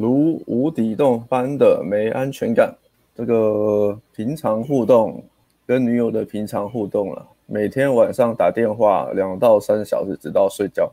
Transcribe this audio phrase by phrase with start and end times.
[0.00, 2.74] 如无底洞般的没安全感。
[3.14, 5.22] 这个平常互动
[5.66, 10.90] 跟女友的平常互动了，每天晚上打电话两到三小时，直到睡觉。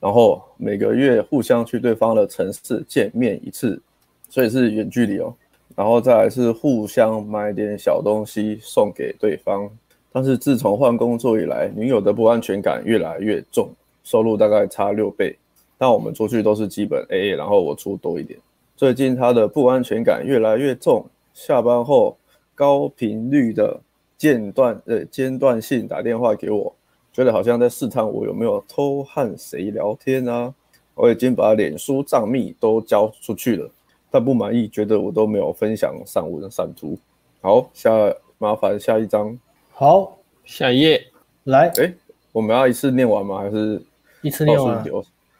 [0.00, 3.80] 然后每个月互相去对方的城市见面一次，
[4.28, 5.32] 所以是远距离哦。
[5.76, 9.70] 然后再来是互相买点小东西送给对方。
[10.10, 13.70] 但是自从换工作以来，女友的不安全感越来越重，
[14.02, 15.38] 收入大概差六倍，
[15.78, 18.38] 但我们出去都是基本 AA，然后我出多一点。
[18.76, 22.16] 最近他的不安全感越来越重，下班后
[22.54, 23.80] 高频率的
[24.16, 26.74] 间断呃间断性打电话给我，
[27.12, 30.52] 觉得好像在试探我有没有偷和谁聊天啊。
[30.94, 33.70] 我已经把脸书账密都交出去了，
[34.10, 36.98] 但不满意，觉得我都没有分享散文散图。
[37.40, 37.92] 好，下
[38.36, 39.38] 麻烦下一张。
[39.70, 41.00] 好，下一页
[41.44, 41.68] 来。
[41.76, 41.94] 哎，
[42.32, 43.38] 我们要一次念完吗？
[43.38, 43.80] 还是
[44.22, 44.84] 一次念完？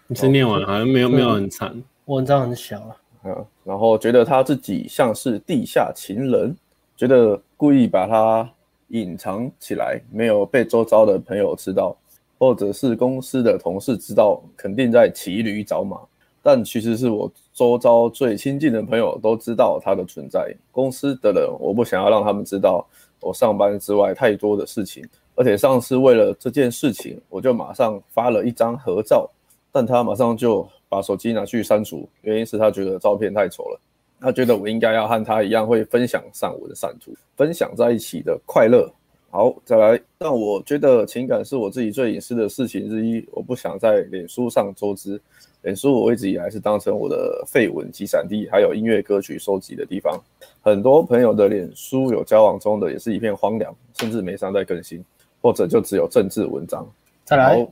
[0.09, 2.97] 一次念完，好像没有没有很长，文章很小啊。
[3.25, 6.57] 嗯，然后觉得他自己像是地下情人，
[6.97, 8.49] 觉得故意把他
[8.89, 11.95] 隐藏起来，没有被周遭的朋友知道，
[12.39, 16.01] 或者是公司的同事知道，肯定在骑驴找马。
[16.43, 22.87] 但其实是我周遭最亲近的朋友都知道他的存在，公司的人我不想要让他们知道。
[23.21, 29.29] 我上班之外太多的事情，而且上次为了这件事情，我就马上发了一张合照，
[29.79, 33.81] 但他马上就把手机拿去删除，原因是他觉得照片太丑了，
[34.21, 38.91] 他觉得我应该要和他一样会分享上我的散图，分享在一起的快乐。
[39.31, 45.21] 好，再来，但我觉得情感是我自己最隐私的事情之一，我不想在脸书上周知。
[45.63, 50.21] 脸书我一直以来是当成我的废文集散地，还有音乐歌曲收集的地方。
[50.61, 55.05] 很多朋友的脸书有交往中的，也是一片荒凉，甚至没上在更新，
[55.41, 56.85] 或者就只有政治文章。
[57.25, 57.65] 再来，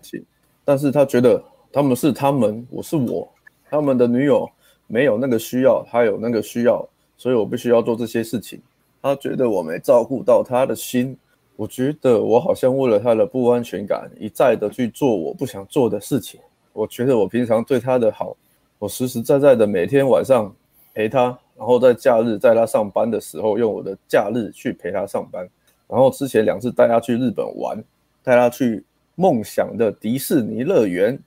[0.65, 3.29] 但是他觉得他们是他们，我是我，
[3.69, 4.49] 他们的女友
[4.87, 6.87] 没有那个需要，他有那个需要，
[7.17, 8.61] 所以我必须要做这些事情。
[9.03, 11.17] 他觉得我没照顾到他的心，
[11.55, 16.41] 我觉得我好像为了他的不安全感，一再的去做我不想做的事情。
[16.73, 18.37] 我觉得我平常对他的好，
[18.79, 20.53] 我实实在在的每天晚上
[20.93, 25.49] 陪他，然后在假日在他上班的时候用我的假日去陪他上班，
[25.89, 27.83] 然后之前两次带他去日本玩，
[28.23, 31.19] 带他去梦想的迪士尼乐园，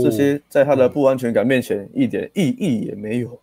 [0.00, 3.38] 这些在他的不安全感面前一点意义也没有。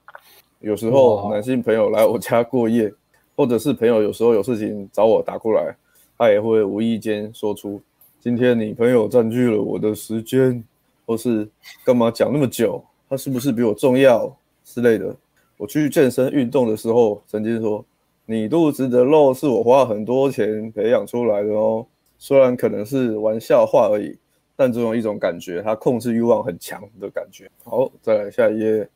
[0.59, 2.91] 有时候男性朋友来我家过夜，
[3.36, 5.75] 或者是朋友有时候有事情找我打过来，
[6.18, 7.81] 他也会无意间说出
[8.19, 10.64] ：“今天你朋友占据了我的时间。”
[11.08, 11.47] 或是
[11.85, 12.84] 干嘛讲那么久？
[13.08, 15.16] 他是不是比我重要之类的？
[15.56, 17.85] 我去健身运动的时候，曾经说
[18.25, 21.85] ：“你肚子的肉是我花很多钱培养出来的哦。”
[22.18, 24.18] 虽然可能是玩笑话而已，
[24.56, 27.50] 但总有一种感觉，他控制欲望很强的感觉。
[27.64, 28.90] 好，再来下一页，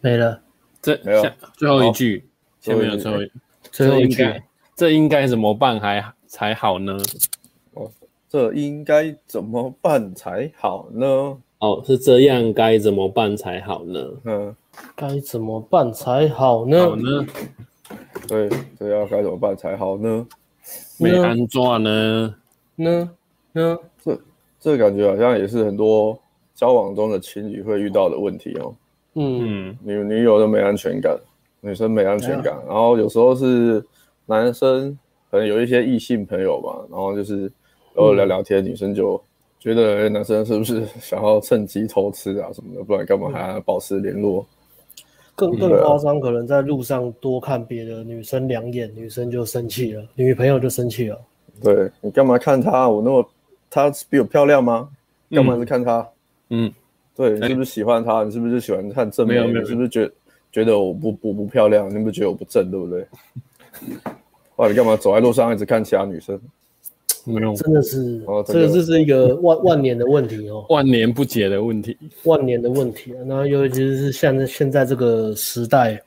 [0.00, 0.40] 没了，
[0.80, 1.24] 这没有
[1.56, 2.26] 最后一句，
[2.60, 3.30] 前面有最后一
[3.70, 4.42] 最后一句，
[4.74, 6.96] 这应该怎么办还才好呢？
[7.74, 7.90] 哦
[8.28, 11.38] 这应该怎么办才好呢？
[11.60, 14.00] 哦，是这样，该怎么办才好呢？
[14.24, 14.56] 嗯，
[14.96, 16.80] 该怎么办才好呢？
[16.80, 17.26] 好呢？
[18.26, 20.26] 对，这要该怎么办才好呢？
[20.98, 22.34] 没安装呢？
[22.74, 23.10] 呢？
[23.52, 23.78] 呢？
[24.02, 24.20] 这
[24.64, 26.18] 这个感觉好像也是很多
[26.54, 28.74] 交往中的情侣会遇到的问题哦。
[29.12, 31.14] 嗯，女女友都没安全感，
[31.60, 33.84] 女生没安全感，然后有时候是
[34.24, 34.98] 男生
[35.30, 37.52] 可能有一些异性朋友吧，然后就是。
[37.96, 39.22] 偶尔聊聊天，女生就
[39.60, 44.44] 觉得男生是不是 想要趁机偷吃啊什么的，不然干嘛还要保持联络？
[45.36, 51.20] 更更夸张，可能在路上多看别的女生两眼，女生就生气了，女朋友就生气了。
[51.62, 52.88] 对，你干嘛看她？
[52.88, 53.24] 我那么
[53.74, 54.88] 她比我漂亮吗？
[55.30, 56.08] 干嘛是看她？
[56.50, 56.72] 嗯，
[57.16, 58.22] 对，你是不是喜欢她？
[58.22, 59.44] 你是不是喜欢看正面？
[59.48, 60.08] 你是不是觉
[60.52, 61.88] 觉得我不不不漂亮？
[61.88, 62.70] 你是不是觉得我不正？
[62.70, 63.04] 对不对？
[64.56, 66.40] 哇，你干嘛走在路上一直看其他女生？
[67.26, 73.18] 没有，真的是，这个这是一个万万年的问题哦，万年不解的问题，万年的问题啊。
[73.26, 75.98] 那尤其是现在现在这个时代，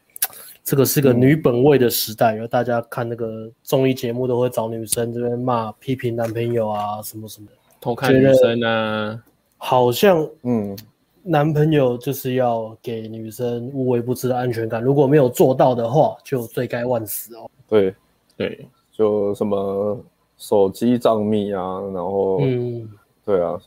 [0.63, 9.23] 这个是个女本位的时代，然后大家看那个综艺节目都会找女生这边骂批评男朋友啊什么什么的，偷看女生啊，
[9.57, 10.77] 好像嗯，
[11.23, 17.49] 男朋友就是要给女生无微不至的安全感，如果没有做到的话，就罪该万死哦。
[17.67, 17.93] 对。
[18.35, 19.99] 对，就什么。
[20.39, 22.87] 手机账密啊，然后，嗯，
[23.25, 23.59] 对啊，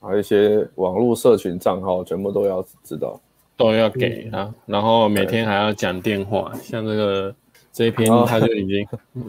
[0.00, 3.20] 还有一些网络社群账号，全部都要知道，
[3.58, 7.34] 都要给啊，然后每天还要讲电话，像这个
[7.70, 8.88] 这一篇他就已经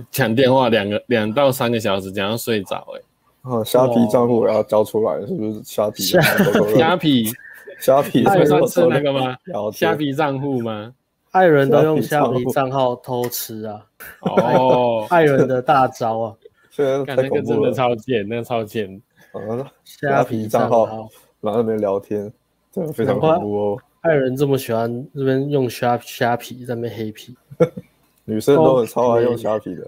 [0.09, 3.01] 讲电话两个两到三个小时，讲到睡着哎，
[3.45, 6.03] 啊，虾皮账户也要交出来，是不是虾皮？
[6.03, 7.31] 虾皮
[7.79, 9.37] 虾皮你爱算是那个吗？
[9.73, 10.93] 虾皮账户吗？
[11.31, 13.85] 爱人都用虾皮账号偷吃啊！
[14.21, 16.33] 哦， 爱人的大招啊！
[16.71, 17.41] 现在看那个。
[17.41, 19.01] 真的超贱，那个超贱。
[19.33, 21.09] 啊虾皮账号，
[21.41, 22.31] 然后那边聊天，
[22.71, 23.77] 真的非常恐怖哦。
[23.99, 27.35] 爱人这么喜欢这边用虾虾皮，在那边黑皮，
[28.23, 29.85] 女生都很超爱用虾皮的。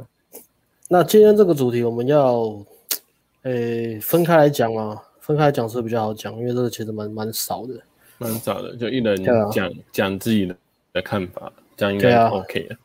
[0.90, 2.54] 那今天这个主题我们要，
[3.48, 7.74] 诶、欸，分开来讲啊，分开来讲是比较好讲，因为这个其实蛮蛮少的，
[8.18, 10.56] 蛮少的，就一人讲讲自己的
[10.94, 12.76] 的看法，这样应该 OK 了。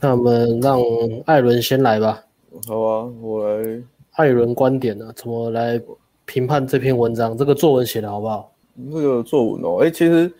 [0.00, 0.80] 那我们让
[1.24, 2.22] 艾伦先来吧。
[2.66, 3.82] 好啊，我来。
[4.12, 5.12] 艾伦观点呢、啊？
[5.16, 5.80] 怎么来
[6.26, 7.34] 评判这篇文章？
[7.34, 8.52] 这个作文写的好不好？
[8.92, 10.30] 这个作文哦，哎、欸，其实，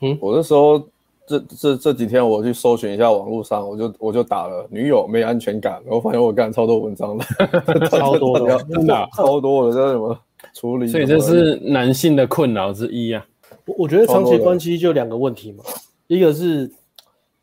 [0.00, 0.78] 嗯，我那时候
[1.26, 7.24] 这这这几天我去搜寻一下网络上，我就我就打了女友没安全感，然后发现我干超多文章的，
[7.88, 10.18] 超多的，真的超多的，叫什么
[10.52, 10.86] 处理？
[10.86, 13.26] 所以这是男性的困扰之一啊。
[13.64, 15.64] 我我觉得长期关系就两个问题嘛，
[16.06, 16.70] 一个是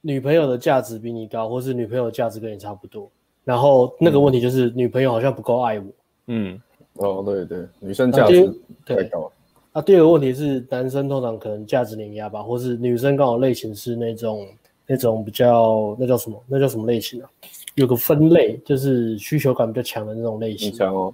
[0.01, 3.09] 女朋友的价值比你高，或是女朋友的价值跟你差不多。
[3.43, 5.85] 然后那个问题就是女朋友好像不够爱我。
[6.27, 6.61] 嗯，
[6.97, 8.53] 哦，对对，女生价值
[8.85, 9.31] 太高。
[9.73, 14.47] 那第二个问题是男生通常可能价值碾压吧，或是女生刚好类型是那种
[14.85, 16.43] 那种比较那叫什么？
[16.47, 17.29] 那叫什么类型啊？
[17.75, 20.73] 有个分类就是需求感比较强的那种类型。
[20.73, 21.13] 强哦，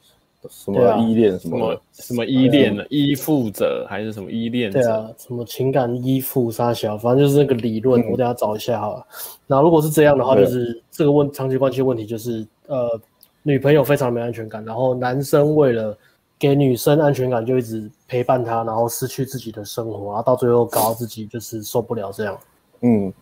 [0.50, 4.71] 什么依恋什么什么依恋的依附者还是什么依恋？
[4.71, 9.06] 对啊，什么情感依附杀小，反正就是那个理论，我等下找一下好了。
[9.45, 13.00] 那如果是这样的话，就是这个问长期关系问题就是呃。
[13.44, 15.98] 女朋友非常没安全感，然后男生为了
[16.38, 22.38] 给女生安全感，就一直陪伴他，然后失去自己的生活，然后到最后搞到自己就是受不了这样。
[22.81, 23.13] 嗯，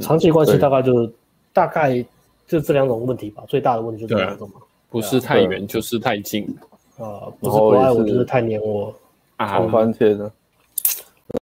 [0.00, 1.10] 长期关系大概就
[1.52, 2.04] 大概
[2.46, 4.54] 就这两种问题吧，最大的问题就这两种嘛，
[4.90, 6.44] 不是太远就是太近，
[6.98, 8.94] 啊，不是不爱我就是太黏我，
[9.38, 10.32] 吵翻天了。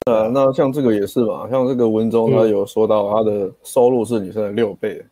[0.07, 5.05] 呃，那像这个也是吧，像这个文中他有说到他的收入是女生的六倍，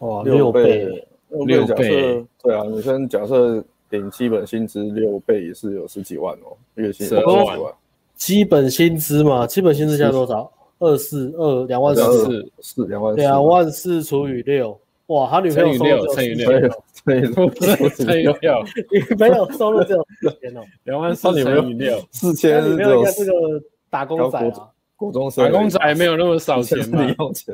[0.00, 1.06] 哇，六倍。
[1.46, 7.58] 六倍，对啊，女生假设领基本薪资六倍也是有十几万哦，月薪十几万。
[8.14, 10.50] 基本薪资嘛，基本薪资现在多少？
[10.78, 16.48] 二四二两万四四两万两万四除以六，哇，他女朋友收入乘以六
[17.04, 17.50] 乘以六
[17.90, 18.34] 乘以六，
[18.90, 23.32] 女朋友收入只有四千哦，两万四乘以六 四千，女朋友应该是个
[23.90, 24.69] 打工仔啊。
[25.00, 27.06] 国中生打工仔没有那么少钱嘛？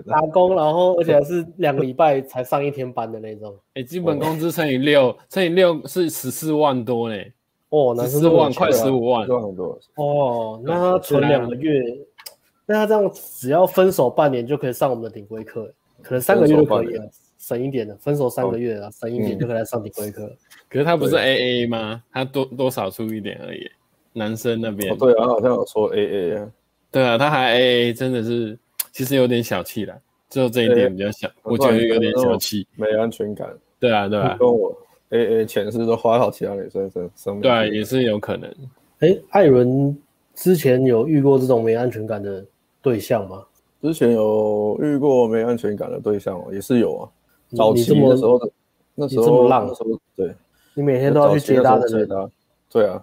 [0.04, 3.56] 打工，然后而且还是两个礼拜才上一天班的那种。
[3.75, 7.16] 哎，基本工资乘以六，乘以六是十四万多呢。
[7.69, 9.78] 哦，那十四万，快十五万，赚很多。
[9.94, 11.81] 哦，那他存两个月，
[12.66, 15.72] 那他这样只要分手半年就可以上我们的顶规课，
[16.02, 17.08] 可能三个月就可以了，
[17.38, 20.28] 省一点的，分手三个月啊，省一点就可以来上顶规课。
[20.69, 22.02] 可是他不是 A A 吗？
[22.12, 23.70] 他多多少出一点而已。
[24.12, 26.50] 男生那边，对啊，好像有说 A A 啊。
[26.90, 28.58] 对啊，他还 AA，真的是
[28.92, 29.94] 其实有点小气了，
[30.30, 33.48] 最后这一点比较小，我觉得有点小气，没安全感。
[33.78, 34.74] 对啊，对啊，跟我
[35.10, 37.40] AA 钱是都花到其他女生身上。
[37.40, 38.50] 对啊，也是有可能。
[39.00, 39.96] 哎，艾伦
[40.34, 42.44] 之前有遇过这种没安全感的
[42.80, 43.44] 对象吗？
[43.82, 47.08] 之前有遇过没安全感的对象，也是有啊。
[47.54, 48.50] 早期的时候的，
[48.94, 50.34] 那时候浪的时候，对，
[50.74, 52.08] 你每天都要去接他的人。
[52.70, 53.02] 对啊。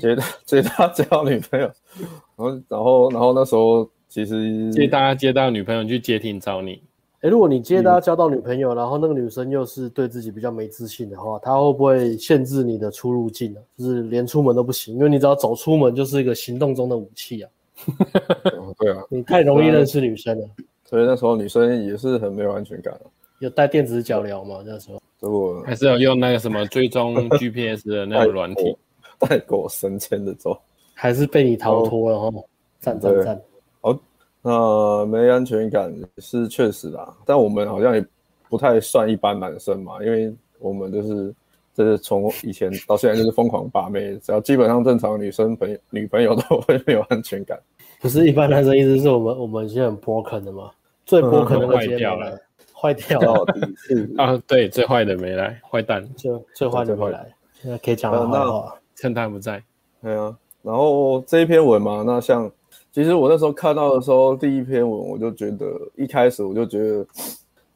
[0.00, 1.70] 接他接他交女朋友，
[2.36, 6.82] 然后然后然后那时候其实接大家接到女朋友去接听找你。
[7.20, 13.60] 哎，如果你接大家交到女朋友，然后那个女生又是对自己比较没自信的话，她会不会限制你的出入境呢？
[13.76, 17.50] 就是连出门都不行，因为你只要走出门就是一个行动中的武器啊。
[18.78, 20.48] 对啊，你太容易认识女生了。
[20.84, 22.96] 所以那时候女生也是很没有安全感。
[23.40, 24.62] 有带电子脚镣吗？
[24.64, 25.00] 那时候？
[25.20, 28.76] 如果还是要用那个什么追踪 GPS 的那个软体。
[29.18, 30.58] 带过神签的走，
[30.94, 32.42] 还是被你逃脱了哈？
[32.80, 33.40] 赞赞赞！
[33.80, 33.98] 好，
[34.40, 38.04] 那没安全感是确实啦，但我们好像也
[38.48, 41.34] 不太算一般男生嘛，因为我们就是
[41.74, 47.58] 就是从以前到现在就是疯狂把妹，只要基本上正常女生朋友女朋友都会没有安全感。
[48.00, 50.70] 不是一般男生，意思是我们我们现在很 broken 的嘛？
[51.04, 52.38] 最 broken 的坏掉了，
[52.72, 53.44] 坏掉了
[54.16, 54.40] 啊！
[54.46, 57.26] 对，最坏的没来，坏蛋，最最坏的没来，
[57.60, 58.77] 现在可以讲好话。
[58.98, 59.62] 趁他不在，
[60.02, 62.50] 对啊，然后这一篇文嘛，那像
[62.92, 67.06] 其实我那时候看到的时候，第一篇文我就觉得，一开始我就觉得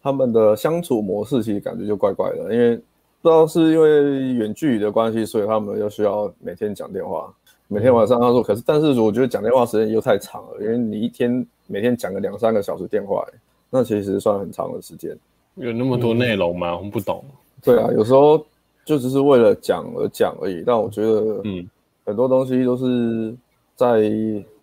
[0.02, 2.76] 他们的相处模式其实感觉就怪怪的，因为
[3.20, 7.32] 不知道是因为远距离的关系，所以他们又需要每天讲电话，
[7.68, 13.24] 每天晚上他说，可是但是我觉得讲电话时间又太长了，因为你一天每天讲个两三个小时电话，
[13.70, 15.16] 那其实算很长的时间，
[15.54, 16.76] 有那么多内容吗？
[16.76, 17.24] 我们不懂。
[17.62, 18.44] 对啊，有时候。
[18.84, 21.68] 就只是为了讲而讲而已，但我觉得，嗯，
[22.04, 23.34] 很多东西都是
[23.76, 24.10] 在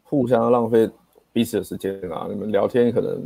[0.04, 0.90] 互相浪费
[1.32, 2.28] 彼此的时间啊。
[2.30, 3.18] 你们聊天可能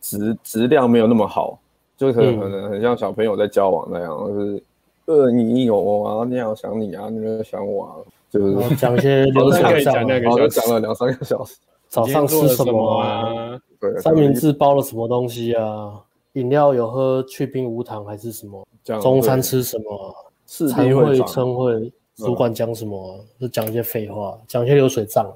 [0.00, 1.58] 质质量没有那么好，
[1.96, 4.62] 就可能可能很像小朋友在交往那样，就是
[5.06, 7.92] 呃你有我啊，你好想你啊，你没有想我啊，
[8.30, 11.56] 就是讲一些流程上，然后就讲了两三个小时。
[11.88, 13.58] 早上吃什么啊？
[13.80, 16.02] 对，三明治包了什么东西啊？
[16.32, 18.66] 饮料有喝去冰无糖还是什么？
[19.00, 20.14] 中餐吃什么？
[20.46, 23.18] 餐会称会主管讲什么？
[23.38, 25.30] 就讲一些废话，讲一些流水账。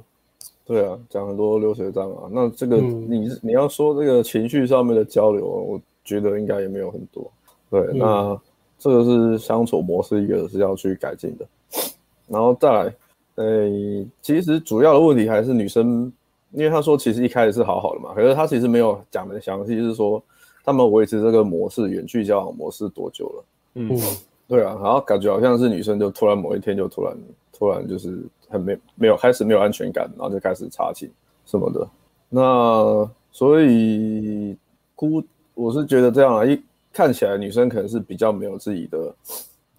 [0.64, 2.28] 对啊，讲很多流水账啊。
[2.30, 7.30] 那这个你你要说这个情绪上面的交流，我觉得应该也没有很多。
[7.68, 8.40] 对，那
[8.78, 11.46] 这个是相处模式，一个是要去改进的。
[12.26, 12.94] 然后再来，
[13.36, 16.12] 诶，其实主要的问题还是女生。
[16.52, 20.20] 因为她说其实一开始是好好的嘛，可是她其实没有讲的详细，就是说
[20.64, 23.44] 他们维持这个模式，远距交往模式多久了？
[23.74, 23.96] 嗯，
[24.50, 27.16] 对啊，然后感觉好像是女生就突然某一天就突然
[27.52, 31.08] 突然就是很没没有开始没有安全感，然后就开始查寝
[31.46, 31.88] 什么的。
[32.28, 34.56] 那所以
[34.94, 35.22] 孤
[35.54, 36.60] 我是觉得这样啊，一
[36.92, 39.14] 看起来女生可能是比较没有自己的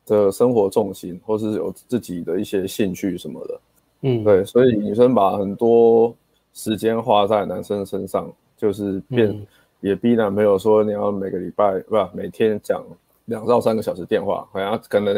[0.06, 3.60] 的生活重心，或是有自己的一些兴趣什么的。
[4.02, 6.16] 嗯，对，所以女生把很多。
[6.54, 9.48] 时间花在男生身上，就是变、嗯、
[9.80, 12.84] 也逼男朋友说，你要每个礼拜不每天讲
[13.26, 15.14] 两到三个小时电话，好像可能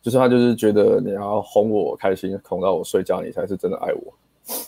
[0.00, 4.14] 就是他就是觉得你要哄我开心，哄到我睡觉，你才是真的爱我。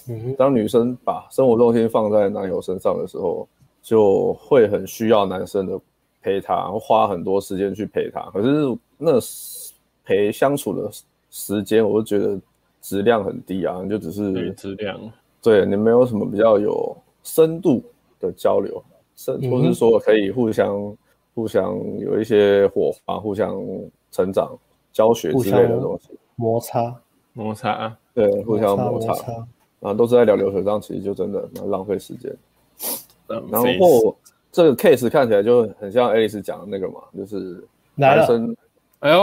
[0.09, 3.47] 嗯，当女生把生活重心放在男友身上的时候，
[3.81, 5.79] 就会很需要男生的
[6.21, 8.21] 陪她，花很多时间去陪她。
[8.33, 9.13] 可是那
[10.05, 10.91] 陪相处的
[11.31, 12.41] 时间，我就觉得
[12.81, 14.99] 质量很低啊，就只是质量。
[15.41, 17.81] 对，你没有什么比较有深度
[18.19, 18.83] 的交流，
[19.15, 20.97] 甚或是说可以互相、嗯、
[21.39, 23.57] 互相有一些火花，互相
[24.11, 24.59] 成长、
[24.93, 26.93] 教学之类的东西，摩擦。
[27.33, 29.15] 摩擦啊，对，互相摩擦，
[29.79, 32.37] 然后都是在聊流水账，其实就真的蛮浪费时间。
[33.29, 34.17] 然后
[34.51, 37.65] 这个 case 看起来就很像 Alice 讲的那个嘛，就是
[37.95, 38.57] 男生，
[38.99, 39.17] 哎呦，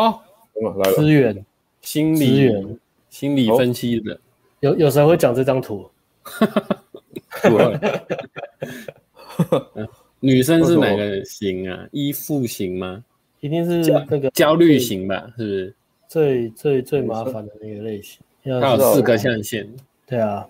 [0.77, 1.45] 来了，资源、
[1.81, 2.79] 心理资源、
[3.09, 4.17] 心理分析的，
[4.61, 5.85] 有有谁会讲这张图？
[6.23, 6.61] 哈哈
[9.49, 9.67] 哈，
[10.25, 11.87] 女生是哪个型啊？
[11.91, 13.03] 依附型吗？
[13.39, 15.31] 一定是那个焦虑型吧？
[15.37, 15.75] 是不是？
[16.07, 18.19] 最最最麻烦的那个类型。
[18.43, 19.67] 它有四个象限。
[20.07, 20.47] 对啊，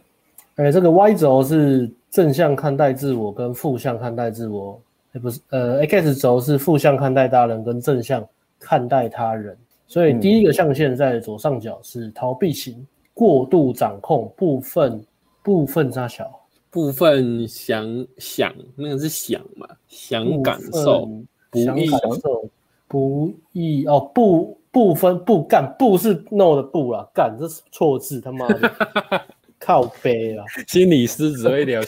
[0.55, 4.81] 哎，这个 Y 轴是正向看待自我跟负向看待自我，
[5.13, 8.27] 哎，不是，呃，X 轴是负向看待他人跟正向
[8.59, 9.57] 看待他人。
[9.87, 15.03] 所以第一个象限在左上角是逃避型，过度掌控部分。
[15.45, 16.39] 部分差小，
[16.75, 21.09] 部分想想那个是想嘛，想感受，
[21.49, 22.49] 不易感受，
[22.85, 29.25] 不易哦，不不分不干，不是 no 的不啦，干这是错字，他妈的
[29.57, 31.81] 靠背啦，心理师只会聊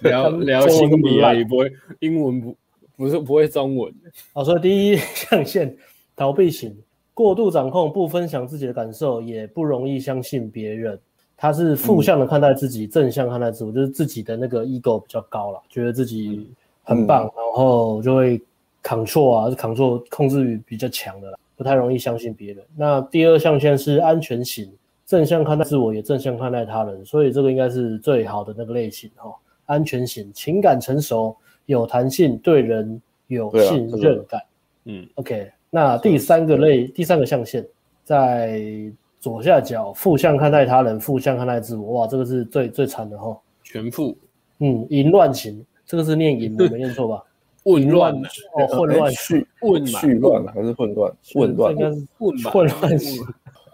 [0.00, 2.56] 聊聊心理啊，也不会英文不
[2.96, 3.94] 不是不会中文。
[4.32, 5.76] 好，所以第一象限
[6.16, 6.76] 逃避型，
[7.14, 10.98] 过度掌控，不分享自己的感受，也不容易相信别人。
[11.42, 16.48] 他是负向的看待自己，嗯、正向看待自我，就是自己的那个 ego 比较高了，觉得自己
[16.84, 18.40] 很棒，嗯、然后就会
[18.80, 22.64] control 啊，control 控制欲比较强的啦，不太容易相信别人。
[22.76, 24.72] 那第二象限是安全型，
[25.04, 29.34] 正向看待自我，也正向看待他人，所以这个应该是最好的那个类型哈。
[29.66, 34.40] 安全型，情感成熟，有弹性，对人有信任感。
[34.84, 35.50] 嗯，OK。
[35.70, 37.66] 那第三个类，第三个象限
[38.04, 38.92] 在。
[39.22, 43.38] 左下角负向看待他人，负向看待自我，哇，这个是最最惨的哈。
[43.62, 44.18] 全负，
[44.58, 47.22] 嗯，淫乱型，这个是念淫，我 没念错吧？
[47.62, 48.12] 混乱
[48.54, 51.12] 哦，混乱序，混序乱还是混乱？
[51.32, 53.24] 混乱，应该是混混乱型。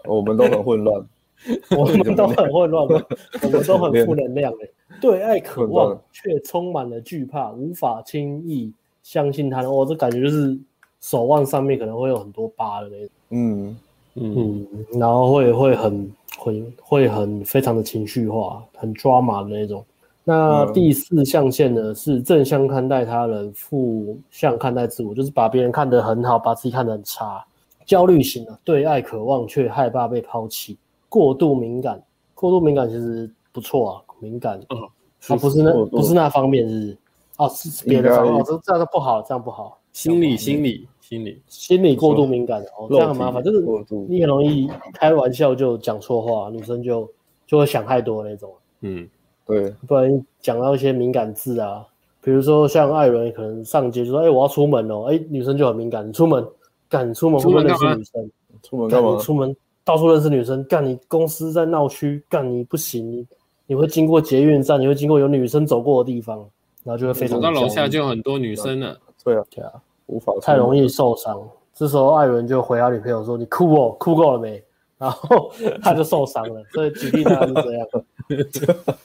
[0.05, 1.03] 我们都很混乱，
[1.75, 2.85] 我们都很混乱，
[3.41, 4.59] 我们都很负能量的。
[5.01, 9.73] 对爱渴望却充满了惧怕，无法轻易相信他人。
[9.73, 10.55] 我这感觉就是
[11.01, 13.09] 手腕上面可能会有很多疤的那种。
[13.31, 13.75] 嗯。
[14.21, 14.67] 嗯，
[14.99, 19.85] 然后会会很会会很非常的情绪化，很抓马的那种。
[20.25, 27.43] 那第四象限呢，是正向看待他人，负向看待自我，就是把别人看得很好，把自己看得很差。
[27.85, 32.03] 焦虑型的，对爱渴望却害怕被抛弃，过度敏感。
[32.35, 34.59] 过度敏感其实不错啊，敏感。
[34.69, 34.81] 嗯，
[35.29, 36.97] 啊不是那不是那方面是，是
[37.37, 39.79] 哦是别的方面，这这样不好，这样不好。
[39.93, 40.87] 心理心理。
[41.09, 43.65] 心理心理过度敏感哦，这样很麻烦，就是
[44.07, 47.11] 你很容易开玩笑就讲错话，女生就
[47.47, 48.53] 就会想太多那种。
[48.81, 49.09] 嗯，
[49.43, 51.83] 对，不然讲到一些敏感字啊，
[52.21, 56.47] 比如说像艾伦可能上街就说：“哎、欸，我要出门哦。”哎，女生就很敏感，你出门
[56.87, 58.31] 敢出门会不会认识女生？
[58.61, 59.17] 出门干嘛？
[59.17, 63.25] 出门到处认识女生，干你公司在闹区，干你不行，你
[63.65, 66.37] 你会经过捷运站，你会经过有女生走过的地方，
[66.83, 67.41] 然后就会非常。
[67.41, 68.95] 走到楼下就很多女生了。
[69.23, 69.73] 对啊，对啊，
[70.09, 71.39] 无法太容易受伤。
[71.73, 74.61] 这时候艾伦就回他女朋友说：“你哭哦， 哭够了没？”
[74.97, 75.51] 然后
[75.81, 76.61] 他就受伤了。
[76.73, 77.87] 所以举例他是这样。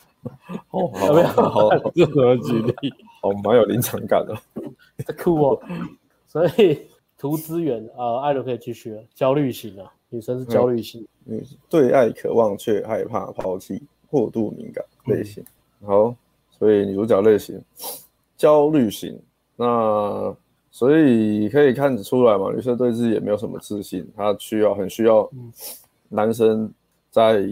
[0.71, 1.27] 哦，有没有？
[1.27, 2.93] 好，这怎么举例？
[3.21, 4.35] 好，蛮有临场感的。
[5.23, 5.61] 哭哦。
[6.27, 6.81] 所以
[7.17, 9.03] 图资源啊，艾伦可以继续了。
[9.15, 11.07] 焦虑型啊，女生是焦虑型。
[11.27, 15.45] 嗯，对爱渴望却害怕抛弃，过度敏感类型。
[15.83, 16.15] 嗯、好，
[16.51, 17.63] 所以女主角类型
[18.37, 19.17] 焦虑型。
[19.57, 20.35] 那
[20.75, 25.31] 所以可以看得出来嘛，女生对自己也没有什么自信，她需要很需要
[26.09, 26.69] 男生
[27.13, 27.47] 在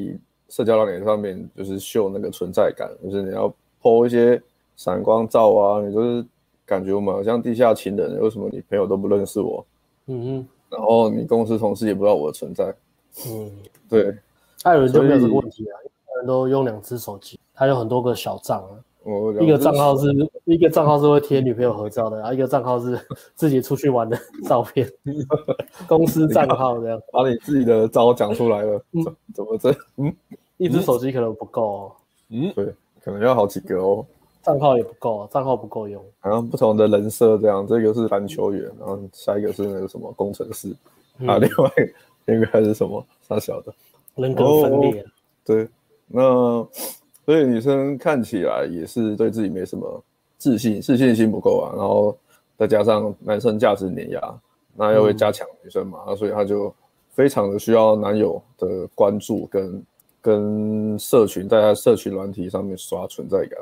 [0.48, 3.48] 社交软件上面就是秀那个存在感，就是你要
[3.80, 4.42] po 一些
[4.74, 6.26] 闪光照啊，你就是
[6.66, 9.64] 感觉我们好像地下情人，为什么你朋友都不认识我？
[10.06, 12.74] 嗯哼，然后你公司同事也不知道我的存在。
[13.28, 13.52] 嗯，
[13.88, 14.18] 对，
[14.64, 18.74] 艾伦就没有这个问题啊，艾伦都用两只手机，他有很多个小账啊。
[19.40, 22.98] 一个账号是一个账号是会贴女朋友合照的，然后一个账号是
[23.34, 24.88] 自己出去玩的照片，
[25.88, 27.00] 公司账号这样。
[27.12, 28.80] 把你自己的招讲出来了，
[29.34, 29.74] 怎么这？
[29.96, 30.14] 嗯，
[30.56, 31.92] 一只手机可能不够哦。
[32.30, 34.06] 嗯，对，可能要好几个哦。
[34.42, 36.00] 账号也不够，账号不够用。
[36.20, 40.68] 好像不同的人设这样，这个是篮球员，然后下一个是那个什么工程师，
[41.26, 41.70] 啊，另外
[42.26, 43.74] 一个还是什么傻小的，
[44.14, 45.04] 人格分裂。
[45.44, 45.68] 对，
[46.06, 46.64] 那。
[47.24, 50.02] 所以女生看起来也是对自己没什么
[50.38, 52.18] 自信，自信心不够啊，然后
[52.58, 54.40] 再加上男生价值碾压，
[54.74, 56.74] 那又会加强女生嘛，嗯、所以她就
[57.10, 59.86] 非常的需要男友的关注跟
[60.20, 63.60] 跟社群，在她社群软体上面刷存在感。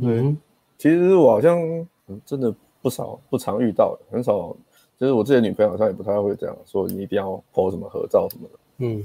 [0.00, 0.34] 嗯，
[0.78, 1.86] 其实我好像
[2.24, 4.56] 真的不少不常遇到，很少，
[4.96, 8.58] 就是我自己的女朋友好像也不太会这样说，你一定要 po 什么合照什么的。
[8.78, 9.04] 嗯，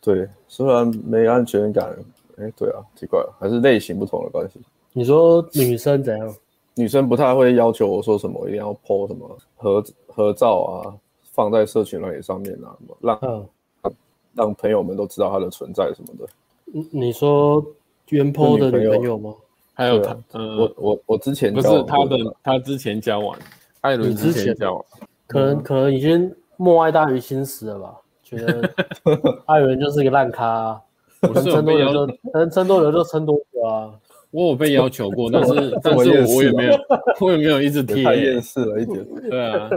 [0.00, 1.92] 对，虽然没安全感。
[2.38, 4.60] 哎，对啊，奇怪了，还是类型不同的关系。
[4.92, 6.34] 你说女生怎样？
[6.74, 10.94] 女生不太会要求我说什么，一定要 po 什么合合照啊，
[11.32, 13.46] 放在社群软件上面啊，让、嗯、
[14.34, 16.26] 让朋友们都知道她的存在什么的。
[16.64, 17.64] 你你说
[18.08, 19.34] 原 po 的女朋友吗？
[19.74, 23.36] 还有他，呃、我我我之前不是他的，他之前交往，
[23.80, 24.84] 艾伦之前交往，
[25.26, 27.96] 可能可能已经默爱大于心死了吧？
[28.22, 28.70] 觉得
[29.46, 30.80] 艾伦就是一个烂咖、啊。
[31.34, 33.92] 能撑多久就能撑多久就撑多久啊！
[34.30, 36.78] 我有被要求过， 但是但是我也没有，
[37.20, 39.04] 我也没有一直贴，太厌世了一点。
[39.28, 39.70] 对啊，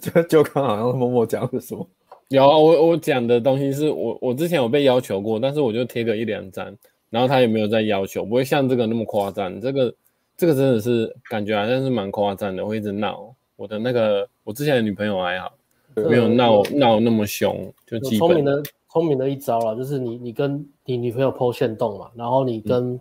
[0.00, 1.86] 就就刚好像默默讲的什么？
[2.28, 6.76] 有啊，我我讲的东西是我我之前有被要求过，但是我就贴个一两张，
[7.08, 9.60] 然后他也没有再要求，不会像这个那么夸张。
[9.60, 9.94] 这个
[10.36, 13.34] 这个真的是感觉好像是蛮夸张的，会一直闹。
[13.56, 15.52] 我的那个我之前的女朋友还好，
[15.94, 18.62] 没有闹闹那么凶，就基本的。
[18.92, 22.98] 聪明的一招了，就是你你跟你女朋友剖线洞嘛，然后你跟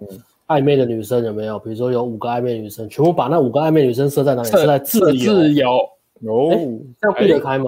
[0.47, 1.57] 暧昧的女生有没有？
[1.57, 4.49] 比如说有五个暧昧女生，全部把那五个暧昧女生设在哪里？
[4.49, 5.33] 设在自由。
[5.33, 5.67] 自由
[6.25, 6.51] 哦，
[7.01, 7.65] 这样避得开吗？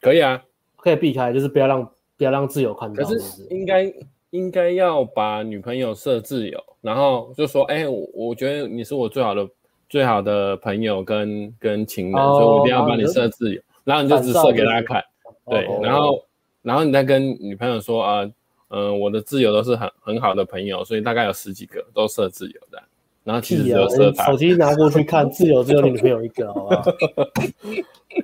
[0.00, 0.40] 可以啊，
[0.76, 1.84] 可以避开，就是不要让
[2.16, 3.02] 不要让自由看到。
[3.02, 3.92] 可是应该
[4.30, 9.48] 应该要把女朋友设自由，然后就说，哎，我我觉得你是我最好的
[9.88, 15.02] 最好的朋友跟跟情人，所以我一定要把你设自由，然后你就只设给大家看，
[15.50, 16.22] 对，然后。
[16.66, 18.24] 然后你再跟女朋友说啊，
[18.70, 22.82] 嗯、呃，我的挚友都是很很好的朋友，所以大概有十几个都设挚友的。
[23.22, 26.82] 然后其实只有设他、啊、手机拿过去看， 挚友只有你女朋友一个，好不好？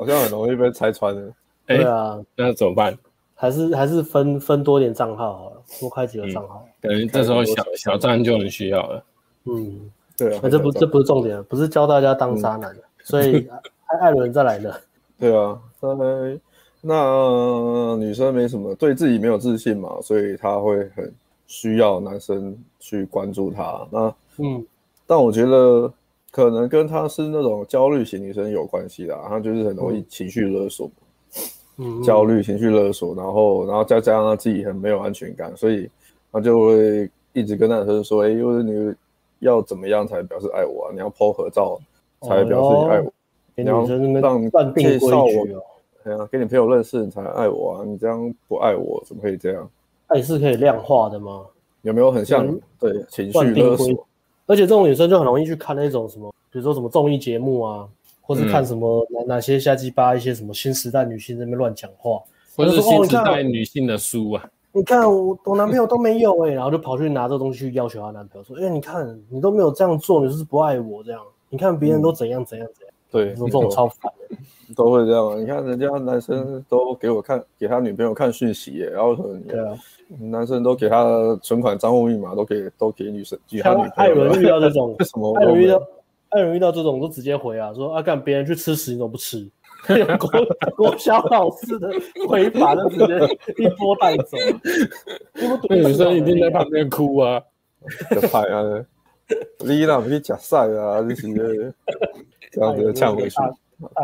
[0.01, 1.33] 好像很容易被拆穿的。
[1.67, 2.99] 对啊，那怎么办？
[3.37, 6.67] 还是还是分分多点账号好了，多开几个账号。
[6.81, 9.05] 等于、嗯、这时候小小站就很需要了。
[9.45, 10.41] 嗯，对啊。
[10.43, 13.49] 那这不这不是重点，不是教大家当渣男的，嗯、所以
[13.87, 14.81] 艾艾伦再来的。
[15.21, 15.89] 对啊，再
[16.85, 21.15] 那女生没什么，对自己没有自信嘛，所以她会很
[21.47, 23.87] 需要男生去关注她。
[23.89, 24.67] 那嗯，
[25.07, 25.93] 但我觉得
[26.33, 30.91] 可能跟她是那种焦虑型女生有关系的，她就是很容易情绪勒索，
[31.77, 35.89] 嗯，焦虑情绪勒索，然后然后再加上她自己很没有安全感，所以
[36.33, 38.93] 她就会一直跟男生说，哎，因为你
[39.39, 40.91] 要怎么样才表示爱我啊？
[40.93, 41.79] 你要 po 合照
[42.23, 43.13] 才表示你爱我，哦、
[43.55, 43.87] 你要
[44.21, 45.72] 让介绍我。
[46.05, 47.85] 对啊，跟你朋友认识你才爱我啊！
[47.85, 49.69] 你这样不爱我，怎么可以这样？
[50.09, 51.45] 爱是可以量化的吗？
[51.83, 52.47] 有没有很像？
[52.47, 54.07] 嗯、对，情绪勒索。
[54.47, 57.89] 而且这种女生就很容易去看那种什么，比如说什么综艺节目啊，
[58.21, 62.21] 或是看什么哪哪些瞎鸡巴一些什么新时代女性在那边乱讲话，
[62.57, 64.51] 或者是新时代女性的书啊。
[64.73, 71.21] 你看我我男朋友都没有哎、欸，然后就跑去拿这个东西去要求她男朋友说：“哎、欸，你看你都没有这样做，你是不是不爱我这样？
[71.49, 72.91] 你看别人都怎样怎样怎样。
[72.91, 74.37] 嗯”对，这种超烦的，
[74.75, 75.41] 都会这样。
[75.41, 79.79] 你看人家男生都给我看，给他女朋友看讯息耶，然后可能对啊，
[80.19, 83.93] 男生都给他存款账户密码都给都给女生，给他女朋友。
[83.95, 85.37] 艾伦遇到这种， 为什么？
[85.39, 85.83] 艾伦遇到
[86.31, 89.49] 艾伦遇到这种都直接回啊，说啊，干别人去吃屎，你怎么不吃？
[90.17, 90.31] 国
[90.77, 91.91] 国小老师的
[92.29, 93.19] 回法就直接
[93.59, 94.39] 一波带走。
[95.69, 97.43] 那女生一定在旁边哭啊，
[98.13, 98.63] 就拍啊。
[99.65, 101.03] 你那不去假赛啊？
[101.03, 101.75] 就是
[102.53, 103.37] 这样子呛回去。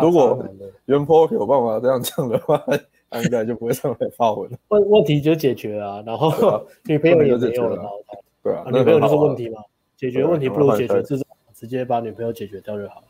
[0.00, 0.44] 如果
[0.86, 2.62] 原 po 有办法这样呛的话，
[3.10, 4.58] 他应该就不会上来发文了。
[4.68, 7.82] 问 问题就解决了，然后女朋友也没有了。
[8.42, 9.62] 对啊，女朋友就是问题嘛。
[9.96, 13.02] 解决问题不如解决这种，直接把女朋友解决掉就好。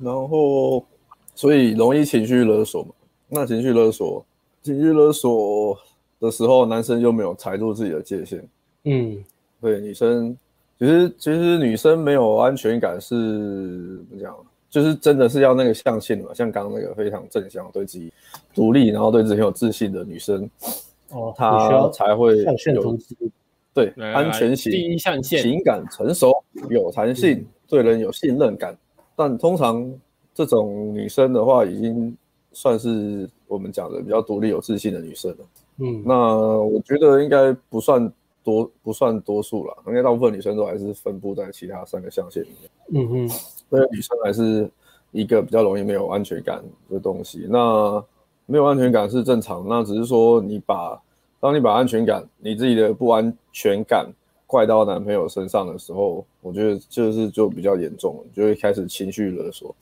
[0.00, 0.84] 然后，
[1.34, 2.90] 所以容易情绪勒索嘛。
[3.28, 4.24] 那情绪勒索，
[4.62, 5.78] 情绪勒索
[6.18, 8.44] 的时候，男生又没有踩住自己的界限。
[8.84, 9.22] 嗯。
[9.60, 10.36] 对女生，
[10.78, 13.16] 其实其实女生没有安全感是
[14.10, 14.36] 怎么讲？
[14.76, 18.12] 就是真的是要那个象限嘛，像刚刚那个非常正向、对自己
[18.52, 20.50] 独立，然后对自己很有自信的女生，
[21.12, 22.98] 哦，她才会有
[23.72, 26.30] 对来来安全型、第一象限、情感成熟、
[26.68, 28.76] 有弹性、嗯、对人有信任感。
[29.16, 29.90] 但通常
[30.34, 32.14] 这种女生的话，已经
[32.52, 35.38] 算是我们讲的比较独立、有自信的女生了。
[35.78, 36.14] 嗯，那
[36.60, 38.12] 我觉得应该不算。
[38.46, 42.70] 多不算多数了，应该大部分女生都还是分布在其他三个象限里面。
[42.94, 43.36] 嗯哼，
[43.70, 44.68] 所以女生还是
[45.12, 47.46] 一个比较容易没有安全感的东西。
[47.48, 48.02] 那
[48.46, 51.00] 没有安全感是正常，那只是说你把
[51.40, 54.06] 当你把安全感、你自己的不安全感
[54.46, 59.74] 怪到男朋友身上的时候，我觉得就是就比较严重，就会开始情绪勒索。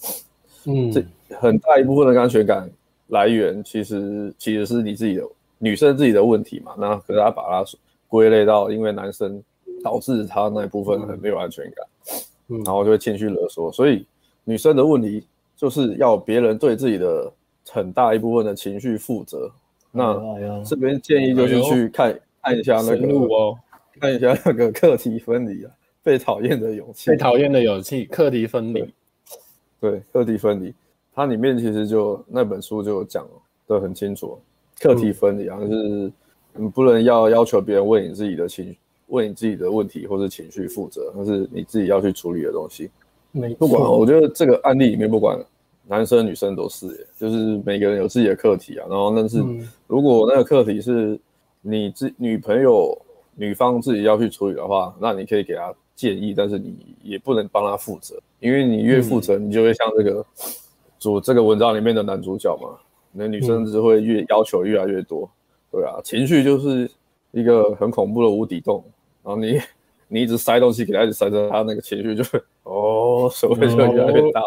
[0.66, 1.04] 嗯，这
[1.38, 2.70] 很大一部分的安全感
[3.08, 5.24] 来源其实其实是你自己的
[5.58, 6.74] 女生自己的问题嘛。
[6.78, 7.78] 那可是她把它说。
[8.06, 9.42] 归类到，因为男生
[9.82, 13.70] 导致他那一部分很没有安全感，嗯，然后就会情绪勒索。
[13.72, 14.06] 所以
[14.44, 15.26] 女生的问题
[15.56, 17.32] 就是要别人对自己的
[17.68, 19.50] 很大一部分的情绪负责。
[19.90, 20.18] 那
[20.64, 23.56] 这边建议就是去看看一下那个哦，
[24.00, 25.70] 看一下那个课题分离啊，
[26.02, 28.92] 被讨厌的勇气，被讨厌的勇气，课题分离。
[29.80, 30.74] 对，课题分离，
[31.14, 33.26] 它里面其实就那本书就讲
[33.66, 34.38] 的很清楚，
[34.80, 36.12] 课题分离啊，就是。
[36.56, 38.76] 你不能要要求别人为你自己的情，
[39.08, 42.90] 为你自己的问题或是情绪负责，那是你自己要去处理的东西。
[43.32, 43.56] 没错。
[43.58, 45.38] 不管，我觉得这个案例里面不管
[45.86, 48.86] 男生女生都是，就是每个人有自己的课题啊。
[48.88, 49.42] 然后，但是
[49.86, 51.18] 如果那个课题是
[51.60, 52.96] 你自女朋友
[53.34, 60.24] 女方自己要去处理的话，那你可以给她建议，但是你也不能帮她负责，因为你越负责，你就会像这个
[60.98, 62.78] 主这个文章里面的男主角嘛，
[63.12, 65.28] 那女生只会越要求越来越多。
[65.70, 66.88] 对啊，情绪就是
[67.32, 68.82] 一个很恐怖的无底洞，
[69.24, 69.58] 然后你
[70.06, 74.42] 你一直塞东西给他，一直塞着他，那个情绪就会 哦，手会就越来越大。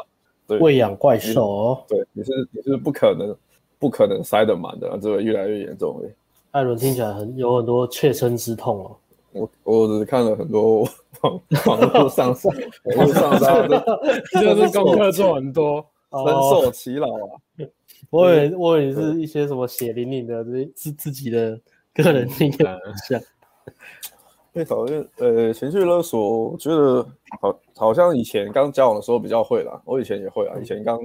[0.47, 1.83] 对，喂养怪兽哦。
[1.87, 3.35] 对，你是你是不可能
[3.79, 6.01] 不可能塞得满的，只会越来越严重。
[6.51, 8.95] 艾伦听起来很有很多切身之痛哦。
[9.33, 10.81] 我我只是看了很多
[11.21, 12.51] 网网络上上
[12.95, 13.99] 网络上上的，
[14.31, 17.67] 就是功课做很多，深受其扰啊。
[18.09, 21.59] 我以为我以为是一些什么血淋淋的，自自自己的
[21.93, 22.77] 个人经验
[23.09, 23.21] 像。
[24.57, 27.05] 被讨厌，呃，情绪勒索，我觉得
[27.39, 29.79] 好，好像以前刚交往的时候比较会啦。
[29.85, 30.99] 我以前也会啊，以前刚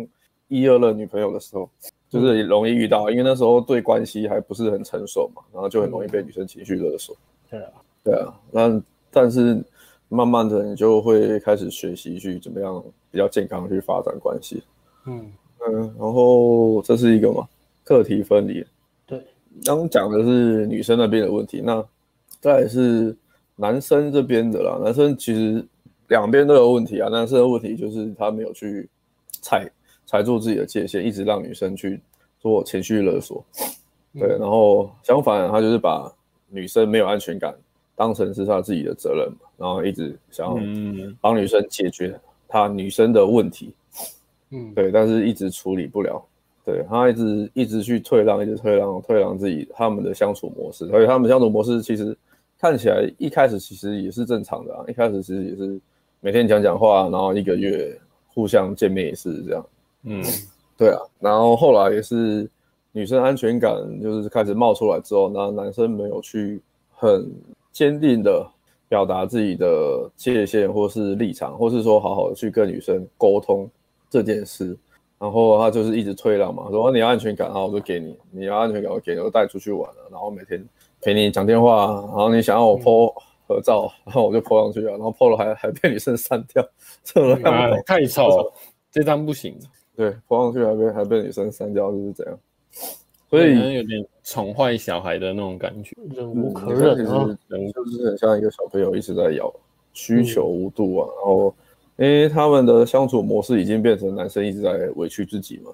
[0.48, 1.68] 一二任女朋友的时候，
[2.08, 7.14] 就是容易遇到，因为那时候对关系还不是很成熟嘛，然后就很容易被女生情绪勒索。
[7.50, 7.70] 对啊，
[8.02, 9.62] 对啊，那但是
[10.08, 14.62] 慢慢的你就会开始学习去怎么样比较健康去发展关系。
[15.06, 15.30] 嗯。
[15.64, 17.46] 嗯，然后这是一个嘛，
[17.84, 18.66] 课题分离。
[19.06, 19.24] 对，
[19.64, 21.80] 刚讲的是女生那边的问题，那
[22.40, 23.16] 再来是
[23.56, 24.78] 男生这边的啦。
[24.82, 25.64] 男生其实
[26.08, 27.08] 两边都有问题啊。
[27.08, 28.88] 男生的问题就是他没有去
[29.40, 29.70] 踩
[30.06, 32.00] 踩住自己的界限，一直让女生去
[32.38, 33.44] 做情绪勒索。
[34.14, 36.12] 对，然后相反，他就是把
[36.48, 37.54] 女生没有安全感
[37.94, 40.58] 当成是他自己的责任嘛，然后一直想要
[41.20, 43.72] 帮女生解决他女生的问题。
[44.50, 46.22] 嗯，对，但是一直处理不了，
[46.62, 52.14] 对，他一直一直去退让，一直退让，退让自己他们的相处模式，所以他们相处模式其实
[52.62, 55.80] 看起来一开始其实也是正常的啊，一开始其实也是
[56.20, 59.66] 每天讲讲话，然后一个月互相见面也是这样，
[60.04, 60.22] 嗯，
[60.78, 62.48] 对啊，然后后来也是
[62.92, 66.62] 女生安全感就是开始冒出来之后，那男生没有去
[66.94, 67.28] 很
[67.72, 68.48] 坚定的
[68.88, 73.68] 表达自己的界限或是立场，或是说好好的去跟女生沟通。
[74.10, 74.76] 这件事，
[75.22, 80.60] 然后他就是一直退让嘛，说你要安全感，然后我就给你；你要安全感，我给你，我带出去玩了，然后每天
[81.00, 83.14] 陪你讲电话，然后你想要我 po
[83.46, 86.60] 合照，然后我就 po 上去啊，然后 po 了还还被女生删掉，
[87.04, 88.52] 这个样子太丑，
[88.90, 89.56] 这张不行。
[89.94, 92.38] 对，泼上去还被还被女生删掉，就是这样。
[93.30, 97.38] 所以有点宠坏小孩的那种感觉，忍无可忍啊！
[97.46, 99.52] 人就是很像一个小朋友一直在咬，
[99.92, 101.08] 需求无度啊。
[101.08, 101.54] 嗯、然后，
[101.96, 105.70] 因为他们的相处模式已经变成男生一直在委屈自己嘛。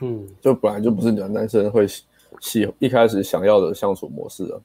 [0.00, 1.86] 嗯，就本来就不是男男生会
[2.40, 4.60] 喜一开始想要的相处模式啊。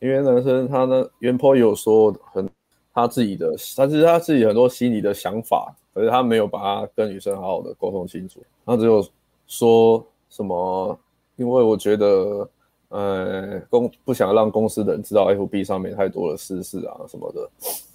[0.00, 2.48] 因为男生他呢，原也有说很
[2.92, 9.06] 他自己的，但是他自己很多心里的想法，可是他没有把他跟女生好好的沟通清楚，他只有
[9.46, 10.98] 说什么。
[11.36, 12.50] 因为我觉得，
[12.88, 17.50] 呃，公不想让公司的人知道 FB 上面太多的私事啊什么的，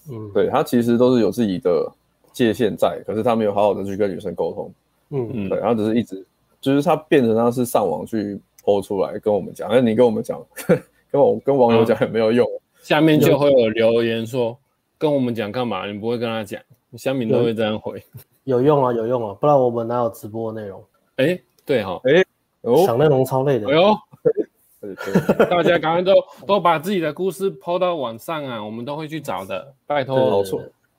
[0.09, 1.91] 嗯，对，他其实都是有自己的
[2.33, 4.73] 界限在，可是他没有好好的去跟女生沟通，
[5.11, 6.25] 嗯嗯，对，然后只是一直，
[6.59, 10.43] 就是他变成他是上网去 po 出来跟我们讲，那，你跟我们讲，
[11.09, 12.45] 跟我跟网友讲也没有用，
[12.81, 14.57] 下面就会有留言说
[14.97, 15.85] 跟我们讲干嘛？
[15.85, 16.59] 你不会跟他讲，
[16.97, 18.03] 乡民都会这样回，
[18.43, 20.83] 有用啊有用啊，不然我们哪有直播内容？
[21.17, 22.23] 哎，对哈，哎。
[22.85, 23.67] 想内容超累的。
[23.67, 23.93] 哎呦，
[25.49, 26.13] 大家赶快都
[26.47, 29.73] 都把自己的故事抛到网上啊，我们都会去找的。
[29.85, 30.41] 拜托。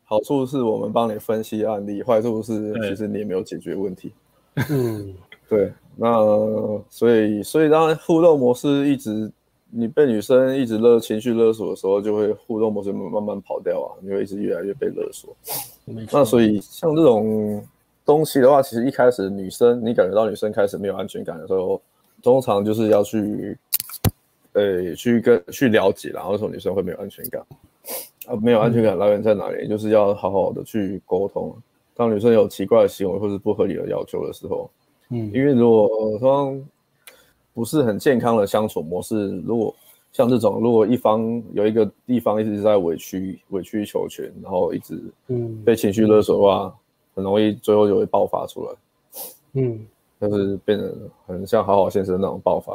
[0.04, 4.12] 好处是我们帮你分析案例，坏处是其实你也没有解决问题。
[4.70, 5.14] 嗯，
[5.48, 5.72] 对。
[5.96, 6.14] 那
[6.90, 9.30] 所以所以当互动模式一直
[9.70, 15.34] 你被女生一直勒情绪勒索的时候，就会互动模式慢慢跑掉啊，你会一直越来越被勒索。
[16.10, 17.64] 那所以像这种。
[18.06, 21.80] 东西的话，其实一开始女生你感觉到女生开始没有安全感的时候，
[22.22, 23.56] 通常就是要去，
[24.52, 27.42] 呃，去跟去了解，然后为什么女生会没有安全感？
[28.26, 29.66] 啊，没有安全感来源在哪里？
[29.66, 31.54] 嗯、就是要好好的去沟通。
[31.94, 34.70] 当女生有奇怪的行为或是不合理的要求的时候，
[35.10, 36.68] 嗯，因为如果双方
[37.52, 39.74] 不是很健康的相处模式，如果
[40.12, 46.66] 像这种，如果一方有一个地方一直在委曲委曲求全，然后一直嗯被情绪勒索的话。
[46.66, 46.72] 嗯
[47.16, 48.72] 很容易最后就会爆发出来，
[49.52, 49.86] 嗯，
[50.20, 50.92] 就是变得
[51.28, 52.74] 很像好好先生那种爆发，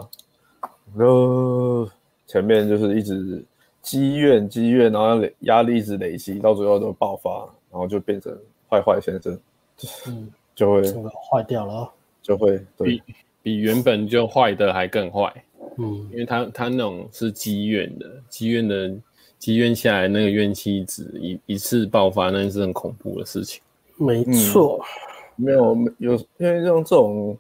[0.96, 1.86] 然后
[2.26, 3.44] 前面就是一直
[3.82, 8.38] 积怨积怨，然后累压力一直累积，到最后都爆发，然后就变成
[8.70, 9.40] 坏坏先生，
[10.08, 10.82] 嗯，就会
[11.32, 13.02] 坏掉了，就会比
[13.42, 15.32] 比原本就坏的还更坏，
[15.78, 18.94] 嗯，因为他他那种是积怨的，积怨的
[19.38, 23.62] 积怨下来那个怨气值一一次爆发，那是很恐怖的事情。
[23.96, 24.80] 没错、
[25.38, 27.38] 嗯，没有有，因为像这种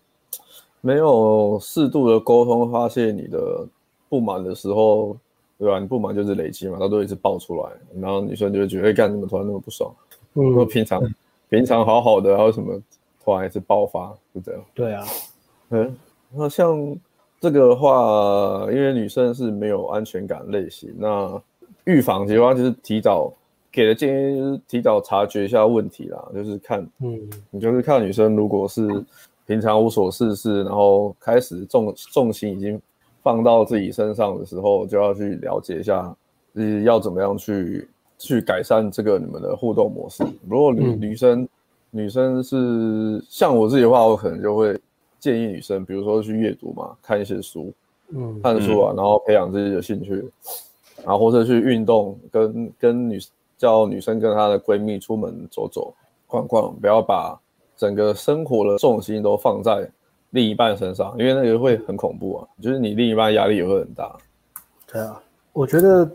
[0.81, 3.67] 没有适度的沟通发泄你的
[4.07, 5.17] 不满的时候，
[5.59, 5.77] 对吧？
[5.77, 7.69] 你不满就是累积嘛，它都一直爆出来，
[8.01, 9.93] 然后女生就会觉得，哎，干什么突然那么不爽？
[10.33, 11.01] 嗯，说平常
[11.49, 12.81] 平常好好的，然后什么
[13.23, 14.61] 突然一直爆发，就这样。
[14.73, 15.05] 对啊，
[15.69, 15.95] 嗯，
[16.31, 16.97] 那像
[17.39, 21.41] 这个的话，因为女生是没有安全感类型，那
[21.83, 23.31] 预防的话就是提早。
[23.71, 27.19] 给的建议就是提早察觉一下问题啦，就是看，嗯，
[27.51, 28.81] 你就是看女生如果是
[29.45, 32.81] 平常无所事事，然后开始重重心已经
[33.21, 36.15] 放到自己身上的时候，就要去了解一下，
[36.53, 40.23] 呃，要怎么样去去改善这个你们的互动模式。
[40.47, 41.47] 如果女、嗯、女生
[41.91, 44.79] 女生是像我自己的话，我可能就会
[45.19, 47.71] 建议女生，比如说去阅读嘛，看一些书，
[48.09, 50.13] 嗯，看书啊，然后培养自己的兴趣，
[51.03, 53.19] 然后或者去运动，跟跟女。
[53.59, 55.93] 叫女生跟她的闺蜜出门走走、
[56.27, 57.37] 逛逛，不要把
[57.75, 59.85] 整个生活的重心都放在
[60.31, 62.47] 另一半身上，因为那个会很恐怖啊。
[62.61, 64.15] 就是你另一半压力也会很大。
[64.91, 65.21] 对啊，
[65.53, 66.11] 我觉得，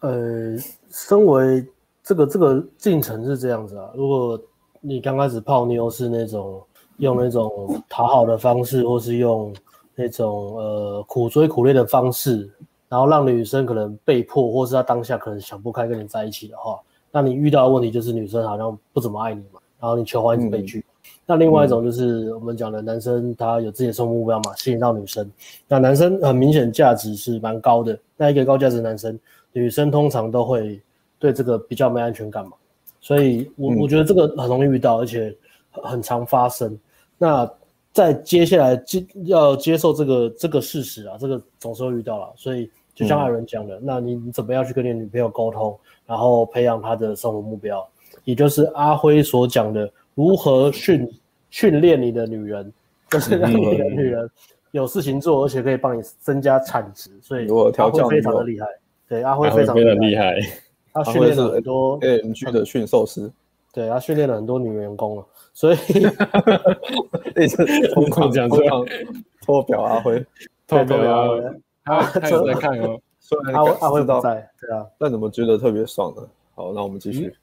[0.00, 0.56] 呃，
[0.90, 1.66] 身为
[2.02, 3.90] 这个这个进程是这样子啊。
[3.94, 4.40] 如果
[4.80, 6.62] 你刚开始泡妞是那种
[6.98, 9.54] 用那种讨好的方式，或是用
[9.94, 12.50] 那种呃苦追苦恋的方式。
[12.88, 16.78] 然后让女生可能被迫，或是她当下可能想不开跟你在一起的话，
[17.10, 20.80] 那你遇到的问题就是女生好像不怎么爱你嘛，然后你求欢一直被拒。
[20.80, 20.91] 嗯、
[21.26, 25.30] 那另外一种就是我们讲的男生他有自己的生活目标嘛，吸引到女生。
[25.68, 29.18] 那男生很明显价值是蛮高的，那一个高价值的男生，
[29.52, 30.80] 女生通常都会
[31.18, 32.52] 对这个比较没安全感嘛，
[33.00, 35.34] 所以我我觉得这个很容易遇到，而且
[35.70, 36.78] 很常发生。
[37.18, 37.50] 那
[37.92, 42.70] 在接下来接要接受这个这个事实啊，这个总是会遇到了，所以。
[42.94, 47.88] 就像艾伦讲的，嗯、那你你怎么样去跟你女朋友沟通，然后培养她的生活目标，
[48.24, 51.08] 也就是阿辉所讲的如何训
[51.50, 52.72] 训练你的女人，
[53.10, 54.30] 就是让你的女人
[54.70, 57.10] 有事情做，而且可以帮你增加产值。
[57.20, 57.46] 所以
[57.76, 58.66] 阿辉非常的厉害，
[59.08, 60.36] 对阿辉非常的厉害，
[60.92, 63.30] 他训练了很多 AMG 的驯兽师，
[63.72, 65.76] 对他训练了很多女员工了，所以
[67.36, 67.56] 一直
[67.94, 68.86] 疯狂讲这样
[69.44, 70.24] 脱表阿辉，
[70.66, 71.42] 脱表阿辉。
[71.84, 76.22] 他他有在看哦，虽然阿阿辉不在，对啊，但怎么觉得特别爽呢？
[76.54, 77.34] 好，那我们继续。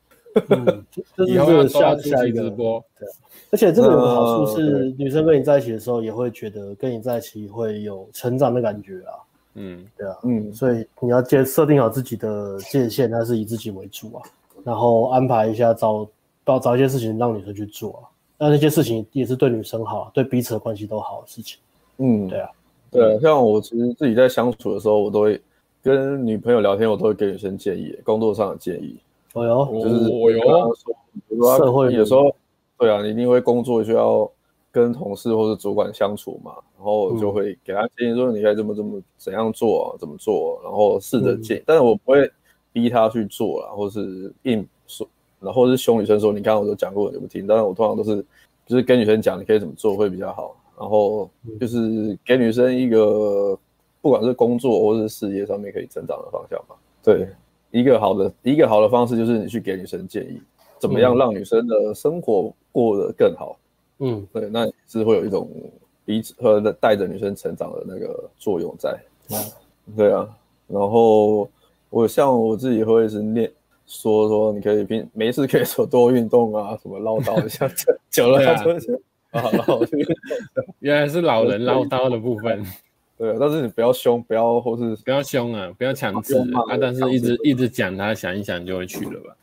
[0.50, 2.84] 嗯， 这是这个下下一个直播。
[3.00, 3.08] 对，
[3.52, 9.14] 而且这个有个好处是，女生跟你在一起的时候，也会觉得跟你在一起会有成长的感觉啊。
[9.56, 14.22] 嗯，对啊，嗯，所以你要设设定好自己的界限，它是以自己为主啊，
[14.64, 16.08] 然后安排一下找
[16.46, 18.02] 找找一些事情让女生去做啊，
[18.38, 21.60] 那那些事情也是对女生好，对彼此的关系都好的事情。
[21.98, 22.50] 嗯，对啊，
[22.92, 25.42] 对，像我其实自己在相处的时候，我都会
[25.84, 28.96] 跟女朋友聊天，我都会给女生建议，工作上的建议。
[29.34, 30.40] 哦哟，就是我有
[30.76, 32.36] 说，社会有时候，
[32.78, 34.30] 对啊，你因为工作需要
[34.72, 42.32] 跟同事或者主管相处嘛，然后就会给他建议说，你该怎么怎么怎样做，怎么做，然后试着建议，但是我不会
[42.72, 45.08] 逼他去做啦，或是硬说，
[45.40, 48.26] 然后是凶女生说，你刚刚我都讲过，你不听，但是我通常都是
[48.66, 53.56] 就是跟女生讲，你可以怎么做会比较好，然后就是给女生一个
[54.02, 57.28] 不管是工作或是事业上面可以成长的方向嘛，对。
[57.72, 60.42] 一个好的一个好的方式就是你去给女生建议，
[60.80, 63.58] 怎么样让女生的生活过得更好。
[64.00, 65.50] 嗯，对，那是会有一种
[66.06, 68.98] 彼此和带着女生成长的那个作用在。
[69.30, 69.38] 嗯，
[69.96, 70.28] 对啊。
[70.68, 71.50] 然后
[71.90, 73.52] 我像我自己会是念
[73.86, 77.70] 说说，你可以平没事可以说多运动啊，什么唠叨一下，
[78.10, 78.40] 久了
[79.32, 79.42] 啊，
[80.80, 82.66] 原来是老人唠叨的部分。
[83.20, 89.36] 对，但是你不要凶，不要或是不要凶啊，不要强制啊，但是一直一直讲，他想一想就会去了吧。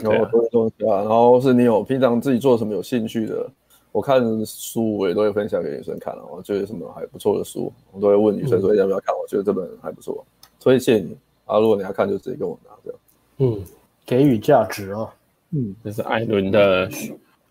[0.00, 3.50] 然后多东西啊，然后是你有平常自己做什么有兴趣的，
[3.90, 10.24] 我看书我也都会分享给女生看啊，我觉得什么还不错的书，我都会问女生说要不要看，我觉得这本还不错，
[10.60, 13.00] 推荐你啊，如果你要看就直接跟我拿这样。
[13.38, 13.60] 嗯，
[14.06, 15.12] 给予价值啊，
[15.50, 16.88] 嗯，这是艾伦的，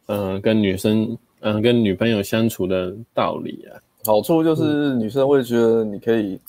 [0.06, 3.76] 嗯，跟女生，嗯，跟女朋友相处的道理啊。
[4.06, 6.40] 好处就是女生会觉得你可以，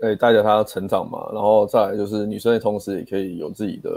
[0.00, 3.90] 诶带着她成长嘛，然后再来就是女生的同时也可以有自己的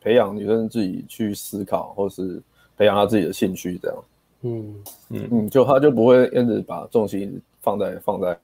[0.00, 2.42] 培养，女生自己去思考，或是
[2.76, 4.04] 培养她自己的兴趣这样。
[4.42, 4.74] 嗯
[5.10, 8.38] 嗯嗯，就她就不会一直把重心放在放在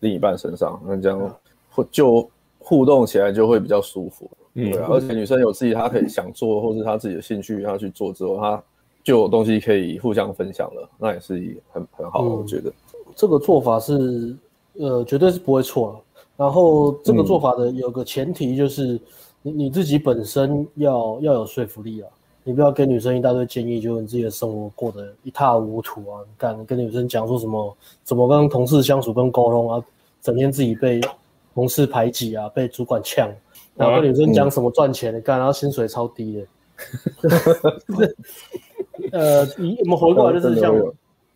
[0.00, 1.34] 另一半身上，那这样
[1.70, 4.30] 会就互动起来就会比较舒服。
[4.54, 8.62] 嗯，对啊，而且女生有自己她可以想做，或是她自己的兴趣她去做之后，她
[9.02, 11.34] 就有东西可以互相分享了，那也是
[11.72, 12.72] 很很好，我觉得。
[13.14, 14.36] 这个做法是，
[14.78, 16.00] 呃，绝对是不会错了。
[16.36, 19.00] 然后这个做法的有个前提就是，
[19.40, 22.08] 你你自己本身要要有说服力啊。
[22.46, 26.20] 你不要给女生一大堆建议，就你自己的生活过得一塌糊涂啊。
[26.26, 29.82] 你敢跟女生讲说什么，怎么跟同事相处跟沟通啊，
[30.20, 31.00] 整天自己被
[31.54, 33.30] 同事排挤啊，被主管呛，
[33.76, 36.46] 然后跟女生讲什么赚钱的，干，然后薪水超低的。
[39.12, 40.74] 呃，你我们回过来就是像。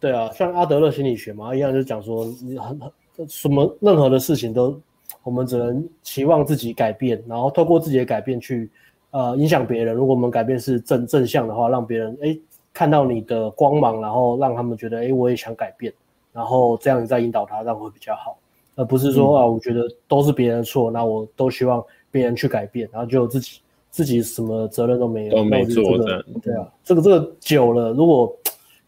[0.00, 2.78] 对啊，像阿德勒心理学嘛，一样就是讲说，你很
[3.16, 4.80] 很什么任何的事情都，
[5.24, 8.70] 我们只能期望自己改变，然后透过自己的改变去，
[9.10, 9.92] 呃，影响别人。
[9.92, 12.38] 如果我们改变是正正向的话，让别人哎
[12.72, 15.92] 看到你的光芒，然后让他们觉得哎我也想改变，
[16.32, 18.38] 然后这样你再引导他，这样会比较好，
[18.76, 23.58] 而不是说、嗯、啊，我觉得都是别人的错，那我都希望别人去改变，然后就自己
[23.90, 28.32] 自己什么责任都没有，都没做的、这个，对啊，这个这个久了，如果。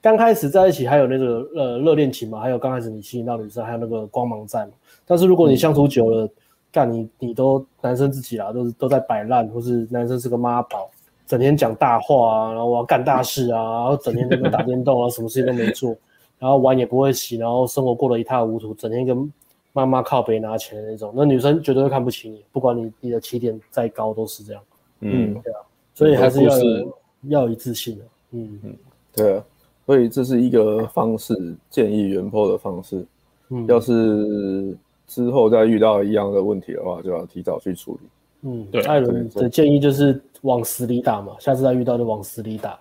[0.03, 4.73] 刚开始在一起还有那个呃热恋情嘛，还有刚开始你吸引到女生还有那个光芒在嘛。
[5.05, 6.29] 但是如果你相处久了，
[6.73, 10.91] 干、嗯、你你都男生自己啦，都是都在摆烂，或是男生是个妈宝，
[11.27, 15.95] 整天讲大话啊，然后我要干大事啊，然后整天在那打电动啊，什么事情都没做，
[16.39, 19.33] 然后碗也不会洗，然后生活过得一塌糊涂，整天跟
[19.73, 24.63] 妈妈靠北拿钱的那种，那女生绝对会看不起你，不管你你的起点再高都是这样。
[25.01, 25.61] 嗯，对啊，
[25.95, 28.05] 所以还是要有要有一致性的。
[28.31, 28.77] 嗯嗯，
[29.15, 29.45] 对啊。
[29.91, 31.35] 所以这是一个方式，
[31.69, 33.05] 建议原 PO 的方式。
[33.49, 34.73] 嗯，要是
[35.09, 38.09] 之后再遇到一样的问题的话，就要提早去处理。
[38.43, 42.79] 嗯，对，艾伦的建议就是往死里打嘛，下次再遇到就往死里打。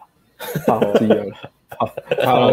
[0.67, 1.25] 好， 这样。
[1.69, 1.87] 好，
[2.23, 2.51] 好，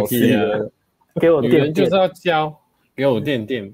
[1.21, 2.55] 给我电电，就是要教，
[2.95, 3.71] 给我电电。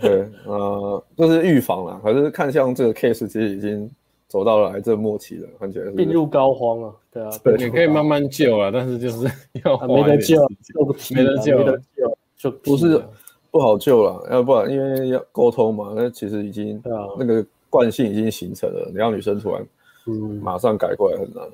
[0.00, 3.88] 对，呃，就是预防啦，可是看像这个 case 其实已经。
[4.28, 9.24] 走到了癌症末期了，看起来是病入膏肓啊，对啊，也可以慢慢救啊，但是就是
[9.64, 10.36] 要没得救，
[11.14, 13.00] 没得救，没得救，就不是
[13.52, 16.82] 不好救了，要不然因为要沟通嘛，那其实已经
[17.16, 19.64] 那个惯性已经形成了，你让女生突然
[20.06, 21.44] 嗯马上改过来很难。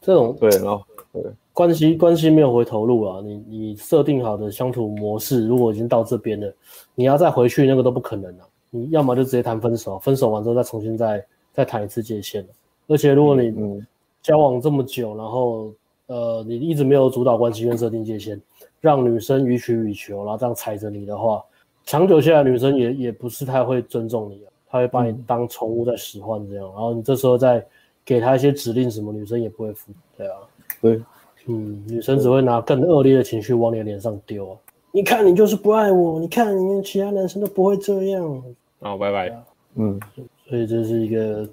[0.00, 0.82] 这种对，然后
[1.12, 1.22] 对
[1.52, 6.50] 关系关系没有回头路啊，你你设定好的相处模式如果已经到这边了，
[6.94, 11.22] 你要再回去那个都不可能了，你要么就直接谈分手，分手完之后再重新再。
[11.60, 12.42] 再谈一次界限，
[12.86, 13.54] 而且如果你
[14.22, 15.70] 交往这么久，然后
[16.06, 18.40] 呃你一直没有主导关系跟设定界限，
[18.80, 21.44] 让女生予取予求，然后这样踩着你的话，
[21.84, 27.62] 长久下来女生也也不是太会尊重你，她会把你当宠物在使唤这样，然后你这时候再
[28.06, 29.92] 给她一些指令，什么女生也不会服。
[30.16, 30.36] 对啊，
[30.80, 31.02] 对，
[31.44, 34.56] 嗯，女生只会拿更恶劣的情绪往你的脸上丢啊！
[34.92, 38.42] 你看，你就是不爱我，你看，你们其他男生都不会这样。
[38.80, 39.30] 好，拜拜。
[39.76, 40.00] 嗯，
[40.50, 41.48] 所以这是一个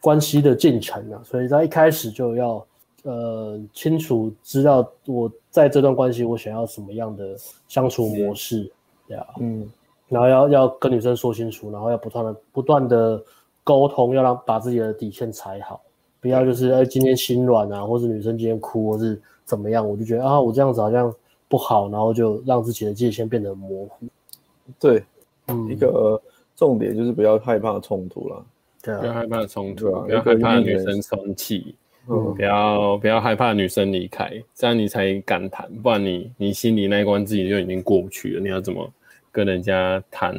[0.00, 2.64] 关系的进程啊，所以在一开始就要
[3.02, 8.70] 呃清楚知道我在这段关系我想要什么样的相处模式，
[9.08, 9.68] 对啊，嗯。
[10.08, 13.22] 然后要要跟女生说清楚，然后要不断的不断的
[13.62, 15.80] 沟通，要让把自己的底线踩好，
[16.20, 21.14] 不要就是哎今天心软啊，或是女生今天哭，或是怎么样，我就觉得啊我这样子好像
[21.48, 24.06] 不好，然后就让自己的界限变得模糊。
[24.80, 25.04] 对，
[25.46, 26.20] 嗯，一个
[26.60, 28.44] 重点就是不要害怕冲突了，
[28.82, 31.74] 对啊，不要害怕冲突，啊，不要害怕女生生气，
[32.06, 38.86] 嗯，不要不要害怕女生离开，这样你才敢谈，不然你你心里那一关自己就已经过不去了，你要怎么？
[39.32, 40.36] 跟人家谈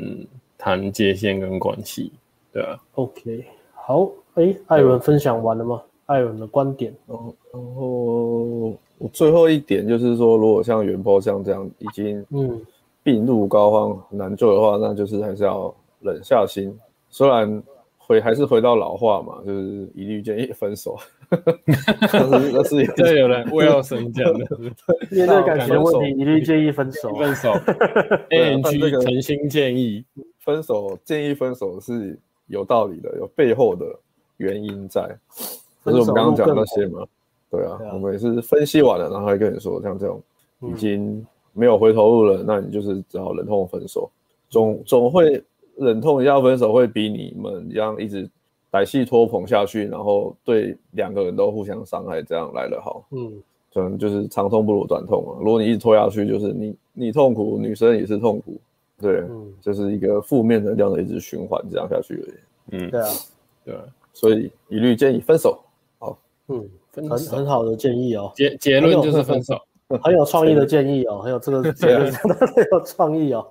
[0.58, 2.12] 谈界限跟关系，
[2.54, 2.78] 对啊。
[2.96, 3.44] OK，
[3.74, 5.82] 好，哎、欸，艾伦分享完了吗？
[6.06, 6.94] 艾伦的观点。
[7.08, 12.62] 然后，然后我最后一点就是说，如果像原 PO 像这样已经嗯
[13.02, 16.78] 病入膏肓很难救的话，那就是还是要忍下心。
[17.10, 17.62] 虽然
[17.98, 20.98] 回还是回到老话嘛，就是一律建议分手。
[22.12, 24.46] 但是那是这有人魏耀生讲的，
[25.10, 27.14] 面对感情问题，一律建议分手。
[27.16, 27.54] 分手，
[28.30, 30.04] ANG 诚心建议
[30.40, 33.86] 分手，建议分手是有道理的，有背后的
[34.38, 35.08] 原因在。
[35.86, 37.06] 就是我们刚刚讲那些嘛，
[37.50, 40.22] 对啊，我们也是分析完了，然后还跟你说，像这种
[40.62, 44.12] 已经没有回头路了，那你就是只好忍痛分手。
[44.50, 45.42] 总总会
[45.86, 48.30] 忍痛一下分手，会比你们这样一直。
[48.74, 53.06] 歹戏拖捧下去，然后对两个人都互相伤害，这样来的好。
[53.12, 53.30] 嗯，
[53.74, 55.34] 可能就是长痛不如短痛嘛。
[55.42, 58.56] 如果你一直拖下去，就是你你痛苦，女生也是痛苦，
[58.98, 62.34] 对，嗯，就是一个负面能量的一直循环，这样下去而已。
[62.78, 63.08] 嗯，对啊，
[63.66, 63.76] 对，
[64.14, 65.60] 所以一律建议分手。
[66.00, 66.18] 好，
[66.48, 68.32] 嗯，很很好的建议哦。
[68.34, 69.60] 结结论就是分手。
[70.04, 73.46] 很有创意的建议哦，很有这个结 论真的很有创意哦。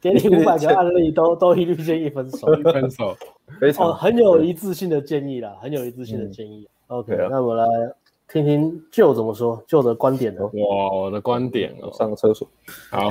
[0.00, 3.16] 给你 五百个案例都都一律建议分手，分手，
[3.60, 6.68] 非常哦，很有一致性的建议啦，很有一致性的建议。
[6.88, 7.92] OK，那我们来
[8.28, 10.42] 听听 Joe 怎么说，Joe 的观点呢？
[10.42, 12.48] 哇，我的观点哦，上个厕所。
[12.90, 13.08] 好，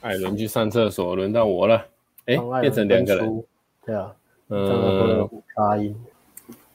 [0.00, 1.82] 艾伦去上厕所，轮到我了。
[2.26, 3.44] 哎，变成两个人。
[3.84, 4.14] 对啊，
[4.48, 5.94] 嗯，发音。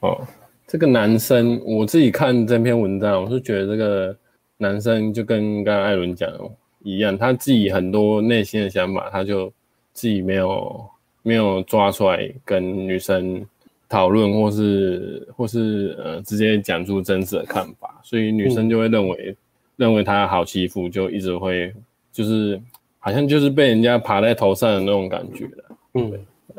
[0.00, 0.20] 哦，
[0.66, 4.16] 这个男生，我自己看这篇文章，我是觉得这个。
[4.62, 6.38] 男生就跟刚刚艾伦讲的
[6.82, 9.50] 一样，他自己很多内心的想法，他就
[9.94, 10.86] 自己没有
[11.22, 13.42] 没有抓出来跟女生
[13.88, 19.36] 讨论，或是或是呃直接讲出真实的看法，所以女生就会认为、嗯、
[19.76, 21.72] 认为他好欺负，就一直会
[22.12, 22.60] 就是
[22.98, 25.64] 好像就是被人家爬在头上的那种感觉了。
[25.94, 26.12] 嗯，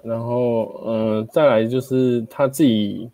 [0.03, 3.07] 然后呃再来就是他自己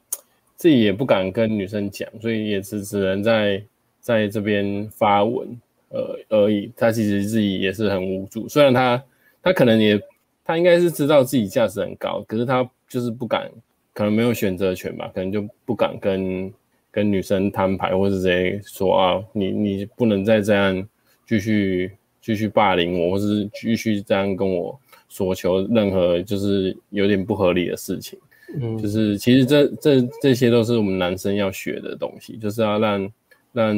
[0.55, 3.61] 自己也不敢跟女生讲，所以也是只能在。
[4.07, 5.45] 在这边发文，
[5.89, 6.71] 呃而已。
[6.77, 9.03] 他其实自己也是很无助，虽然他
[9.43, 10.01] 他可能也
[10.45, 13.51] 他应该是知道自己价值很高，可是他就是不敢，
[13.93, 16.49] 可能没有选择权吧，可能就不敢跟
[16.89, 20.87] 跟女生摊牌，或是直接说啊，你你不能再这样
[21.27, 21.91] 继续
[22.21, 24.79] 继续霸凌我，或是继续这样跟我
[25.09, 28.17] 索求任何就是有点不合理的事情。
[28.57, 33.11] 嗯，就是其实这这这些都是我们男生要学的东西，就是要让。
[33.53, 33.75] 让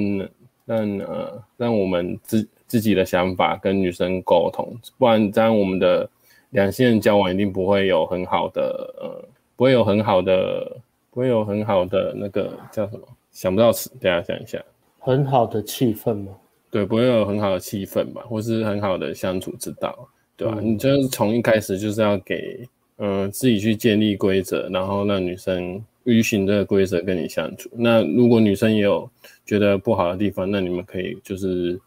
[0.65, 6.09] 让呃让我们自自己的想法跟女生沟通，不然这样我们的
[6.51, 10.77] 两性人交往一定不会有很好的呃，不会有很好的，
[11.11, 13.07] 不会有很好的那个叫什么？
[13.31, 14.63] 想不到词，大家想一下。
[14.99, 16.35] 很好的气氛吗？
[16.69, 20.57] 对，不会有很好的气氛吧，或是很好的相处之道，对吧？
[20.59, 22.67] 嗯、你就是从一开始就是要给
[22.97, 27.69] 嗯、呃、自己去建立规则，然后让女生遵循这个规则跟你相处。
[27.73, 29.09] 那如果女生也有
[29.49, 31.81] 觉得不好的地方，那你们可以就是，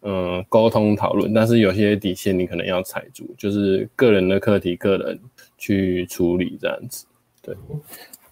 [0.00, 1.34] 嗯、沟通讨论。
[1.34, 5.20] 但是有些底线你可能要踩住，就是个人的课题，个人
[5.58, 7.04] 去处理这样子。
[7.42, 7.54] 对。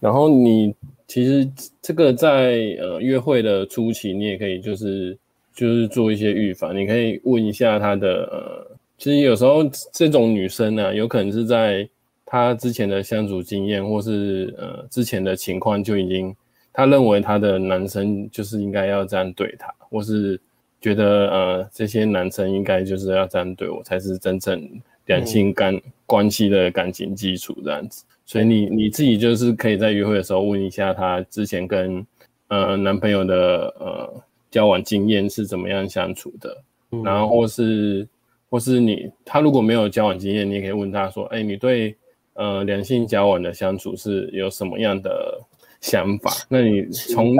[0.00, 0.74] 然后你
[1.06, 1.46] 其实
[1.82, 5.14] 这个在呃约会的初期，你也可以就是
[5.54, 6.74] 就是做一些预防。
[6.74, 9.62] 你可以问一下他的呃，其实有时候
[9.92, 11.86] 这种女生呢、有可能是在
[12.24, 16.34] 她之前的相处经验，或是呃之前的情况就已经。
[16.72, 20.40] 他认为他的男生就是应该要这样对他，或是
[20.80, 28.04] 觉得呃这些男生应该就是要这样对我，才是真正两性感关系的感情基础这样子。
[28.24, 32.06] 所以你你自己就是可以在约会的时候问一下他之前跟
[32.46, 36.56] 呃男朋友的呃交往经验是怎么样相处的，
[37.02, 38.06] 然后或是
[38.48, 41.96] 或是你他如果没有交往经验，你也可以问他说，哎，你对
[42.34, 45.40] 呃两性交往的相处是有什么样的？
[45.80, 46.30] 想法。
[46.48, 47.34] 那你从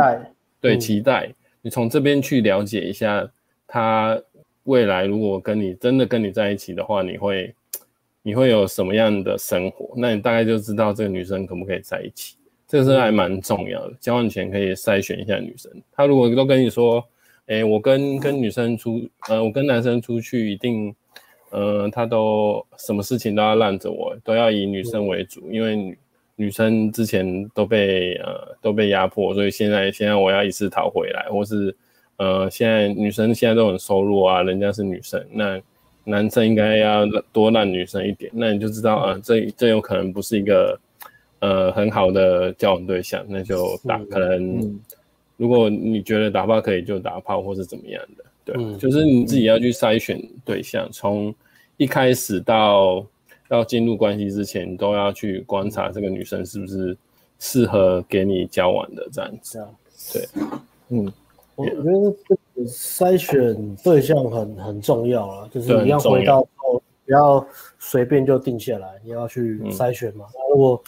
[0.61, 1.33] 对期待，
[1.63, 3.31] 你从这边去了解一下
[3.67, 4.21] 他
[4.65, 7.55] 未来如果跟你真的跟你在一起的话，你会
[8.23, 9.93] 你会有什么样的生活？
[9.97, 12.37] 那你大概就知道这个女生可不可以在一起。
[12.67, 15.71] 这个是还蛮重要的，交往前可以筛选一下女生。
[15.93, 17.05] 她如果都跟你说，
[17.47, 20.95] 哎，我跟跟女生出，呃，我跟男生出去一定。
[21.53, 25.99] 呃，他都什么事情都要让着我，都要以女生为主，因为
[26.41, 31.75] 女女生之前都被呃都被压迫，所以现在现在我要一次讨回来，或是
[32.17, 35.61] 呃现在女生现在都很收入啊，人家是女生，那
[36.03, 40.81] 男生应该要多让女生一点，那你就知道啊，呃，这这有可能不是一个
[41.39, 44.81] 呃很好的交往对象，那就打可能
[45.37, 48.25] 如果你觉得打炮可以就打炮，或是怎么样的。
[48.45, 51.35] 对，嗯、就是你自己要去筛选对象，从、嗯、
[51.77, 53.07] 一开始到
[53.51, 56.97] 到进入关系之前，都要去观察这个女生是不是
[57.41, 59.59] 适合给你交往的这样子。
[59.59, 59.75] 这样
[60.13, 60.29] 对，
[60.91, 61.13] 嗯，
[61.57, 61.83] 我觉得
[62.29, 67.45] 这个筛选对象很很重要啊，就是你要回到后不要
[67.81, 70.27] 随便就定下来，你要去筛选嘛。
[70.33, 70.81] 那、嗯、如果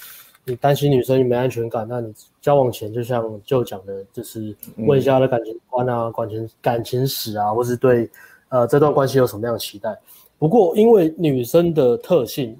[0.44, 8.08] 你担心女生你没安全感，那你交往前就像就讲的，就是问一下她的感情观啊、感情感情史啊，或是对
[8.50, 9.98] 呃这段关系有什么样的期待。
[10.42, 12.58] 不过因为女生的特性，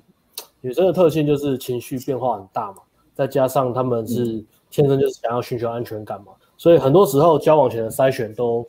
[0.61, 2.77] 女生的特性就是情绪变化很大嘛，
[3.13, 6.27] 再加上她们是天生就是想要寻求安全感嘛，
[6.57, 8.65] 所以很多时候交往前的筛选都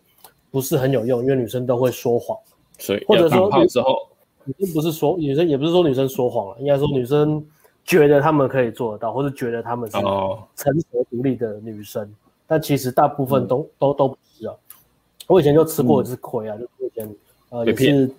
[0.49, 2.35] 不是很有用，因为女生都会说谎，
[2.79, 3.83] 所以或者说女生
[4.45, 7.45] 女生不是说女生也不是说女生说谎了，应该说女生。
[7.85, 9.97] 觉得他们可以做得到，或者觉得他们是
[10.55, 12.11] 成熟独立的女生，oh.
[12.47, 14.55] 但其实大部分都、嗯、都都不是啊。
[15.27, 17.15] 我以前就吃过一次亏啊，嗯、就是以前
[17.49, 18.11] 呃也是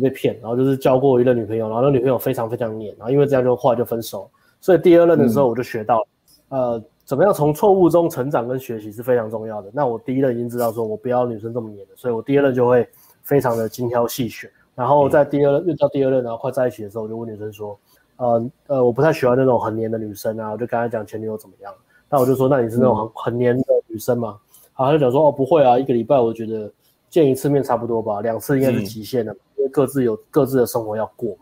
[0.00, 4.30] 被骗，然后就是交过一任女朋友，然后那女朋友非常非常黏，然后因为这样就后来就分手。
[4.60, 6.06] 所以第二任的时候我就学到，
[6.48, 9.70] 嗯、呃，怎么样从错误中成长跟学习是非常重要的。
[9.72, 12.88] 那我第一任已经知道说我不要女生这么黏的，所以我第二任就会
[13.22, 14.50] 非常的精挑细选。
[14.74, 17.78] 然后在第二任遇到第二任，然后快在一起的时候，我就问女生说。
[18.18, 21.74] 呃呃，我不太喜欢那种很黏的女生啊，我就跟他讲前女友怎么样，
[22.08, 24.38] 那我就说，那你是那种很很黏的女生吗？
[24.74, 26.70] 好，他就讲说，哦，不会啊，一个礼拜我觉得
[27.10, 31.38] 见一次面差不多吧，两次应该是极限的，因为各自有各自的生活要过嘛。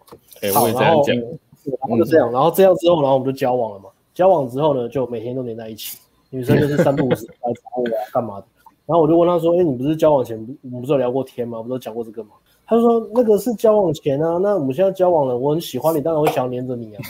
[0.55, 3.89] 好，然后然后就这样，然后这样之后，然后我们就交往了嘛。
[4.15, 5.99] 交往之后呢，就每天都黏在一起，
[6.31, 8.47] 女生就是三不五时来找我啊，干嘛的？
[8.87, 11.63] 然后我就问他说，哎，你不是交往前我们不是有聊过天吗？
[11.63, 12.31] 不是讲过这个吗？
[12.67, 17.03] 他说：“那个是交往前啊，那我们现在交往了，我很喜欢你，当然会想要黏着你啊，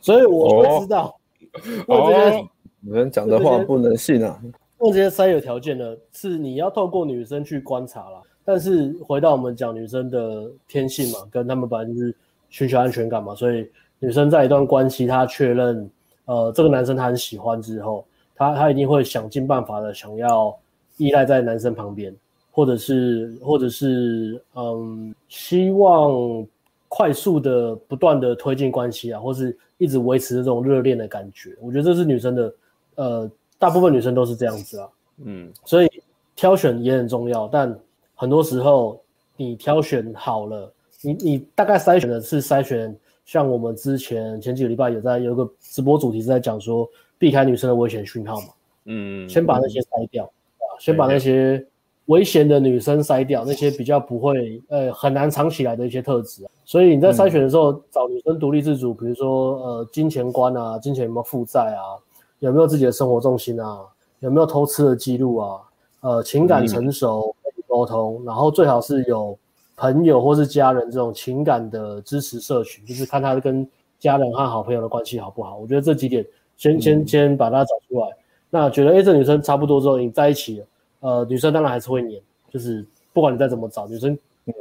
[0.00, 1.14] 所以我不知道。
[1.86, 2.42] 哦”我觉得
[2.80, 4.40] 女人讲的话不能信啊。
[4.78, 8.22] 那这些三有条件呢，是你要透过女生去观察啦。
[8.44, 12.14] 但是回到我们讲女生的天性嘛，跟他们本来就是
[12.50, 15.90] 寻求安全感嘛，所以女生在一段关系，她确认
[16.24, 20.56] 呃这个男生她很喜欢之后，她她一定会想尽办法的想要
[20.96, 22.14] 依赖在男生旁边。
[22.54, 26.46] 或者是，或者是，嗯，希望
[26.86, 31.56] 快速的、不断的推进关系啊，或是一直维持这种热恋的感觉。
[31.62, 32.54] 我觉得这是女生的，
[32.96, 34.88] 呃，大部分女生都是这样子啊。
[35.24, 35.88] 嗯，所以
[36.36, 37.74] 挑选也很重要，但
[38.22, 39.02] 很多时候
[39.36, 48.46] 你挑选好了，你你大概筛选的是筛选，像我们之前前几个礼拜有在有个直播主题是在讲说避开女生的危险讯号嘛。
[48.84, 51.66] 嗯，先把那些筛掉，啊，先把那些。
[52.06, 61.94] 危险的女生筛掉那些比较不会呃很难藏起来的一些特质啊，所以你在筛选的时候找女生独立自主，比如说呃金钱观啊，金钱有没有负债啊，
[62.40, 63.82] 有没有自己的生活重心啊，
[64.18, 65.60] 有没有偷吃的记录啊，
[66.00, 67.34] 呃情感成熟
[67.72, 69.38] 沟通，然后最好是有
[69.76, 73.66] 朋友或是家人这种情感的支持社群，就是看他跟
[73.98, 75.56] 家人和好朋友的关系好不好。
[75.56, 76.22] 我觉得这几点
[76.58, 78.08] 先先先把它找出来，
[78.50, 80.66] 那觉得哎这女生差不多之后你在一起了。
[81.00, 82.20] 呃，女生当然还是会黏，
[82.50, 84.16] 就是不管你再怎么找，女生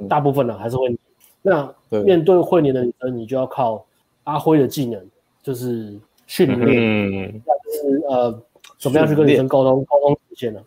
[0.07, 0.97] 大部分呢还是会黏。
[1.41, 3.85] 那面对会黏的女生，你就要靠
[4.23, 5.05] 阿辉的技能，
[5.43, 8.41] 就是训练，嗯、就是呃，
[8.77, 10.61] 怎么样去跟女生沟通，沟通界限呢？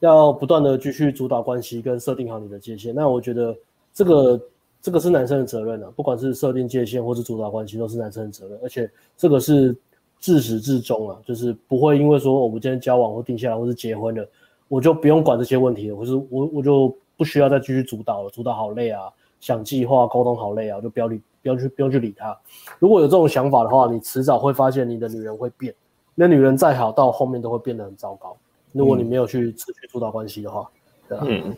[0.00, 2.94] 要不断的继续主导关系跟设定好你的界限。
[2.94, 3.56] 那我觉得
[3.94, 4.40] 这个
[4.82, 8.58] 这个是男生的责任啊，不管是设定界限或是主导关系，都是男生的责任。
[8.62, 9.76] 而且这个是
[10.18, 14.26] 自始至终啊，就是不会因为说我们今天交往或定下来或是结婚了。
[14.68, 19.02] 我就不用管这些问题了，我是我我就不需要再继续主导了，主导好累啊，
[19.40, 22.38] 想计划沟通好累啊，就不要理，不要去不用去理他。
[22.78, 25.74] 如果有这种想法的话，你迟早会发现你的女人会变。
[26.14, 28.36] 那女人再好，到后面都会变得很糟糕。
[28.72, 30.70] 如果你没有去持续主导关系的话，
[31.08, 31.56] 对啊，嗯，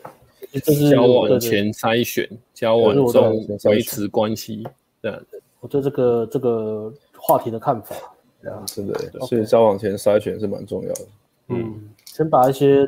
[0.91, 4.67] 交往前筛选，交往中维持关系，
[5.01, 5.13] 对，
[5.59, 7.95] 我对这个这个话题的看法。
[8.41, 8.93] 对啊，真的，
[9.27, 11.01] 所以交往前筛选是蛮重要的。
[11.47, 12.87] 嗯，先把一些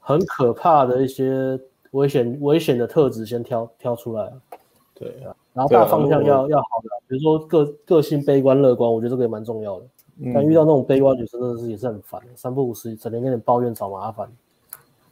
[0.00, 1.58] 很可怕的一些
[1.90, 4.32] 危险危险的特质先挑挑出来。
[4.94, 9.86] 对啊，然后大方向要要好的，比如说个个性悲观乐观，我觉得这个也蛮重要的。
[10.34, 14.28] 但遇到那种悲观女生，真的是也是很烦，三不五时整天跟你抱怨找麻烦。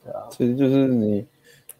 [0.04, 1.24] 对啊，其实就是你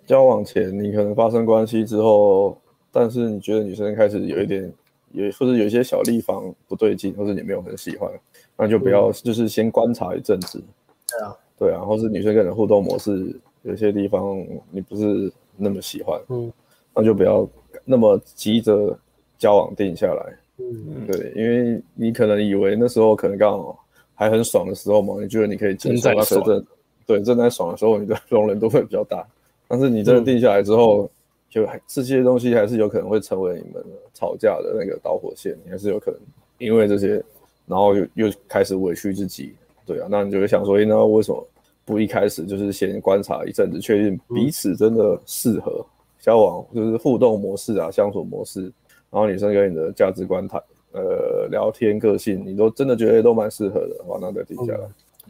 [0.06, 2.56] 交往前，你可能发生关系之后，
[2.92, 4.72] 但是你觉得女生开始有一点，
[5.10, 8.10] 有或者有一些小地方不对劲，或者你没有很喜欢，
[8.56, 10.62] 那就不要，就是先观察一阵子。
[11.08, 16.52] 对啊，对啊，或是女生跟人互动模式有些地方你不是那么喜欢，嗯，
[16.94, 17.48] 那就不要
[17.84, 18.96] 那么急着
[19.36, 20.38] 交往定下来。
[20.58, 23.84] 嗯，对，因为你可能以为那时候可能刚好
[24.14, 26.62] 还很爽的时候嘛，你觉得你可以接受那时候，
[27.06, 29.26] 对，正在爽的时候，你的容忍度会比较大。
[29.68, 31.10] 但是你真的定下来之后，嗯、
[31.50, 33.84] 就这些东西还是有可能会成为你们
[34.14, 36.20] 吵架的那个导火线，你还是有可能
[36.58, 37.22] 因为这些，
[37.66, 39.54] 然后又又开始委屈自己。
[39.84, 41.46] 对啊，那你就会想说，那为什么
[41.84, 45.84] 不一开始就是先观察一阵子，确定彼此真的适合
[46.18, 48.72] 交往，就是互动模式啊，相处模式。
[49.10, 50.60] 然后女生跟你的价值观谈，
[50.92, 54.80] 呃，聊天个性，你都真的觉得都蛮适合的，好，那再定下来。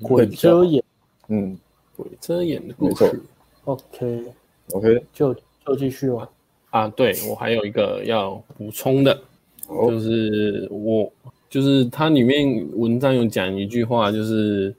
[0.03, 0.83] 鬼遮眼，
[1.29, 1.57] 嗯，
[1.97, 3.20] 鬼遮眼的故事。
[3.64, 6.29] OK，OK，就就继续吧。
[6.70, 9.16] 啊，对，我还有一个要补充的，
[9.68, 11.12] 就是我
[11.49, 14.74] 就是它里面文章有讲一句话，就是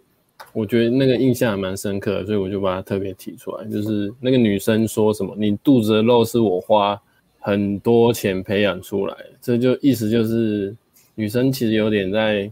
[0.54, 7.00] 我觉得那个印象还蛮深刻的，所以我就把它特别提出来，就是那个女生说什么：“你肚子的肉是我花。”
[7.48, 10.76] 很多钱培养出来，这就意思就是
[11.16, 12.44] 女生其实有点在，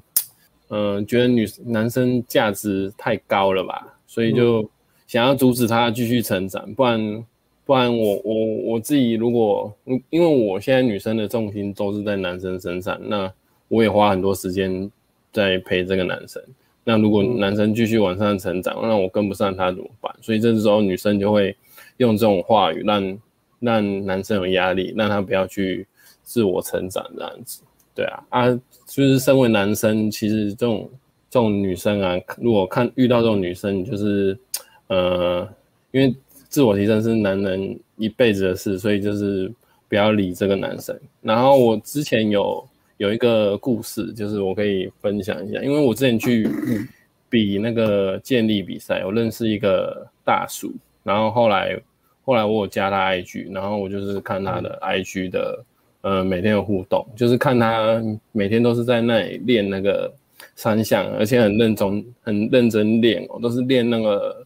[0.69, 4.65] 嗯、呃，觉得女男生价值太高了吧，所以就
[5.05, 7.25] 想要阻止他继续成长，不然
[7.65, 9.69] 不然我我我自己如果，
[10.09, 13.29] 因为我现在女生的重心都是在男生身上，那
[13.67, 14.89] 我也花很多时间
[15.33, 16.41] 在陪这个男生，
[16.85, 20.15] 那如果男生继续往上成长，那我跟不上他怎么办？
[20.21, 21.53] 所以这时候女生就会
[21.97, 23.19] 用这种话语让。
[23.65, 25.85] 让男生有压力，让他不要去
[26.23, 27.61] 自我成长这样子，
[27.93, 28.49] 对啊，啊，
[28.85, 30.89] 就是身为男生，其实这种
[31.29, 34.37] 这种女生啊，如果看遇到这种女生，就是
[34.87, 35.47] 呃，
[35.91, 36.15] 因为
[36.47, 39.51] 自我提升是男人一辈子的事，所以就是
[39.89, 40.97] 不要理这个男生。
[41.21, 46.49] 然后我之前有有一个故事，就是我可以分享一下，因为我之前去
[47.29, 50.71] 比那个健力比赛，我认识一个大叔，
[51.03, 51.79] 然后后来。
[52.25, 55.63] 后来我有加他 IG，然后我就是看他的 IG 的，
[56.01, 58.01] 呃，每天的互动，就是看他
[58.31, 60.11] 每天都是在那里练那个
[60.55, 64.43] 三项，而且很认真，很认真练哦，都是练那个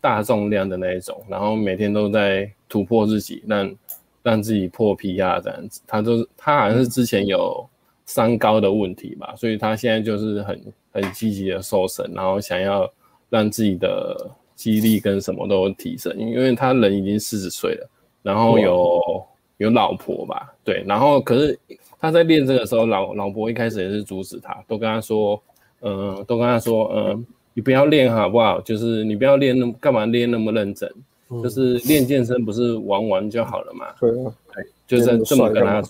[0.00, 3.76] 大重量的那一种，然后每天都在突破自己，让
[4.22, 5.82] 让自己破 PR 这样子。
[5.86, 7.68] 他就是他好像是之前有
[8.06, 10.58] 三高的问题吧，所以他现在就是很
[10.92, 12.90] 很积极的瘦身，然后想要
[13.28, 14.30] 让自己的。
[14.60, 17.88] 肌力跟什么都提升，因为他人已经四十岁了，
[18.22, 19.24] 然后有
[19.56, 21.58] 有老婆吧，对，然后可是
[21.98, 25.42] 他在练这个时候，老老婆一开始也是阻止他，都跟他说，
[25.80, 27.20] 嗯、呃，都跟他说，嗯、呃，
[27.54, 28.60] 你不要练好不好？
[28.60, 30.86] 就是你不要练那么干嘛练那么认真，
[31.30, 33.86] 嗯、就是练健身不是玩玩就好了嘛？
[33.98, 35.82] 对啊，对，就是这么跟他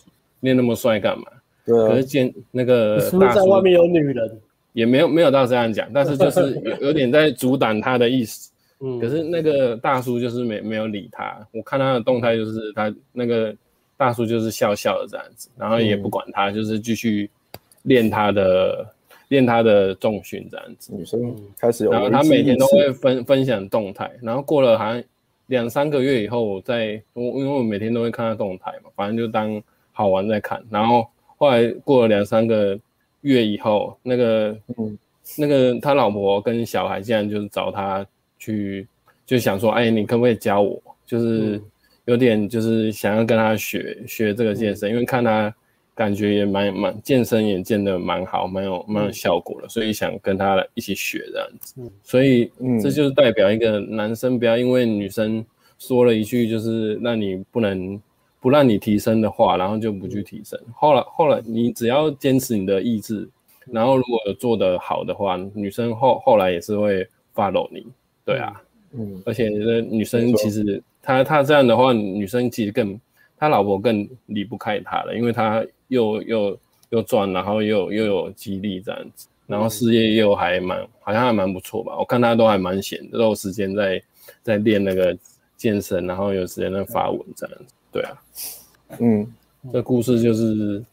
[0.42, 1.24] 练那么帅干嘛？
[1.66, 4.40] 对啊，可是健那个是不是在外面有女人？
[4.72, 8.52] 也没有没有到这样讲，但是就是有有点在阻挡他的意思。
[8.82, 13.54] 嗯，可是那个大叔就是没没有理他，我看他的动态就是他那个
[13.94, 17.28] 大叔就是笑笑的这样子，然后也不管他，就是继续
[17.82, 18.86] 练他的
[19.28, 20.94] 练他的重训这样子。
[20.94, 25.04] 女生开始有，然后他每天都会分分享动态，然后过了好像
[25.48, 29.62] 两三个月以后，我在我因为我每天都会看他动态嘛，反正就当
[29.92, 31.06] 好玩在看，然后
[31.36, 32.80] 后来过了两三个
[33.20, 34.98] 月以后，那个嗯
[35.36, 38.06] 那个他老婆跟小孩竟然就是找他。
[38.40, 38.88] 去
[39.24, 40.82] 就想说，哎，你可不可以教我？
[41.06, 41.60] 就是
[42.06, 45.54] 有点就是想要跟他学学这个健身，嗯、因为看他
[45.94, 51.74] 感觉也蛮蛮健身也健得蛮好，蛮有蛮有效果的，所以想跟他一起学这样子。
[51.78, 52.50] 嗯、所以
[52.82, 55.44] 这就是代表一个男生不要因为女生
[55.78, 58.00] 说了一句就是让你不能
[58.40, 60.58] 不让你提升的话，然后就不去提升。
[60.74, 63.28] 后来后来你只要坚持你的意志，
[63.66, 67.84] 然后如果有做得好的话，女生后后来也是会 follow 你。
[68.30, 68.62] 对啊，
[68.92, 72.98] 嗯，而且你的女生其实她她这样的话，女生其实更
[73.36, 76.58] 她老婆更离不开他了，因为他又又
[76.90, 84.02] 又赚，然后又又有激励这样子，然后事业又还蛮好像还蛮不错吧，我看他都还蛮闲的，都有时间在
[84.42, 85.16] 在练那个
[85.56, 88.22] 健身，然后有时间在发文这样子，对啊，
[88.98, 89.26] 嗯，
[89.72, 90.84] 这故事就是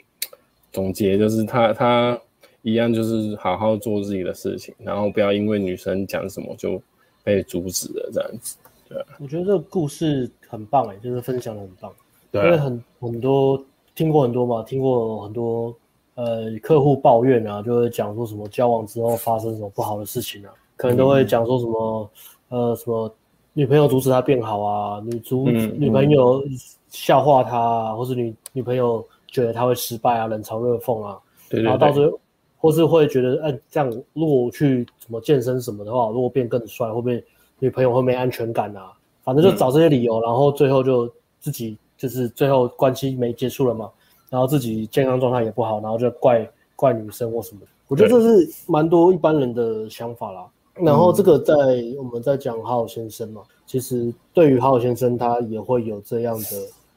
[0.72, 2.22] 总结，就是他他
[2.62, 6.82] 一样就是好好做自己的事情，然后不要因为女生讲什么就
[7.28, 8.56] 被阻止了这样子。
[8.88, 11.92] 对，我觉得这个故事很棒哎，就是分享的很棒。
[12.32, 13.62] 对，因为很很多
[13.94, 15.76] 听过很多嘛，听过很多
[16.16, 22.10] 呃客户抱怨啊，就会讲说什么交往之后发生什么不好的事情啊，可能都会讲说什么、
[22.48, 23.14] 嗯、呃什么
[23.52, 26.42] 女朋友阻止他变好啊，女主、嗯、女朋友
[26.88, 31.20] 笑话他、啊，或是女女朋友觉得他会失败啊，冷嘲热讽啊，
[31.50, 32.18] 对对对，然后到最后
[32.58, 37.24] 或是会觉得，嗯、呃，这样如果去什么健身什么的话，如果变更帅，会不会
[37.60, 38.92] 女朋友会没安全感啊？
[39.24, 43.90] 反正就找这些理由，然后最后就自己就是最后关系没结束了嘛，
[44.30, 47.62] 然后自己健康状态也不好，然后就怪怪女生或什么。
[47.88, 50.46] 我觉得这是蛮多一般人的想法啦。
[50.76, 51.56] 然后这个在
[51.98, 56.46] 我们在讲好好先生嘛，其实对于好好先生他也会有这样的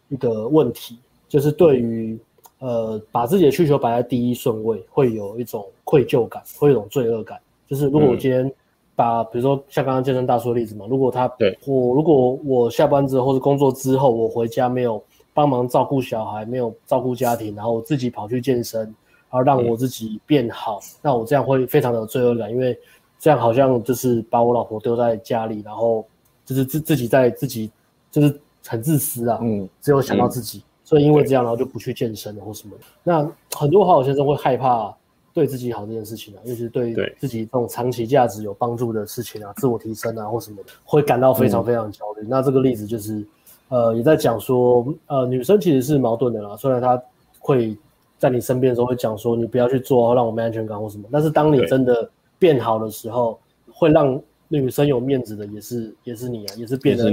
[0.08, 0.98] 一个问题，
[1.28, 2.18] 就是对于
[2.60, 7.38] 呃把自己的需求摆在第一顺位，会有一种愧疚感，会有一种罪恶感。
[7.68, 8.52] 就是如果我今天、嗯。
[8.96, 15.02] 把比如说像刚刚健身大叔的例子嘛，如果他对我如果我下班之后或者工作之后，我回家没有
[15.32, 18.92] 帮忙照顾小孩，没有照顾家庭，然后我自己跑去健身，然
[19.30, 22.78] 后让我自己变好，嗯、那我这样会非常的有罪恶感，因为
[23.18, 26.04] 这样好像就是把我老婆丢在家里，然后
[26.44, 27.70] 就是自自己在自己
[28.10, 32.84] 就是很自私啊，嗯，只有想到自己，嗯、所以因为这样，然后就不去健身了或什么的。
[33.04, 34.92] 那很多好好先生会害怕。
[35.32, 42.22] 对自己好这件事情啊，尤其是对自己这种长期价值有帮助的事情啊，自我提升啊或什么的，会感到非常非常焦虑。
[42.22, 43.24] 嗯、那这个例子就是，
[43.68, 46.56] 呃，也在讲说，呃，女生其实是矛盾的啦。
[46.56, 47.00] 虽然她
[47.38, 47.76] 会
[48.18, 53.38] 在你身边的时候会讲说，你不要去做让我没安全感或什么，但是当你真的变好的时候，
[53.72, 57.08] 会让女生有面子的也是也是你啊，也是变得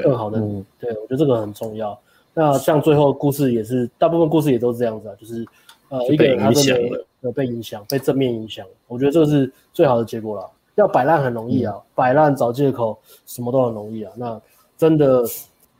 [0.00, 0.64] 更好的你。
[0.78, 1.98] 对，我觉得这个很重要。
[2.36, 5.44] 那像最后故事也是，大部分故事也都是这样子啊，就是
[5.88, 7.02] 呃，一个人他真的。
[7.34, 10.48] 被影响，被正面影响，我觉得这个是最好的结果了。
[10.76, 14.12] 要摆烂很容易啊，嗯、摆烂找借口什么都很容易啊。
[14.14, 14.40] 那
[14.78, 15.24] 真的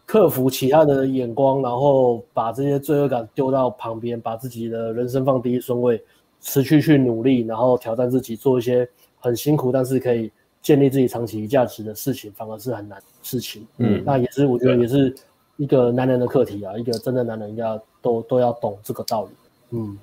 [0.04, 6.02] 克服其他的眼光，然后把这些罪恶感丢到旁边，把自己的人生放第一顺位，
[6.40, 8.88] 持续去努力，然后挑战自己，做一些
[9.20, 13.64] 很辛苦但是可以建立自己长期价值的事情，反而是很难的事情。
[13.78, 15.14] 嗯，那也是我觉得也是
[15.56, 19.30] 一个男人的课题啊，一个真的男人应该都都要懂这个道理。
[19.70, 19.98] 嗯。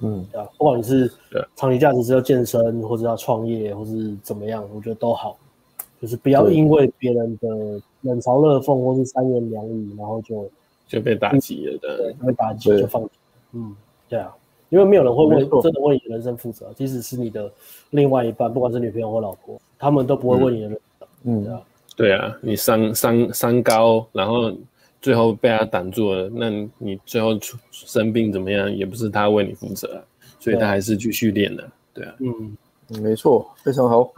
[0.00, 1.12] 嗯，对啊，不管你是
[1.54, 5.36] 长期价值是要健身，或者要创业，或是怎么样，我觉得都好，
[6.00, 7.48] 就是不要因为别人的
[8.00, 10.48] 冷嘲热讽或是三言两语，然后就
[10.88, 13.10] 就被打击了的，对，被打击就放弃。
[13.52, 13.76] 嗯，
[14.08, 14.34] 对啊，
[14.70, 17.52] 因为没有人会为真的为你的人生负责，即使是你的
[17.90, 21.08] 另外一半，不管是女朋友或老婆，他们都不会为你的人生。
[21.24, 21.60] 嗯，对啊，
[21.96, 24.52] 对啊，你三三三高，然后。
[25.04, 30.02] 最后被他挡住了，那你最后出生病怎么样，也不是他为你负责，
[30.40, 32.56] 所以他还是继续练的，对啊，嗯，
[33.02, 34.10] 没错，非常好，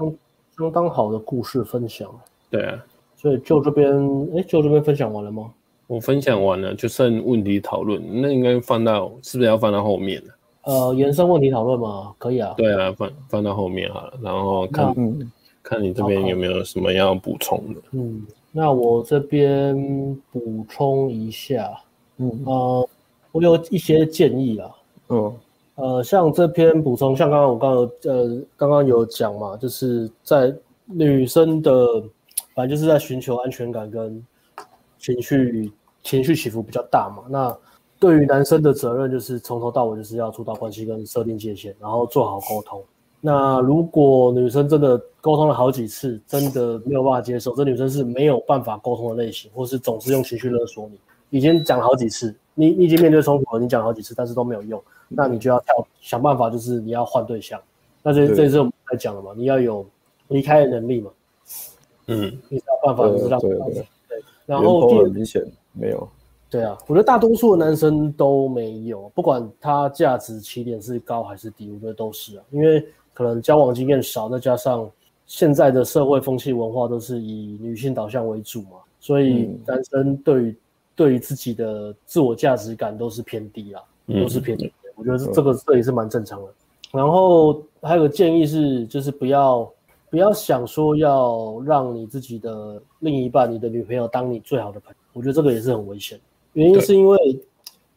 [0.57, 2.09] 相当好的故事分享，
[2.49, 2.85] 对啊，
[3.17, 3.93] 所以就这边，
[4.37, 5.51] 哎，就这边分享完了吗？
[5.89, 10.33] 我分享完了，就剩问题讨论，那应该放到是不是要放到后面呢？
[10.67, 12.15] 呃，延伸问题讨论嘛？
[12.17, 15.33] 可以啊，对啊，放放到后面好了，然后看，嗯，
[15.69, 18.25] 看你这边有没有什么要补充的，嗯。
[18.53, 19.77] 那我这边
[20.31, 21.79] 补充一下，
[22.19, 22.89] 嗯呃，
[23.33, 24.71] 我有一些建议啊，
[25.09, 25.37] 嗯
[25.75, 30.55] 呃，像这篇补充，像刚刚我刚刚呃刚刚有讲嘛，就是在
[30.87, 32.03] 女生的，
[32.55, 34.25] 反正就是在寻求安全感跟
[34.99, 35.71] 情绪
[36.03, 37.25] 情绪起伏比较大嘛。
[37.29, 37.55] 那
[37.99, 42.83] 对于男生的责任就是从头到尾就是要主导关系跟设定界限，然后做好沟通。
[43.27, 50.97] 那如果女生真的沟通了好几次，真的没有办法接受，这女生是没有办法沟通的类型，或是总是用情绪勒索你。
[51.31, 57.61] 已经讲了好几次，你你已经面对冲突了，你讲了好几次，但是都没有用，那你就要跳想办法，就是你要换对象。
[58.01, 59.85] 那这这是我们在讲了嘛，你要有
[60.29, 61.11] 离开的能力嘛。
[62.07, 66.09] 嗯，你想办法就是让对，对，对，对，然后很明显没有。
[66.49, 72.87] 对啊，我觉得大多数的男生都没有，不管他价值起点是高还是低，我觉得都是啊，因为。
[73.17, 74.87] 可能交往经验少，再加上
[75.27, 80.57] 现在的社会风气文化都是以女性导向为主嘛，所以男生对于、嗯、
[80.95, 84.71] 对于自己的自我价值感都是偏低啦，嗯、都是偏低。
[84.97, 86.49] 我觉得这个这也是蛮正常的。
[86.93, 89.67] 然后还有个建议是，就是不要
[90.11, 96.21] 不要想说要让你自己的另一半、你的女朋友当你最好的朋友，我觉得这个也是很危险。
[96.53, 97.19] 原因是因为。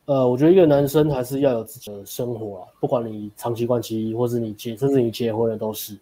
[0.10, 5.96] 呃，我觉得一个男生还是要有自己的生活啊，不管你长期关系，或是你结，甚至你结婚了，都是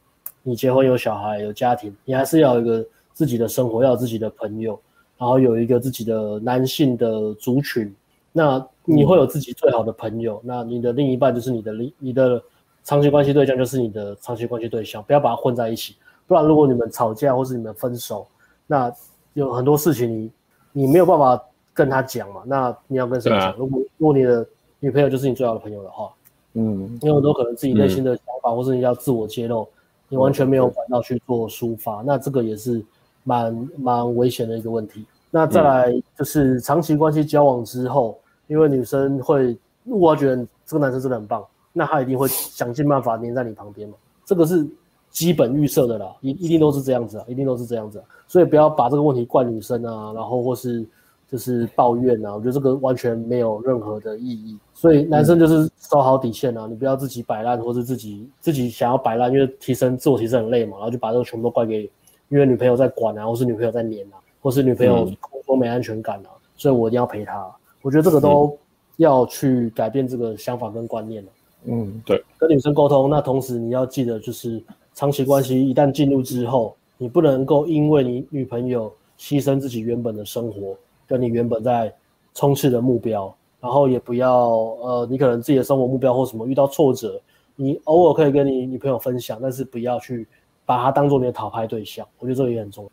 [0.44, 4.80] 你结婚有小孩有家庭，你还是要有一个自己的生活，要有自己的朋友，
[5.18, 7.94] 然后有一个自己的男性的族群。
[8.32, 12.42] 那你会有自己最好的朋友，嗯、那你的另一半就是你的另你的
[12.86, 15.98] 长期关系对象就是你的长期关系对象，不要把它混在一起。
[16.26, 18.26] 不然，如果你们吵架或是你们分手，
[18.68, 18.90] 那
[19.34, 20.32] 有很多事情你
[20.72, 21.44] 你没有办法
[21.78, 22.42] 跟他讲嘛。
[22.44, 23.40] 那你要跟谁讲？
[23.40, 24.44] 啊、如果如果你的
[24.80, 26.12] 女朋友就是你最好的朋友的话，
[26.54, 29.70] 嗯，因为很多可能自己内心的想法，或是你要自我揭露，嗯、
[30.10, 32.84] 你完全没有管道去做抒发，嗯、那这个也是
[33.24, 35.06] 蛮蛮危险的一个问题。
[35.30, 38.18] 那再来就是长期关系交往之后，
[38.48, 43.96] 因为女生会，如果觉得这个男生真的很棒，那他一定会想尽办法黏在你旁边嘛。
[44.26, 44.66] 这个是
[45.10, 48.06] 基本预设的啦，一一定都是这样子啊，一定都是这样子啊。
[48.28, 50.86] 所以不要把这个问题怪女生啊，然后或是
[51.32, 54.58] 就是抱怨啊，我觉得这个完全没有任何的意义。
[54.74, 61.90] 所以男生就是守好底线啊，你不要自己摆烂，或是自己自己想要摆烂，因为提升自我提升很累嘛，然后就把这个全部都怪给
[62.30, 64.18] 因为女朋友在管啊，或是女朋友在黏啊。
[64.40, 65.10] 或是女朋友
[65.46, 67.52] 都没安全感啊，嗯、所以我一定要陪她。
[67.82, 68.56] 我觉得这个都
[68.96, 71.30] 要去改变这个想法跟观念了。
[71.66, 73.10] 嗯，对，跟女生沟通。
[73.10, 74.64] 那同时你要记得，就是
[74.94, 80.78] 长期关系一旦进入之后，你不能够因为你女朋友牺牲自己原本的生活，
[81.08, 81.94] 跟你原本在
[82.34, 87.20] 冲刺的目标，然后也不要呃，你可能自己的生活目标或什么遇到挫折，
[87.56, 90.28] 你偶尔可以跟你女朋友分享，但是不要去
[90.66, 92.06] 把它当做你的讨拍对象。
[92.20, 92.92] 我觉得这个也很重要。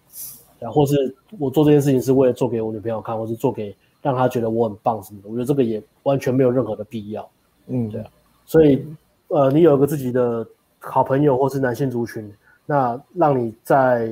[0.60, 7.28] 然或是我做这件事情是为了做给我女朋友看，或是做给让她觉得我很棒什么的，我觉得这个也完全没有任何的必要。
[7.66, 8.06] 嗯，对啊。
[8.46, 8.86] 所以，
[9.28, 10.46] 呃，你有一个自己的
[10.78, 12.32] 好朋友或是男性族群，
[12.64, 14.08] 那让你在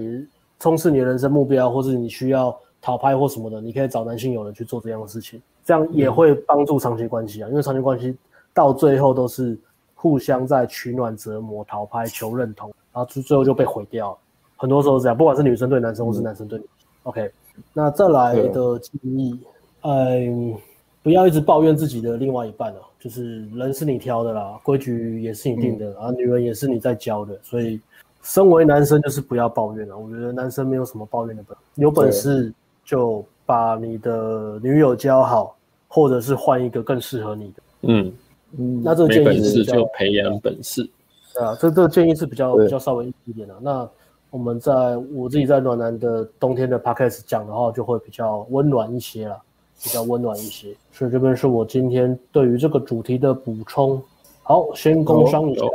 [0.59, 7.49] 冲刺你的人生目标，或是你需要讨拍或什么的，你可以找男性友人去做这样的事情，这样也会帮助长期关系啊。
[7.49, 8.15] 因为长期关系
[8.53, 9.57] 到最后都是
[9.95, 14.19] 互相在取暖、折磨、讨拍、求认同，然后最最后就被毁掉了。
[14.57, 16.87] 很多时候是这样，不管是女生对男生，或是男生对女生。
[16.89, 17.31] 嗯、OK，
[17.73, 19.41] 那再来的建议，
[19.83, 20.55] 嗯，
[21.03, 27.81] 不要一直抱怨自己的另外一半啊，就是人是你挑的啦，规矩也是你定的，啊、嗯，女人也是你在教的，所以
[28.23, 29.99] 身为男生就是不要抱怨了。
[29.99, 32.53] 我觉得男生没有什么抱怨的本，有本事
[32.85, 35.57] 就把你的女友教好，
[35.89, 37.63] 或者是换一个更适合你的。
[37.83, 38.13] 嗯
[38.59, 40.89] 嗯，那这个建议是就培养本事。
[41.35, 43.55] 对啊，这这个建议是比较比较稍微一点的。
[43.61, 43.89] 那
[44.31, 49.39] 我们在我自己在暖男的冬天的 podcast 讲的话，就会比较温暖一些了，
[49.83, 50.75] 比较温暖一些。
[50.91, 54.03] 所以这边是我今天对于这个主题的补充。
[54.43, 55.71] 好，先工商一下，哦、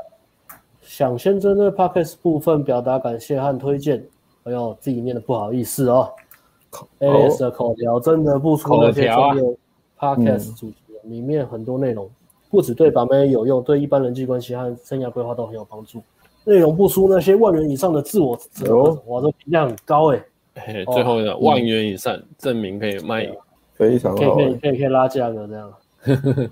[0.81, 4.03] 想先针对 podcast 部分表达感谢和推荐。
[4.43, 6.09] 哎呦，自己念的不好意思哦。
[6.99, 9.43] AS 的口条真的不出那些专业
[9.99, 12.09] podcast 主题，嗯、里面很多内容
[12.49, 16.01] 不只对把妹有用，对一般人际关系和生涯规划都很有帮助。
[16.45, 20.23] 内容不输那些万元以上的自我责任，哇，这评价很高哎、
[20.65, 20.85] 欸。
[20.85, 23.29] 最后的万元以上证明可以卖，
[23.73, 25.73] 非常好，可以可以可以可以拉价格这样，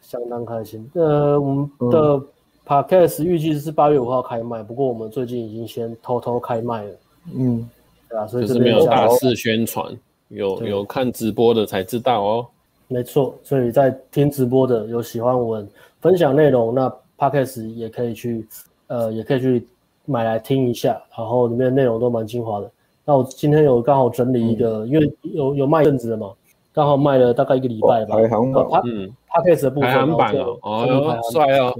[0.00, 0.90] 相当开心。
[0.94, 2.20] 呃，我们的
[2.66, 6.90] podcast 预计是八月五号开卖，不过我们最近已经先偷偷开卖了。
[7.36, 7.68] 嗯，
[8.14, 9.86] 对啊，所以这边没有大肆宣传，
[10.28, 12.46] 有有看直播的才知道哦。
[12.88, 15.68] 没错，所以在听直播的有喜欢我们
[16.00, 18.46] 分享内容，那 podcast 也可以去。
[18.86, 19.66] 呃，也可以去
[20.04, 22.70] 买来听一下，然后里面的内容都蛮精华的。
[23.02, 26.30] 那我今天有刚好整理一个，嗯、因为有有卖一阵子的嘛，
[26.70, 28.14] 刚好卖了大概一个礼拜吧。
[28.14, 31.74] 排行榜，嗯，Podcast 的部分，排行榜哦，哦，帅哦，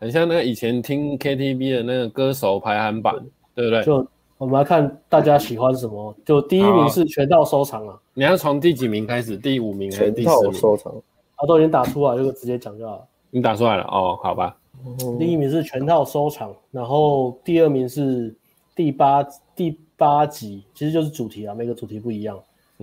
[0.00, 3.14] 很像那个以前听 KTV 的那个歌手排行榜，
[3.54, 3.84] 对不对？
[3.84, 4.04] 就
[4.40, 7.94] 我们来看大家喜欢什么，就第一名是全套收藏啊。
[8.14, 9.36] 你要从第几名开始？
[9.36, 10.52] 第五名还是第四名？
[10.54, 10.90] 收藏，
[11.36, 13.02] 啊，都已经打出来，就直接讲就好了。
[13.28, 14.56] 你打出来了哦，好吧。
[15.18, 18.34] 第一名是全套收藏，然后第二名是
[18.74, 19.22] 第八
[19.54, 22.40] 第八集，其实就是主题啊，每个主题不一样。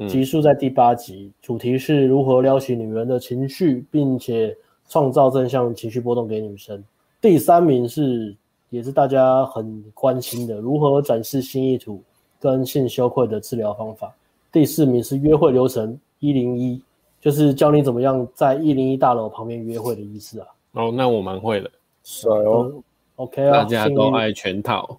[0.08, 4.56] 集数在第八集，主题是如何撩起女人的情绪，并且
[4.88, 6.84] 创造正向情绪波动给女生。
[7.20, 8.36] 第三名是
[8.70, 12.02] 也是大家很关心的，如何展示新意图
[12.40, 14.14] 跟性羞愧的治疗方法。
[14.52, 16.82] 第四名是约会流程一零一，
[17.22, 20.48] 就是教你怎么样在一零一大楼旁边约会的意思啊。
[20.74, 21.72] 哦，那我蛮会的。
[22.04, 22.84] 帅哦、嗯、
[23.18, 24.98] ，OK 啊，大家都爱全套。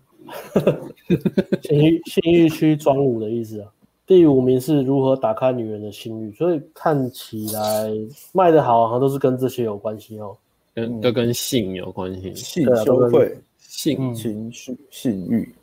[1.62, 3.68] 信义信义区装舞的意思啊。
[4.06, 7.90] 第五名是如何打开女人的心欲，所以看起来
[8.32, 10.36] 卖的好，好像都是跟这些有关系哦，
[10.74, 13.36] 跟都跟性有关系，性羞愧、
[13.78, 15.54] 性情绪、性欲。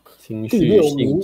[0.48, 1.20] 第六名，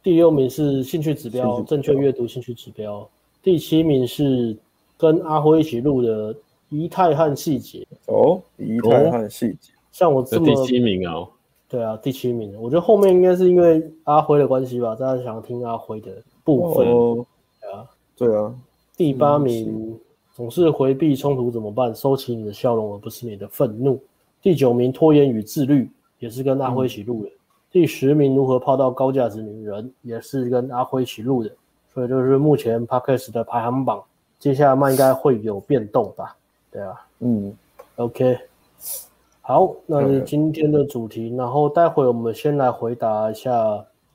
[0.00, 3.08] 第六名是兴趣指标，正确阅读兴趣指标。
[3.42, 4.56] 第七名是
[4.96, 6.32] 跟阿辉一起录的。
[6.68, 7.86] 仪态和细节。
[8.06, 11.28] 哦，仪态和细节，像我这么第七名哦，
[11.68, 17.26] 对啊，第七名，我觉得后面应该是因为阿辉的关系吧，大家想听阿辉的部分，哦、
[17.60, 18.54] 对啊，对啊，
[18.96, 19.98] 第八名
[20.32, 21.94] 总是回避冲突怎么办？
[21.94, 24.00] 收起你的笑容，而不是你的愤怒。
[24.40, 25.90] 第九名拖延与自律，
[26.22, 27.28] 也是跟阿辉一起录的。
[27.28, 27.38] 嗯、
[27.72, 31.50] 第十名如何泡到高价值女人，也是跟阿辉一起录的。
[31.92, 34.00] 所以就是目前 Podcast 的排行榜，
[34.38, 36.36] 接下来应该会有变动吧？
[36.70, 37.52] 对啊，嗯
[37.96, 38.38] ，OK，
[39.40, 41.34] 好，那是今天的主题。
[41.36, 43.52] 然后待会我们先来回答一下，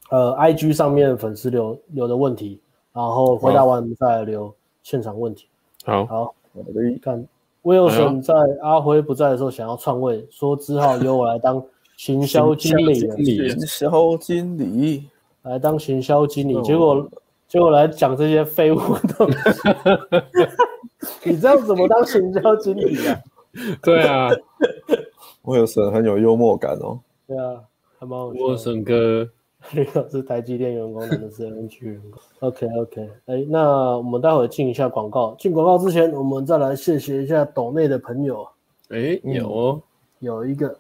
[0.10, 2.60] 呃，IG 上面粉丝留留的问题，
[2.94, 4.52] 然后回答完我们再来留
[4.82, 5.48] 现场问题。
[5.86, 7.28] 好，好，我们看
[7.64, 8.34] Wilson 在
[8.64, 11.64] 阿辉不在的时候想要篡位，说只好由我来当
[11.98, 12.94] 行销经理，
[13.50, 15.10] 行销经理
[15.42, 17.06] 来当行销经理，结果。
[17.48, 19.40] 结果来讲这些废物的东西，
[21.24, 23.18] 你这样怎么当行销经理啊？
[23.82, 24.28] 对啊，
[25.44, 27.00] 我有神很有幽默感哦。
[27.26, 27.64] 对啊，
[27.98, 28.44] 还蛮好笑。
[28.44, 29.26] 我神哥，
[29.72, 32.22] 那个是台积电员工，真的是 NG 员工。
[32.42, 35.34] OK OK，哎，那我们待会进一下广告。
[35.40, 38.46] 进广告之前，我们再来谢谢一下岛内的朋友。
[38.90, 39.82] 哎，有哦，
[40.20, 40.78] 有一个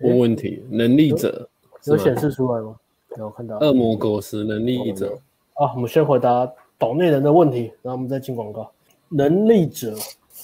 [0.00, 1.48] 问问题，能力者
[1.84, 2.76] 有显示出来吗？
[3.16, 3.58] 有看到。
[3.58, 5.18] 恶魔果实能力者。
[5.54, 8.70] 啊，我们先回答岛内人的问题，然后我们再进广告。
[9.08, 9.96] 能力者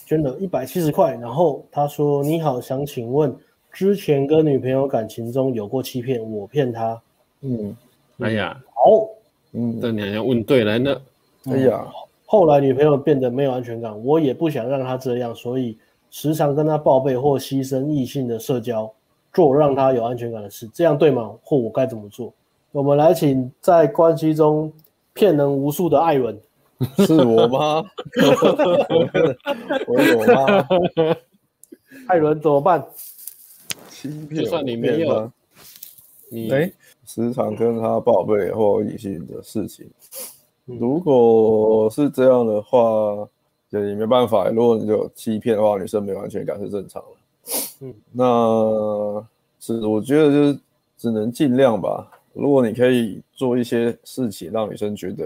[0.06, 3.34] 捐了一百七十块，然后他说：“你好，想请问，
[3.70, 7.00] 之前跟女朋友感情中有过欺骗，我骗她。”
[7.42, 7.76] 嗯，
[8.18, 9.08] 哎呀，好，
[9.52, 11.00] 嗯，这你好像问对了呢。
[11.44, 11.86] 哎呀，
[12.26, 15.76] 后来女朋友变得没有安全感，我也不想让她这样，所以
[16.10, 18.90] 时常跟她报备或牺牲异性的社交，
[19.34, 21.30] 做让他有安全感的事，这样对吗？
[21.42, 22.32] 或我该怎么做？
[22.72, 24.72] 我们来请在关系中。
[25.16, 26.36] 骗人无数的艾伦，
[27.06, 27.84] 是我吗？
[29.86, 30.66] 我有吗？
[32.08, 32.84] 艾伦怎么办？
[33.88, 35.30] 欺骗，就算你没有，
[36.28, 36.72] 你哎，
[37.06, 39.88] 时常跟他报备或异性的事情。
[40.64, 43.24] 如果是这样的话，
[43.70, 44.48] 也没办法。
[44.48, 47.10] 如果你有欺骗的话，女生没有安全感是正常的。
[48.12, 49.26] 那
[49.60, 50.58] 是我觉得就是
[50.96, 52.10] 只能尽量吧。
[52.32, 55.24] 如果你可以做一些事情让女生觉得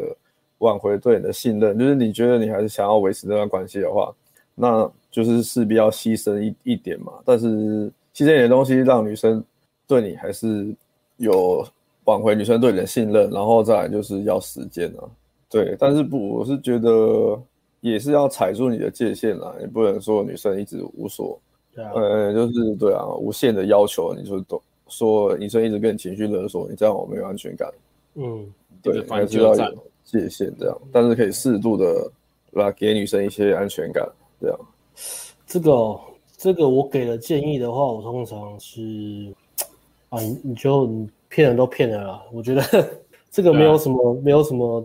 [0.59, 4.15] 挽回对你的信任，就是你觉得你还是想要维持这段关系的话，
[4.55, 7.13] 那就是势必要牺牲一一点嘛。
[7.25, 7.47] 但是
[8.15, 9.43] 牺牲一点东西让女生
[9.87, 10.75] 对你还是
[11.17, 11.67] 有
[12.05, 15.05] 挽回女生对你的信任，然后再来就是要时间啊。
[15.49, 17.41] 对，但是不，我是觉得
[17.81, 21.41] 也是要踩住你的界限啦，你不能说女生一直无所，
[21.79, 24.61] 对啊，呃，就是对啊，无限的要求，你就懂。
[24.89, 27.71] 说女生一直跟你情绪勒索，你这样我没有安全感。
[28.15, 28.53] 嗯，
[28.83, 32.11] 对，还是要有界限这样，但是可以适度的
[32.53, 34.09] 来给女生一些安全感
[34.41, 34.59] 这样。
[35.47, 36.01] 这个、哦、
[36.37, 38.81] 这个我给的建议的话，我通常是
[40.09, 42.63] 啊，你你就你骗人都骗人了，我觉得
[43.31, 44.85] 这个没有什么、啊、没有什么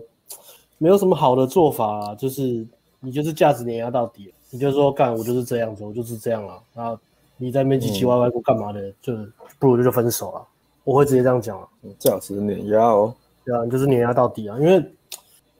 [0.76, 2.64] 没有什么好的做法啊，就是
[3.00, 6.96] 你就是价值碾压到底，你就说干我就是这样子，我就是这样了，然后。
[7.36, 8.80] 你在那边唧唧歪歪过干嘛的？
[8.80, 9.12] 嗯、就
[9.58, 10.46] 不如就就分手了。
[10.84, 11.68] 我会直接这样讲啊。
[11.98, 13.12] 这样子碾压哦，
[13.44, 14.56] 对啊，就是碾压到底啊。
[14.60, 14.82] 因为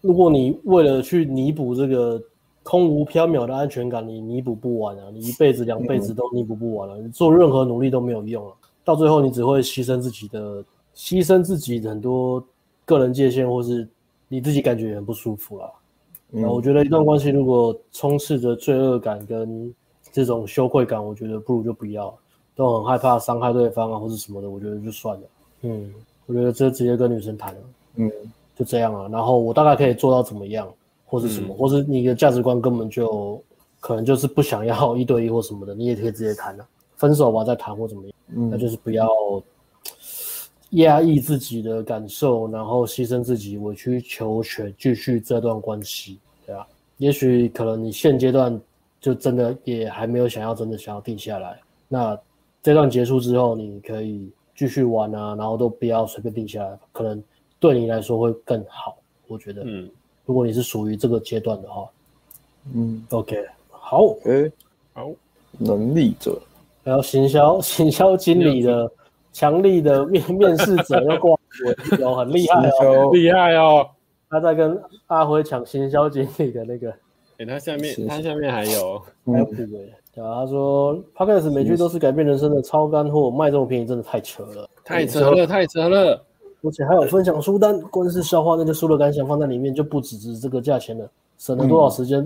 [0.01, 2.23] 如果你为了去弥补这个
[2.63, 5.07] 空无缥缈的安全感，你弥补不完啊。
[5.13, 6.99] 你一辈子、两辈子都弥补不完了、啊。
[7.01, 10.65] 嗯、你做任何努力都没有用了、啊，到最后你只会牺牲自己的，
[10.95, 12.43] 牺牲自己的很多
[12.85, 13.87] 个人界限，或是
[14.29, 15.73] 你自己感觉也很不舒服了、啊。
[16.37, 19.73] 嗯，我觉得一段关系如果充斥着罪恶感跟
[20.13, 22.13] 这种羞愧感，我觉得不如就不要，
[22.57, 25.23] 都很害怕伤害对方啊，或者什么的，我觉得就算了。
[25.63, 25.95] 嗯，
[26.27, 27.61] 我觉得这直接跟女生谈了，
[27.97, 28.11] 嗯，
[28.57, 29.09] 就这样啊。
[29.13, 30.69] 然后我大概可以做到怎么样，
[31.07, 33.41] 或是什么，嗯、或是你的价值观根本就
[33.79, 38.13] 可能就是不想要一对一或什么的，你也可以直接谈了、啊，分手吧再谈或怎么样。
[38.35, 39.09] 嗯，那就是不要
[40.75, 46.67] 压抑自己的感受，然后牺牲自己，委曲求全，继续这段关系，对啊。
[46.99, 48.61] 也许可能你现阶段。
[49.01, 52.19] 就真的也还没有想要真的想要定下来，那
[52.63, 57.23] 这段结束之后，你可以继续玩啊，然后都不要随便定下来，可能
[57.61, 58.97] 对你来说会更好。
[59.27, 59.91] 我觉得，嗯，
[60.25, 61.87] 如果你是属于这个阶段的话，
[62.73, 64.53] 嗯，OK，好，哎、欸，
[64.95, 65.11] 好，
[65.59, 66.41] 能力者，
[66.83, 68.91] 还有行销行销经理的
[69.35, 73.87] 强力的 面面试者要过来，有很厉害哦，厉害哦，
[74.31, 76.91] 他在跟阿辉抢行销经理的那个。
[77.39, 79.67] 哎，他下面，他下面还有，还有补的。
[80.15, 86.25] 对啊，他说，Podcast 每句都是改变人生的超干货，卖这么便宜，真的太扯了，太扯了，太扯了。
[86.63, 92.25] 而且还有分享书单，光是消化那个书的感想放在里面，就不只值这个价钱了，省了多少时间？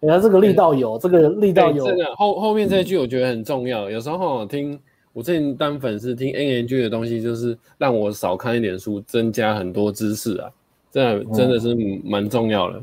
[0.00, 1.84] 哎，他这个力道有，这个力道有。
[1.84, 3.90] 真的，后后面这一句我觉得很重要。
[3.90, 4.80] 有时候听
[5.16, 10.50] 我最近当粉丝听 NNG 的东西，就是让我少看一点书，增加很多知识啊，
[10.90, 12.78] 这真的是蛮重要的。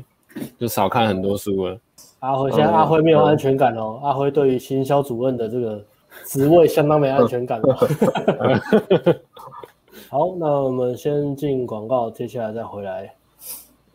[0.58, 1.78] 就少看很多书了。
[2.18, 4.00] 阿辉现在阿辉没有安全感哦。
[4.02, 5.80] 阿辉对于行销主任的这个
[6.26, 7.62] 职位相当没安全感。
[10.10, 13.14] 好，那我们先进广告，接下来再回来。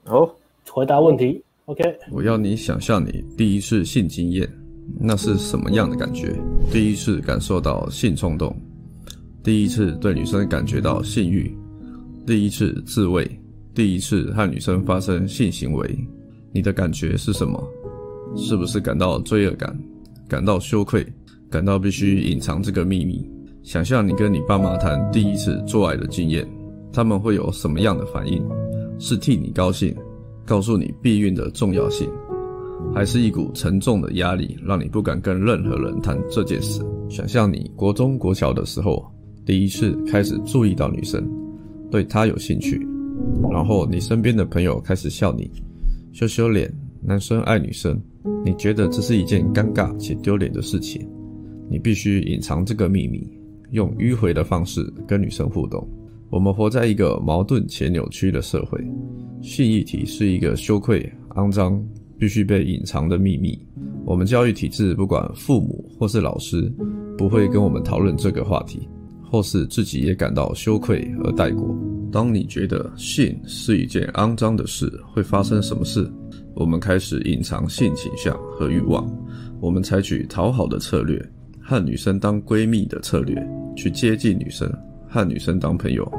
[0.05, 0.33] 好，
[0.71, 1.43] 回答问题。
[1.65, 1.83] OK。
[2.09, 4.49] 我要你想象你第一次性经验，
[4.97, 6.33] 那是什么样的感觉？
[6.71, 8.55] 第一次感受到性冲动，
[9.43, 11.53] 第一次对女生感觉到性欲，
[12.25, 13.29] 第一次自慰，
[13.73, 15.97] 第一次和女生发生性行为，
[16.53, 17.61] 你的感觉是什么？
[18.35, 19.77] 是不是感到罪恶感，
[20.27, 21.05] 感到羞愧，
[21.49, 23.27] 感到必须隐藏这个秘密？
[23.63, 26.47] 想象你跟你爸妈谈第一次做爱的经验，
[26.93, 28.43] 他们会有什么样的反应？
[28.99, 29.95] 是替你高兴，
[30.45, 32.09] 告诉你避孕的重要性，
[32.93, 36.81] 还是一股沉重的压力，让你不敢跟任何人谈这件事？
[37.09, 39.05] 想象你国中国小的时候，
[39.45, 41.27] 第一次开始注意到女生，
[41.89, 42.79] 对她有兴趣，
[43.51, 45.49] 然后你身边的朋友开始笑你，
[46.11, 46.71] 羞羞脸，
[47.01, 47.99] 男生爱女生，
[48.45, 51.07] 你觉得这是一件尴尬且丢脸的事情，
[51.69, 53.27] 你必须隐藏这个秘密。
[53.71, 55.87] 用迂回的方式跟女生互动。
[56.31, 58.83] 我们活在一个矛盾且扭曲的社会，
[59.43, 61.79] 性议题是一个羞愧、肮脏、
[62.19, 63.57] 必须被隐藏的秘密。
[64.05, 66.71] 我们教育体制，不管父母或是老师，
[67.17, 68.87] 不会跟我们讨论这个话题，
[69.23, 71.73] 或是自己也感到羞愧而带过。
[72.11, 76.11] 当你觉得性是一件肮脏的事，会发生什么事？
[76.55, 79.09] 我们开始隐藏性倾向和欲望，
[79.61, 81.23] 我们采取讨好的策略。
[81.61, 83.47] 和女生当闺蜜的策略，
[83.77, 84.67] 去接近女生，
[85.07, 86.11] 和女生当朋友，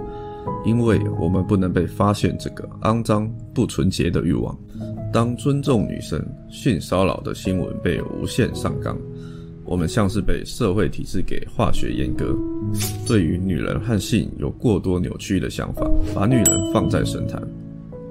[0.65, 4.57] 因为我们不能被发现这个肮脏不纯洁的欲望。
[5.13, 8.97] 当尊重女生性骚扰的新闻被无限上纲，
[9.65, 12.33] 我们像是被社会体制给化学阉割。
[13.07, 17.43] 对于女人和性有过多扭曲的想法，把女人放在神坛，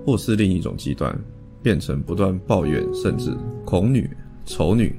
[0.06, 1.18] 或是另一种极端，
[1.64, 3.32] 变成不断抱怨甚至
[3.66, 4.10] 恐女、
[4.45, 4.93] 丑女。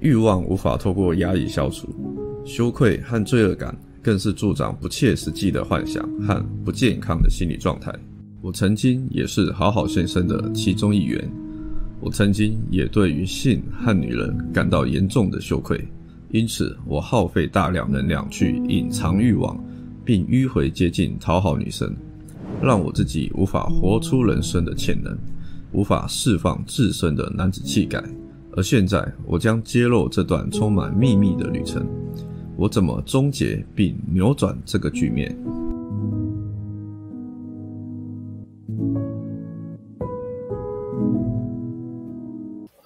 [0.00, 1.88] 欲望无法透过压抑消除，
[2.44, 7.92] 羞愧和罪恶感更是助长不切实际的幻想和不健康的心理状态。
[8.44, 11.26] 我曾经也是好好先生的其中一员，
[11.98, 15.82] 我曾经也对于性和女人感到严重的羞愧，
[16.30, 19.58] 因此我耗费大量能量去隐藏欲望，
[20.04, 21.90] 并迂回接近讨好女生，
[22.62, 25.16] 让我自己无法活出人生的潜能，
[25.72, 27.98] 无法释放自身的男子气概。
[28.52, 31.82] 而现在，我将揭露这段充满秘密的旅程。
[32.56, 35.34] 我怎么终结并扭转这个局面？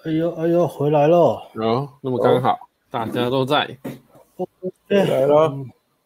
[0.08, 1.18] 哎呦哎呦，回来了！
[1.56, 2.58] 哦，那么刚好，哦、
[2.90, 3.76] 大家都在。
[4.38, 4.48] 回
[4.88, 5.54] 来了，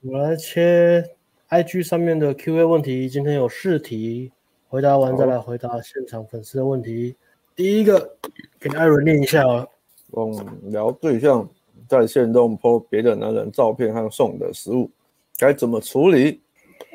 [0.01, 1.09] 我来切
[1.49, 3.09] IG 上面的 QA 问题。
[3.09, 4.33] 今天有四题，
[4.69, 7.15] 回答完再来回答现场粉丝的问题。
[7.55, 8.17] 第一个，
[8.59, 9.69] 给艾伦念一下哦。
[10.17, 11.49] 嗯，聊对象
[11.87, 14.91] 在线动 po 别的男人照片和送的食物，
[15.39, 16.41] 该怎么处理？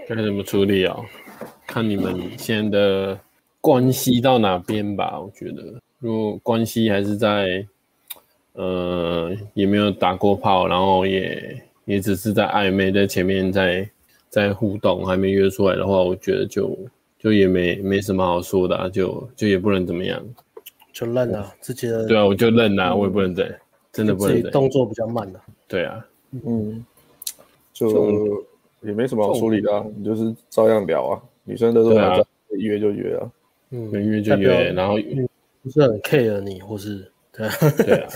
[0.09, 1.05] 该怎么处理啊、哦？
[1.65, 3.17] 看你们现在的
[3.61, 5.17] 关系到哪边吧。
[5.21, 7.65] 我觉得，如果关系还是在，
[8.53, 13.89] 呃，也没有打过炮，然后也也只是在暧昧，在前面在
[14.29, 16.77] 在互动，还没约出来的话，我觉得就
[17.17, 20.23] 就也没没什么好说的、啊，就就也不能怎么样。
[20.93, 23.55] 就认了，自己的对啊，我就认啊，我也不能认，
[23.91, 24.51] 真的不能认。
[24.51, 26.83] 动作比较慢的，对啊，嗯，
[27.73, 28.45] 就
[28.81, 31.21] 也没什么好处理的，啊，你就是照样聊啊。
[31.43, 33.31] 女生都说要约就约啊，
[33.69, 34.97] 嗯，约就约，然后
[35.67, 38.09] 不是很 care 你，或是对啊，对啊，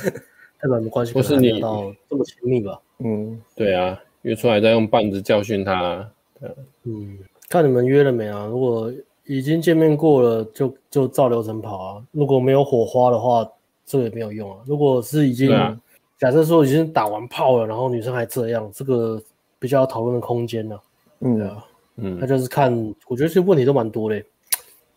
[0.61, 2.79] 代表你们关系不是你到这么亲密吧？
[2.99, 6.09] 嗯，对啊，约出来再用棒子教训他，
[6.39, 6.49] 对，
[6.83, 7.17] 嗯，
[7.49, 8.45] 看你们约了没啊？
[8.45, 8.91] 如果
[9.25, 12.05] 已经见面过了，就就照流程跑啊。
[12.11, 13.49] 如果没有火花的话，
[13.85, 14.59] 这个也没有用啊。
[14.65, 15.79] 如果是已经、啊、
[16.17, 19.21] 假设说已经打完炮了，然后女生还这样，这个
[19.59, 20.81] 比较讨论的空间呢、啊。
[21.19, 21.65] 嗯，对啊，
[21.97, 22.73] 嗯，那就是看，
[23.07, 24.21] 我觉得这些问题都蛮多的，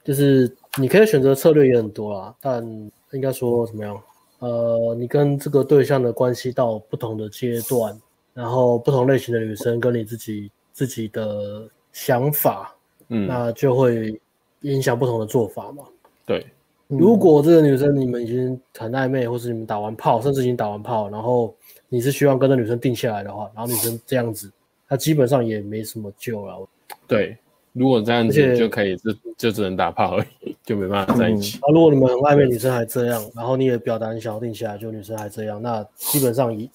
[0.02, 0.48] 就是
[0.80, 2.64] 你可以选择策略也很多啦，但
[3.12, 4.00] 应该说怎么样？
[4.38, 7.98] 呃，你跟这个对象的关系到不同的阶段，
[8.32, 12.74] 然后不同类型的女生跟你自己自己的想法，
[13.08, 14.20] 嗯，那就会。
[14.64, 15.84] 影响不同的做法嘛？
[16.24, 16.46] 对，
[16.86, 21.54] 如果这个女生你们已经很暧昧，或是你们打完炮，甚至已经打完炮，然后
[21.90, 24.50] 你是希望跟这女生定下来的话，然后女生这样子，
[24.88, 26.66] 她基本上也没什么救了。
[27.06, 27.36] 对，
[27.74, 31.58] 如果这样子就可以，就就只能打炮而已，就没办法在一起。
[31.58, 36.70] 啊，如果你们很暧昧，女生还这样，然后你也表达你想要定下来，就女生还这样，那基本上以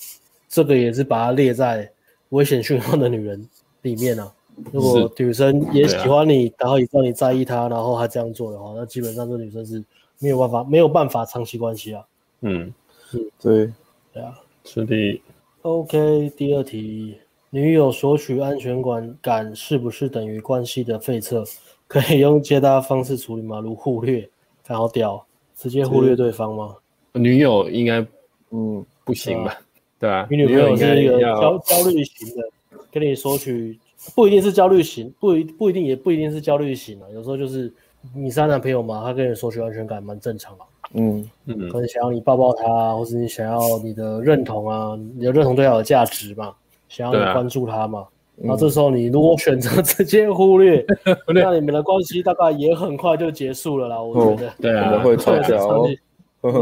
[0.47, 1.89] 这个也是把它列在
[2.29, 3.47] 危险讯号的女人
[3.81, 4.31] 里面啊。
[4.73, 9.81] 如果女生也喜欢你，啊、然后也知道你在意她，然后她这样做的话，那基本上这女生是
[10.19, 12.05] 没有办法没有办法长期关系啊。
[12.41, 12.73] 嗯，
[13.09, 13.71] 是，对，
[14.11, 15.21] 对啊，是的。
[15.61, 17.17] OK，第二题，
[17.51, 18.81] 女友索取安全
[19.21, 21.43] 感是不是等于关系的废撤？
[21.87, 23.59] 可以用接搭方式处理吗？
[23.59, 24.29] 如忽略，
[24.67, 26.75] 然后掉，直接忽略对方吗？
[27.13, 28.05] 女友应该
[28.51, 29.59] 嗯不行吧？
[29.99, 32.47] 对啊，你女朋友是一个焦焦虑型的，
[32.91, 33.77] 跟你索取
[34.13, 37.73] 不一定是焦虑型，不一不一定也不一定是焦虑型啊，有时候就是
[38.13, 40.63] 你是她男朋友嘛，他跟你索取安全感蛮正常的。
[40.93, 46.53] 嗯嗯，可能想要你抱抱他，或是你想要你的认同啊，你的认同对他有价值嘛，
[46.89, 48.05] 想要你关注他嘛，
[48.49, 50.85] 啊、这时候你如果选择直接忽略，
[51.33, 54.01] 那、嗯、你们的关系大概也很快就结束了啦。
[54.01, 55.87] 我觉得，对啊，会吵架哦。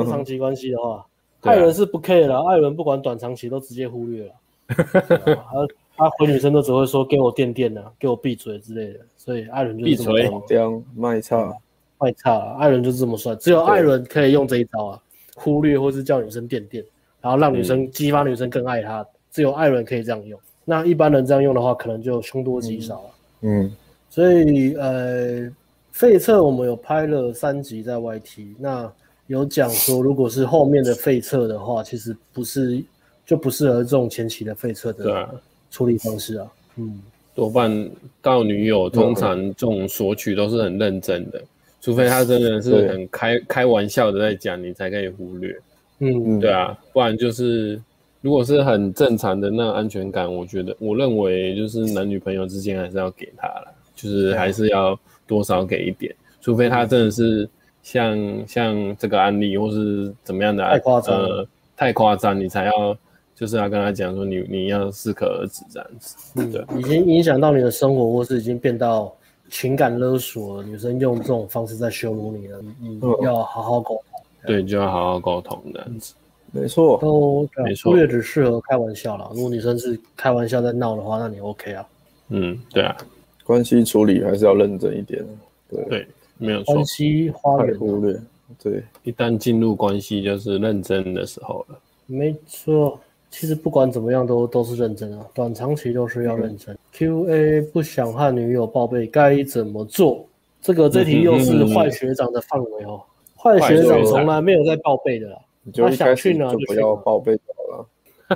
[0.05, 1.05] 长期关系的话，
[1.41, 4.31] 艾伦是不 care 了，艾伦不管短长期都直接忽略了。
[4.67, 11.53] 他他回女生都只会说给我垫垫的，给我闭嘴之类的，所以艾伦就闭嘴，这卖差。
[11.99, 15.01] 卖差了，艾伦就是这么帅，只有艾伦可以用这一招啊，
[15.35, 16.83] 忽略或是叫女生垫垫，
[17.21, 19.03] 然后让女生激发女生更爱他，
[19.37, 20.39] 只有艾伦可以这样用。
[20.65, 23.09] 那一般人这样用的话，可能就凶多吉少了。
[23.41, 23.71] 嗯，
[24.09, 25.47] 所以呃，
[25.91, 28.91] 废撤我们有拍了三集在 YT，那
[29.27, 32.83] 有讲说，如果是后面的废撤的话，其实不是
[33.27, 35.29] 就不适合这种前期的废撤的
[35.69, 36.51] 处理方式啊。
[36.77, 36.99] 嗯，
[37.35, 37.87] 多半
[38.23, 41.39] 到女友通常这种索取都是很认真的。
[41.79, 45.55] 除非他真的是很开开玩笑的在讲，你才可以忽略。
[45.99, 47.79] 嗯，对啊，不然就是
[48.27, 56.13] 如果是很正常的那安全感，我觉得我认为就是男女朋友之间还是要给他了，就是还是要多少给一点。
[56.41, 57.49] 除非他真的是
[57.81, 61.47] 像像这个案例或是怎么样的太夸张呃
[61.77, 62.97] 太夸张，你才要
[63.33, 66.51] 就是要跟他讲说你你要适可而止这样子。
[66.51, 69.09] 对，已经影响到你的生活，或是已经变到。
[69.49, 74.21] 情感勒索了，女生用这种方式在羞辱你了，你要好好沟通。
[74.45, 76.13] 对，就要好好沟通这样子。
[76.51, 77.91] 没错，都没错。
[77.91, 79.29] 忽略只适合开玩笑啦。
[79.33, 81.87] 如果女生是开玩笑在闹的话，那你 OK 啊？
[82.29, 82.95] 嗯，对啊。
[83.43, 85.25] 关系处理还是要认真一点。
[85.69, 86.07] 对，对，
[86.37, 86.73] 没有错。
[86.73, 88.19] 关系花园忽略，
[88.61, 91.79] 对，一旦进入关系就是认真的时候了。
[92.05, 92.99] 没错。
[93.29, 96.73] 其实不管怎么样都都是认真啊，短长期都是要认真。
[96.73, 100.25] 嗯、QA 不想和女友报备该怎么做？
[100.61, 103.01] 这个这题又是坏学长的范围哦。
[103.35, 105.37] 坏、嗯、学长从来没有在报备的啦，
[105.73, 107.87] 他想去哪就不要报备好了。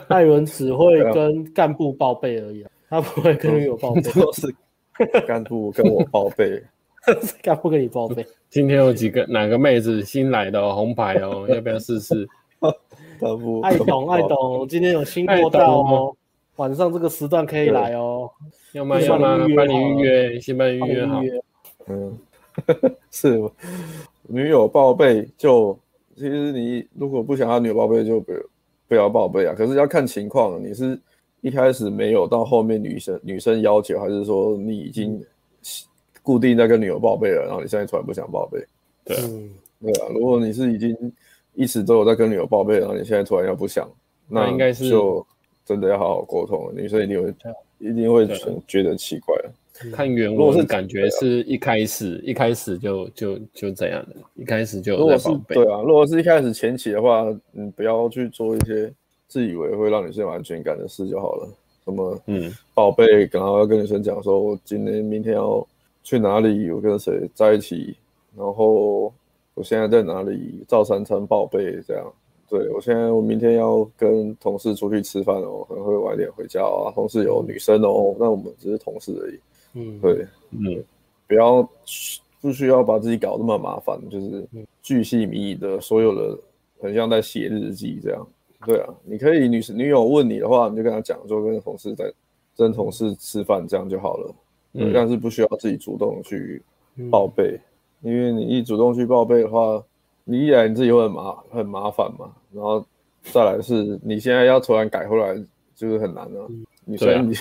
[0.08, 4.02] 艾伦只会跟干部报备而已，他不会跟女友报 备。
[4.02, 4.54] 都是
[5.28, 6.62] 干部跟我报备，
[7.42, 8.26] 干部跟你报备。
[8.50, 12.28] 今天有几个哪个妹子新来的、哦、红牌哦，要不要试试？
[13.64, 16.16] 爱懂爱懂，今天有新货到哦，
[16.58, 18.30] 晚上这个时段可以来哦。
[18.74, 19.38] 要吗要吗？
[19.56, 21.22] 帮你预约，先帮你预约好。
[21.88, 22.20] 嗯，
[23.10, 23.42] 是
[24.28, 25.78] 女友报备就，
[26.22, 28.32] 其实你如果不想要女友报备，就不
[28.88, 29.54] 不要报备啊。
[29.58, 30.98] 可是要看情况，你是
[31.42, 35.20] 一开始没有，到后面女生女生要求，还是说你已经
[36.22, 38.64] 固定在跟女友报备了，然后你现在突然不想报备？
[39.04, 39.30] 对啊，
[39.82, 40.08] 对啊。
[40.14, 40.96] 如果你是已经。
[41.54, 43.86] 一直都有在跟女友报备，然后你现在突然要不想，
[44.26, 45.28] 那应该是就
[45.66, 46.72] 真的要好好沟通。
[46.74, 47.36] 女生一定会
[47.78, 48.26] 一定会
[48.66, 49.36] 觉得奇怪。
[49.94, 55.56] 看原文是感觉是一开始一开始就就就这样的，一开始就有在报备。
[55.56, 58.92] 对啊，如果是一开始前期的话，你不要去做一些
[59.28, 61.50] 自以为会让女生有安全感的事就好了。
[61.86, 65.66] 什么嗯报备，然后要跟女生讲说，我今天明天要
[66.04, 67.96] 去哪里，我跟谁在一起，
[68.38, 69.14] 然后。
[69.54, 70.64] 我现在在哪里？
[70.66, 72.14] 照三餐报备这样。
[72.50, 76.90] 对，我现在，我明天要跟同事出去吃饭哦，可能会晚点回家啊。
[76.96, 79.38] 同事有女生哦，那我们只是同事而已。
[79.74, 80.84] 嗯，对，嗯，
[81.28, 81.68] 不要
[82.42, 84.48] 不需要把自己搞那么麻烦，就是
[84.82, 86.38] 巨细靡遗的，所有的
[86.80, 88.28] 很像在写日记这样。
[88.66, 92.12] 对啊，你可以女女友问你的话，你就跟她讲，说跟同事在
[92.56, 94.36] 跟同事吃饭这样就好了。
[94.74, 96.62] 嗯，但是不需要自己主动去
[97.10, 97.60] 报备。
[98.02, 99.84] 因为你一主动去报备的话，
[100.24, 102.84] 你一来你自己会很麻很麻烦嘛，然后
[103.22, 105.36] 再来是你现在要突然改回来
[105.76, 106.50] 就是很难了。
[106.86, 107.34] 女生你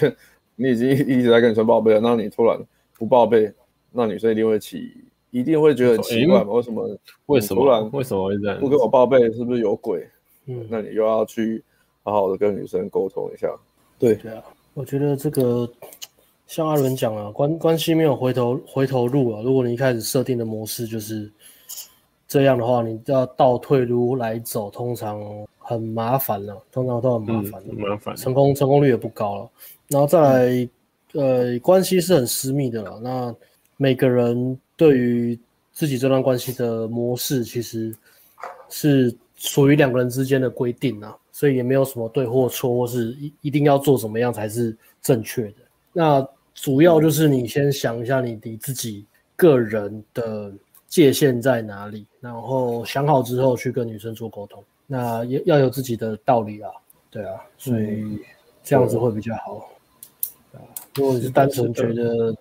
[0.61, 2.59] 你已经一直在跟女生报备了，那你突然
[2.99, 3.51] 不报备，
[3.91, 4.93] 那女生一定会起，
[5.31, 6.53] 一定会觉得很奇怪嘛？
[6.53, 6.99] 为什么？
[7.27, 7.63] 为什么？
[7.63, 8.61] 突然为什么会这样？
[8.61, 10.07] 不跟我报备是不是有鬼？
[10.47, 11.63] 嗯，那你又要去
[12.03, 13.49] 好好的跟女生沟通一下。
[13.99, 14.43] 对对啊，
[14.75, 15.69] 我觉得这个。
[16.47, 19.41] 像阿伦讲啊，关关系没有回头回头路啊。
[19.41, 21.31] 如果你一开始设定的模式就是
[22.27, 25.23] 这样的话，你要倒退路来走，通常
[25.59, 29.51] 很麻烦了，通常都很麻烦，嗯，麻烦，成功成功率也不高了。
[29.91, 30.69] 然后再来，
[31.13, 32.99] 嗯、呃，关系是很私密的了。
[33.01, 33.35] 那
[33.77, 35.39] 每个人对于
[35.73, 37.95] 自己这段关系的模式，其实
[38.71, 41.15] 是属于两个人之间的规定啊。
[41.33, 45.55] 所以也没有什么对或错，或是一一定要做怎么样才是正确的。
[45.91, 49.07] 那主要就是你先想一下你你自己
[49.37, 50.53] 个人的
[50.87, 54.63] 界限在哪里，然后想好之后去跟女生做沟通。
[54.87, 56.71] 那要要有自己的道理啊，
[57.11, 58.21] 对啊，所以
[58.63, 59.67] 这样子会比较好。
[60.53, 60.59] 啊，
[60.97, 62.35] 如果你是单纯觉得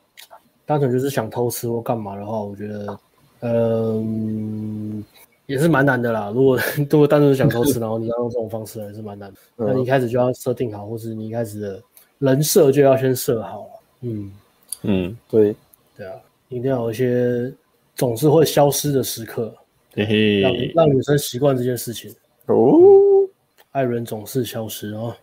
[0.65, 2.99] 单纯就是想偷吃或干嘛的话，我觉得，
[3.41, 5.03] 嗯，
[5.45, 6.31] 也是蛮难的啦。
[6.33, 6.59] 如果
[6.89, 9.37] 如果单纯想偷吃， 然后你要用这种方式，还是蛮难的。
[9.55, 11.81] 那你一开始就要设定好，或是你一开始的
[12.19, 13.69] 人设就要先设好了。
[14.01, 14.31] 嗯
[14.83, 15.55] 嗯，对
[15.97, 16.13] 对啊，
[16.49, 17.51] 一定要有一些
[17.95, 19.53] 总是会消失的时刻，
[19.93, 20.53] 嘿嘿，让
[20.85, 22.13] 让女生习惯这件事情。
[22.45, 22.79] 哦，
[23.71, 25.15] 爱人总是消失哦。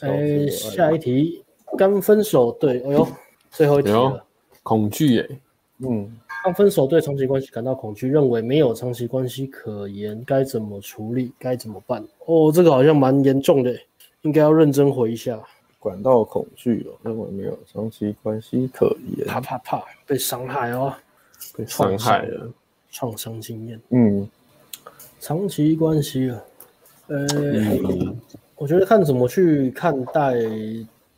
[0.00, 1.42] 哎，下一题。
[1.78, 3.06] 刚分手，对，哎呦，
[3.50, 4.24] 最后一题了。
[4.62, 5.28] 恐惧耶，
[5.78, 6.10] 嗯，
[6.44, 11.32] 刚分手对长期关系感到恐惧，认为没有长期关系可言，该怎么处理？
[11.38, 12.06] 该怎么办？
[12.26, 13.74] 哦，这个好像蛮严重的，
[14.20, 15.40] 应该要认真回一下。
[15.82, 20.92] 感到恐惧哦，认为没有长期关系可言，怕怕怕，被伤害哦，
[21.56, 22.46] 被伤害了，
[22.90, 23.80] 创伤经验。
[23.88, 24.28] 嗯，
[25.20, 26.42] 长期关系啊，
[27.06, 28.20] 呃、嗯，
[28.56, 30.34] 我觉得看怎么去看待。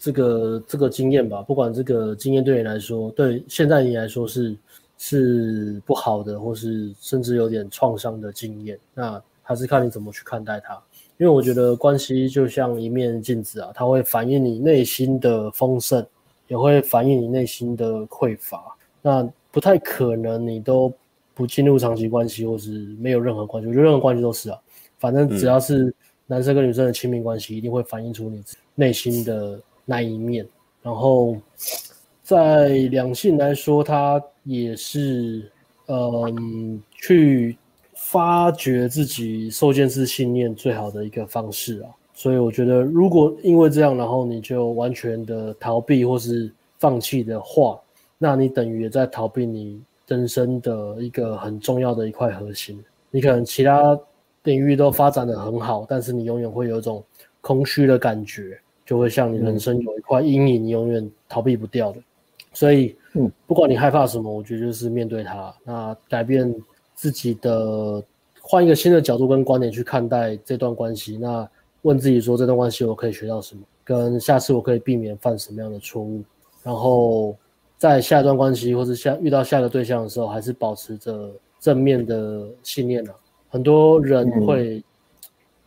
[0.02, 4.56] 这个这个经验吧，不管这个经验对你来说，对现在你来说是
[4.98, 10.76] 是不好的，或是甚至有点创伤的经验，那还是看你怎么去看待它。
[11.18, 16.04] 因为我觉得关系就像一面镜子啊，它会反映你内心的丰盛，
[16.48, 18.76] 也会反映你内心的匮乏。
[19.02, 20.92] 那不太可能你都
[21.32, 23.68] 不进入长期关系，或是没有任何关系。
[23.68, 24.58] 我觉得任何关系都是啊，
[24.98, 25.94] 反正只要是
[26.26, 28.42] 男生跟女生的亲密关系，一定会反映出你
[28.74, 29.60] 内心的。
[29.84, 30.46] 那一面，
[30.82, 31.36] 然后
[32.22, 35.50] 在两性来说，它也是
[35.86, 37.56] 嗯，去
[37.94, 41.90] 发掘自己受限制信念最好的一个方式啊。
[42.14, 47.80] 所以我觉得，如果因为这样，然后你就完全的逃避或是放弃的话，
[48.18, 52.82] 那你等于也在逃避你人生的一个很重要的一块核心。
[53.10, 53.98] 你可能其他
[54.44, 57.02] 领域都发展得很好，但是你永远会有一种
[57.40, 58.60] 空虚的感觉。
[58.84, 62.00] 就会像你人生有一块阴影，你永远逃避不掉的。
[62.52, 66.54] 所以，嗯，不管你害怕什么，我觉得就是面对它，那改变
[66.94, 68.02] 自己的，
[68.40, 71.16] 换一个新的角度跟观点去看待这段关系。
[71.16, 71.48] 那
[71.82, 73.62] 问自己说，这段关系我可以学到什么？
[73.84, 76.22] 跟下次我可以避免犯什么样的错误？
[76.62, 77.34] 然后
[77.78, 83.16] 在下一段关系或者下遇到下一个对象的时候，还是保持着正面的信念呢、啊？
[83.48, 84.82] 很多人会。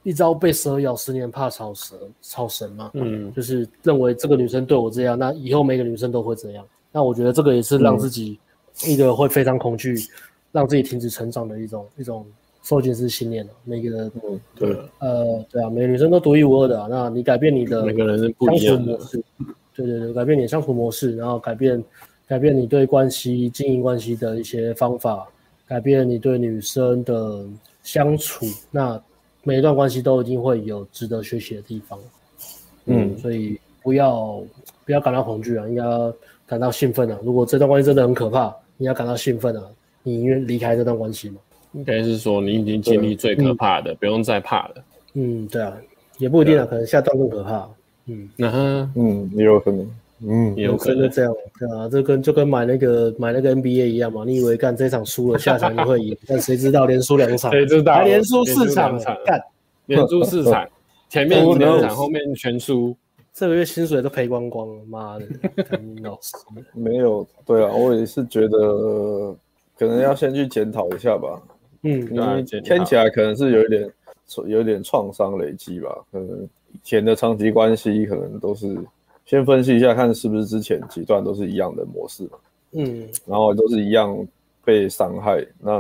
[0.06, 2.91] 嗯一朝被蛇咬，十年怕草蛇，草绳嘛。
[2.94, 6.64] 嗯，就是认为这个女生对我这样，那以后每个女生都会这样。
[6.91, 8.40] 那我觉得这个也是让自己
[8.86, 10.06] 一个会非常恐惧，嗯、
[10.52, 12.23] 让自己停止成长的一种一种
[12.61, 13.48] 受限制信念。
[13.64, 16.88] 每个人，嗯，对，呃，对啊，每个女生都独一无二的、啊。
[16.88, 19.23] 那你改变你的每个人是不一样的模式，
[19.76, 21.84] 对对对，改变你的相处模式，然后改变
[22.27, 25.27] 改变你对关系经营关系的一些方法，
[25.68, 27.44] 改变你对女生的
[27.82, 29.02] 相处，那。
[29.47, 31.99] 每一段关系都一定会有值得学习的地方，
[32.85, 34.43] 嗯，所以不要
[34.84, 36.11] 不要感到恐惧啊，应该要
[36.47, 37.19] 感到兴奋啊。
[37.23, 39.63] 如果这段关系真的很可怕，你要感到兴奋啊，
[40.01, 41.38] 你宁愿离开这段关系吗？
[41.73, 44.76] 应该是说你已经经历最可怕的，不用再怕了。
[45.13, 45.77] 嗯，对啊，
[46.17, 47.69] 也不一定啊，可能下段更可怕。
[48.07, 49.88] 嗯，那嗯，也有可能。
[50.21, 51.09] 嗯，有可能。
[51.09, 57.93] 这样，对啊，这跟就跟买那个买那个 NBA 一样嘛，你以为干这场输了，下场你会赢，但谁知道连输两场，谁知道？
[57.93, 59.41] 还连输四场，干。
[59.87, 60.67] 连输四场，
[61.09, 62.95] 前面赢两场，后面全输，
[63.33, 65.25] 这个月薪水都赔光光了，妈的，
[66.01, 66.33] 老师。
[66.73, 69.35] 没有，对啊，我也是觉得
[69.77, 71.39] 可能要先去检讨一下吧，
[71.83, 73.91] 嗯，听起来可能是有一点
[74.47, 78.75] 有一点创伤累积吧，可能以前的长期关系可能都是。
[79.26, 82.38] 先分析一下，看是不是之前几段都是一样的模式嘛？
[82.73, 84.15] 嗯，然后都是一样
[84.64, 85.43] 被伤害。
[85.60, 85.80] 那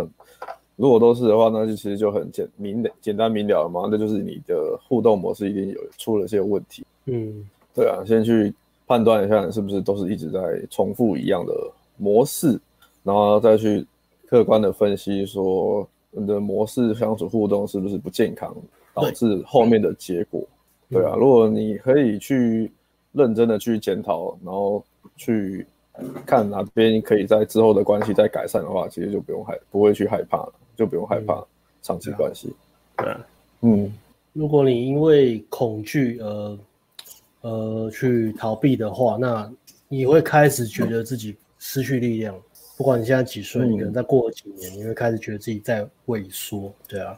[0.75, 3.87] 如果都是的话，那就其实就很简明简单明了了嘛。
[3.91, 6.83] 那就是你的互动模式一定有出了些问题。
[7.05, 8.51] 嗯，对啊，先去
[8.87, 10.39] 判断一下是不是都是一直在
[10.71, 11.53] 重复一样的
[11.97, 12.59] 模式，
[13.03, 13.85] 然后再去
[14.25, 18.55] 客观的分析说你的模式相处互动是不是不健康，
[18.93, 20.41] 导致后面的结果。
[20.89, 22.71] 对，对啊，如果你可以去。
[23.15, 24.83] 认真的去检讨，然后
[25.15, 25.65] 去
[26.25, 31.43] 看哪边可以在之后的关系再改善的话，其实就不用害，不会去害怕了，就不用害怕
[31.81, 32.53] 长期关系。
[32.97, 33.25] 对啊，
[33.61, 33.93] 嗯，
[34.33, 36.59] 如果你因为恐惧而
[37.41, 39.51] 呃去逃避的话，那
[39.87, 42.35] 你会开始觉得自己失去力量。
[42.77, 46.69] 不管你现在几岁，嗯、你可能再过几年，你会开始觉得自己在萎缩。
[46.89, 47.17] 对啊，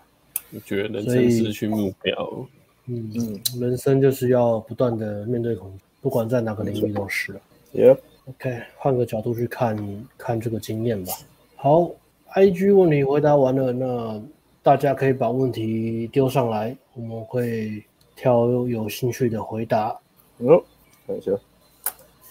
[0.51, 2.47] 你觉得人生失去目标。
[2.85, 7.37] 嗯嗯，人生就是要不断的面对恐惧，不管在哪个领域都是。
[7.73, 7.97] Yep.
[8.29, 9.77] OK，换个角度去看
[10.17, 11.11] 看这个经验吧。
[11.57, 11.91] 好
[12.33, 14.21] ，IG 问题回答完了，那
[14.63, 17.83] 大家可以把问题丢上来，我们会
[18.15, 19.93] 挑有兴趣的回答。
[20.39, 20.47] 嗯，
[21.05, 21.31] 看一下。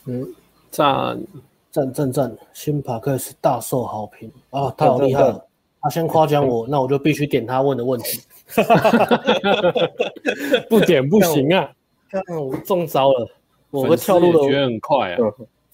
[0.06, 0.26] 嗯，
[0.70, 1.22] 赞
[1.70, 4.70] 赞赞赞，新 Podcast 大受好评啊！
[4.70, 5.46] 太好厉害了，
[5.82, 8.22] 他先夸奖我，那我就必须点他问的问题。
[10.70, 11.70] 不点不行啊！
[12.08, 13.28] 看我中招了，
[13.70, 14.38] 我会跳入的。
[14.48, 15.18] 觉得很快啊！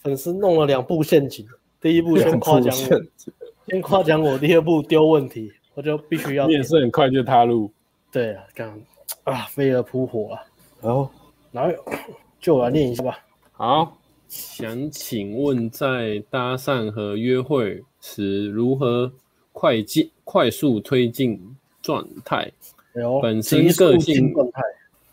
[0.03, 1.47] 粉丝弄了两步陷阱，
[1.81, 3.01] 第一步先夸奖我，
[3.69, 6.47] 先夸奖我，第二步丢问题，我就必须要。
[6.47, 7.71] 你也是很快就踏入。
[8.11, 8.81] 对啊，这样
[9.25, 10.43] 啊，飞蛾扑火啊！
[10.81, 11.11] 然后，
[11.53, 11.75] 来，
[12.41, 13.19] 就我来念一下吧。
[13.53, 13.99] 好。
[14.35, 19.13] 想请问，在搭讪和约会时，如何
[19.53, 21.39] 快进、快速推进
[21.83, 22.51] 状态？
[23.21, 24.33] 本身个性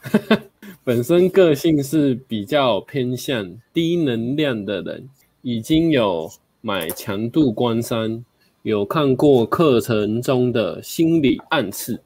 [0.83, 5.09] 本身个性是比较偏向低能量的人，
[5.41, 6.29] 已经有
[6.61, 8.23] 买强度关山，
[8.63, 12.01] 有看过课程中的心理暗示。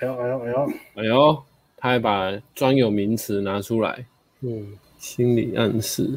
[0.00, 1.42] 哎呦哎呦哎呦哎呦，
[1.76, 4.06] 他还把专有名词拿出来。
[4.40, 4.66] 嗯，
[4.98, 6.10] 心理暗示。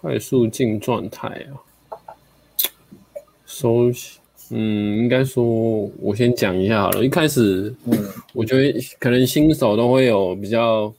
[0.00, 1.58] 快速进状态啊，
[3.44, 7.04] 熟悉，嗯，应该说，我先讲一下好了。
[7.04, 7.98] 一开始，嗯，
[8.32, 10.94] 我觉得可能新手都会有比较，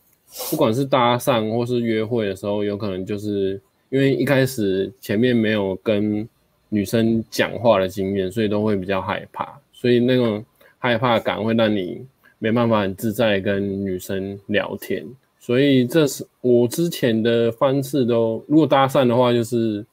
[0.49, 6.27] 不管是搭讪或是约会的时候，有可能就是因为一开始前面没有跟
[6.69, 10.45] 女生讲话的经验，所以都会比较害怕，所以那种
[10.77, 12.05] 害怕感会让你
[12.37, 15.03] 没办法很自在跟女生聊天。
[15.39, 19.83] 所以这是我之前的方式都，如果搭讪的话，就是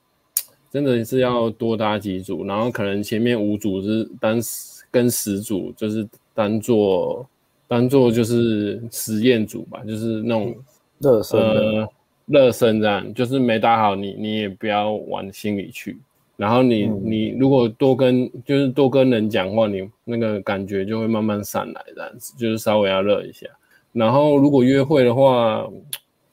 [0.70, 4.38] 真的是要多搭几组，然后可能前面五组是当
[4.90, 7.26] 跟十组，就是当做
[7.68, 10.55] 当做就是实验组吧，就是那种
[10.98, 11.88] 热身呃
[12.26, 15.97] 热身这样，就是没搭好你你也不要往心里去，
[16.36, 23.47] 然后你、嗯、你如果多跟就是多跟人讲话，你那个感觉就会慢慢上来这样子，就是稍微要热一下。
[23.93, 25.66] 然后，如果约会的话，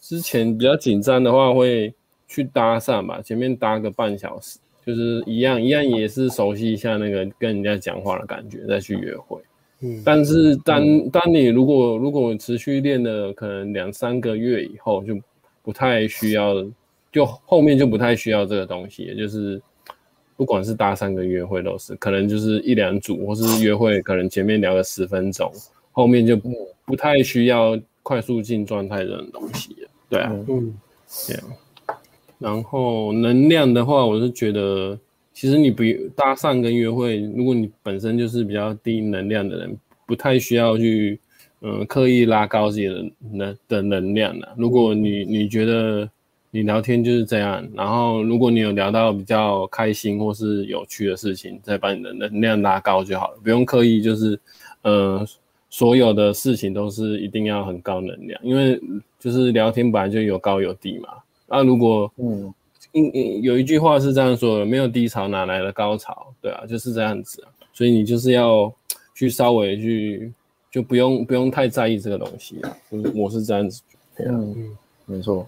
[0.02, 1.94] 之前比较紧张的话，会
[2.28, 9.40] 去搭讪吧，前面搭个半小时，就是一样一样，也是熟悉一下那个跟人家讲话的感觉，再去约会。
[9.84, 15.16] 嗯，但是当当你如果如果持续练了可能两三个月以后，就
[15.62, 16.56] 不太需要，
[17.12, 19.62] 就后面就不太需要这个东西，也就是
[20.36, 25.52] 不管是搭讪跟约会都是，可能就是一两组，或是约会，可能前面聊个十分钟。
[25.96, 26.50] 后面就不
[26.86, 30.74] 不太需要快速进状态这种东西了，对啊，嗯，
[31.08, 31.44] 这样。
[32.40, 34.98] 然后能量的话，我是觉得，
[35.34, 35.84] 其实你不
[36.16, 41.20] 搭讪跟约会，如果你本身就是比较低能量的人，不太需要去
[41.62, 44.54] 嗯刻意拉高自己的能的能量了。
[44.56, 46.10] 如果你你觉得
[46.52, 54.40] 你聊天就是这样，然后如果你有聊到比较开心或是有趣的事情，再把你的能量拉高就好了，不用刻意就是
[54.84, 55.28] 嗯。
[55.76, 58.80] 所有的事情都是一定要很高能量，因为
[59.18, 61.10] 就是聊天本来就有高有低嘛。
[61.48, 62.54] 啊，如果嗯，
[63.42, 66.34] 有一句话是这样说的，没有低潮哪来的高潮？
[66.42, 67.52] 对啊，就是这样子啊。
[67.74, 68.72] 所以你就是要
[69.16, 70.32] 去稍微去，
[70.72, 72.78] 就不用不用太在意这个东西啊。
[73.16, 73.82] 我是这样子。
[74.20, 75.48] 嗯嗯，没错。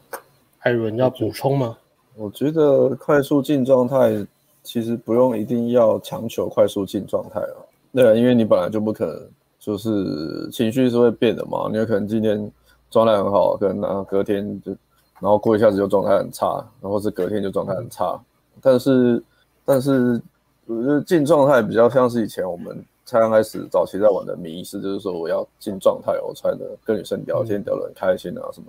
[0.59, 1.77] 艾伦要补充吗？
[2.15, 4.25] 我觉得快速进状态
[4.63, 7.57] 其实不用一定要强求快速进状态啊。
[7.93, 9.29] 对啊，因为你本来就不可能。
[9.57, 12.51] 就是情绪是会变的嘛，你有可能今天
[12.91, 14.71] 状态很好，可能然后隔天就，
[15.19, 18.19] 然后过一下子就状态很差，然后是隔天就状态很差。
[18.61, 19.23] 但是，
[19.63, 20.21] 但是
[20.65, 28.67] 我觉得进状态比较像是以前我们才刚开始早期在玩的迷思，就是说我要进状态，我才能跟女生聊天聊得很开心啊什么。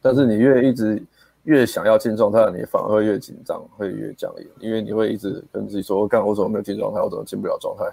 [0.00, 1.02] 但是你越一直
[1.44, 7.00] 越想要进状态，你反而会越紧张，会越僵硬，因为你会一直跟自己说：我干，我怎么没有进状态？
[7.00, 7.84] 我怎么进不了状态？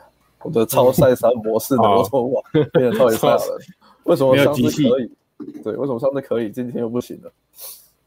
[0.44, 3.57] 我的超赛三模式的，我怎么玩变得超级赛亚人？
[4.03, 5.11] 为什么上次可以？
[5.64, 7.32] 对，为什么上次可以，今天又不行了？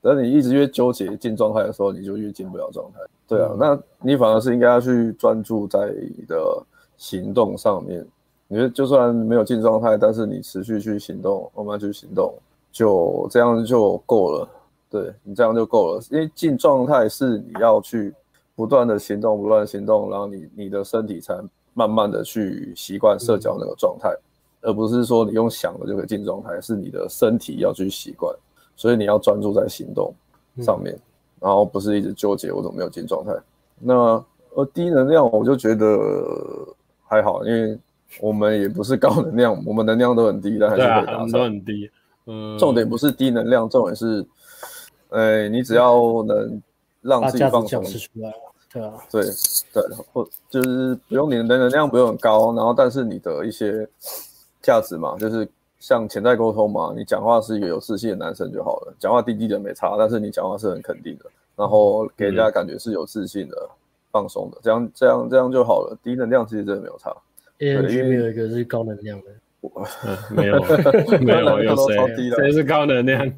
[0.03, 2.99] 等你一直越纠结进状态的时候，你就越进不了状态。
[3.27, 6.63] 对啊，那你反而是应该要去专注在你的
[6.99, 8.07] 行动上面。
[8.49, 12.35] 你觉得就算没有进状态，但是你持续去行动，慢慢去行动，
[12.71, 14.49] 就这样就够了。
[14.91, 18.13] 对，你这样就够了，因为进状态是你要去
[18.55, 21.35] 不断的行动，不断行动，然后你你的身体才。
[21.75, 24.15] 慢慢的去习惯社交那个状态，
[24.61, 28.31] 而不是说你用想的就可以进状态，是你的身体要去习惯，
[28.83, 30.13] 所以你要专注在行动
[30.61, 30.93] 上面，
[31.39, 33.33] 然后不是一直纠结我怎么没有进状态。
[33.79, 33.95] 那
[34.55, 35.87] 呃低能量我就觉得
[37.05, 37.79] 还好，因为
[38.21, 41.31] 我们也不是高能量，我们能量都很低，但还是可以达成。
[41.31, 41.89] 都很低。
[42.27, 44.27] 嗯，重点不是低能量，重点是，
[45.11, 46.61] 哎，你只要能
[47.03, 48.35] 让自己放松出来，
[48.73, 49.25] 对啊，对
[49.73, 49.83] 对，
[50.13, 53.89] 或就是不用你的能量不用很高，然后但是你的一些
[54.61, 55.49] 价值嘛，就是
[55.83, 61.25] 像潜在沟通嘛，你讲话是一个有自信的男生就好了，讲话低低的没差，但是你讲话是很肯定的，
[61.57, 63.75] 然后给人家感觉是有自信的、嗯、
[64.13, 65.99] 放松的，这样这样这样就好了。
[66.05, 67.13] 低能量其实真的没有差。
[67.59, 69.27] A N G 没有一个是高能量的。
[69.63, 70.61] 嗯、没有，
[71.21, 72.31] 没有， 有谁？
[72.37, 73.33] 谁是高能量？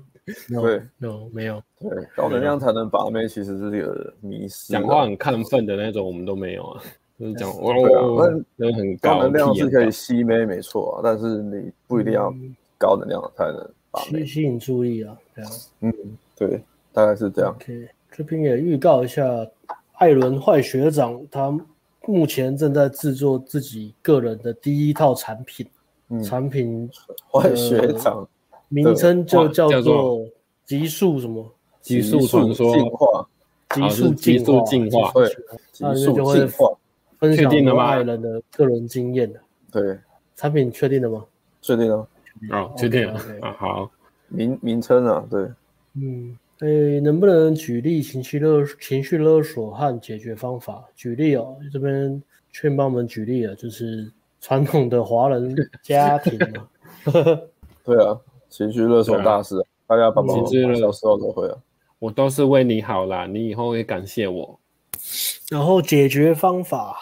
[0.49, 1.63] 对，no，没有。
[1.81, 4.73] 对，高能量才能把妹，其实是这个迷失。
[4.73, 6.83] 讲话很亢奋的那种，我们都没有啊。
[7.19, 11.01] 就是讲，哦，那很高能量是可以吸妹，没错啊。
[11.03, 12.35] 但是你不一定要
[12.77, 15.17] 高能量才能把妹，吸引注意啊。
[15.35, 15.51] 对啊，
[15.81, 15.93] 嗯，
[16.37, 16.61] 对，
[16.93, 17.53] 大概是这样。
[17.53, 19.25] OK，这边也预告一下，
[19.95, 21.57] 艾伦坏学长他
[22.07, 25.67] 目前正在制作自己个人的第一套产品。
[26.23, 26.89] 产品
[27.33, 28.29] 坏学长
[28.69, 30.21] 名称就叫做
[30.67, 31.45] 极速什么？
[31.81, 33.27] 极速传说进化，
[33.71, 35.29] 极速极速进化，对，
[35.73, 36.47] 极速进
[37.31, 37.37] 化。
[37.37, 37.85] 确定了吗？
[37.87, 39.41] 爱人的个人经验的，
[39.71, 39.99] 对，
[40.37, 41.25] 产品确定了吗？
[41.61, 42.09] 确定了，
[42.51, 43.91] 好，确定了啊，好，
[44.29, 45.49] 名名称啊，对，
[45.95, 50.85] 嗯，诶，能不能举例情绪勒情绪勒索和解决方法？
[50.95, 52.23] 举例哦，这边
[52.53, 54.11] 劝帮我们举例啊，就是。
[54.47, 56.69] 传统的华人家庭嘛，
[57.83, 58.21] 对啊，
[58.51, 59.55] 情绪勒索大师，
[59.87, 61.57] 大家爸爸妈妈小时候都会啊。
[61.99, 64.61] 我都是为你好啦，你以后会感谢我。
[65.51, 66.95] 然后解决方法，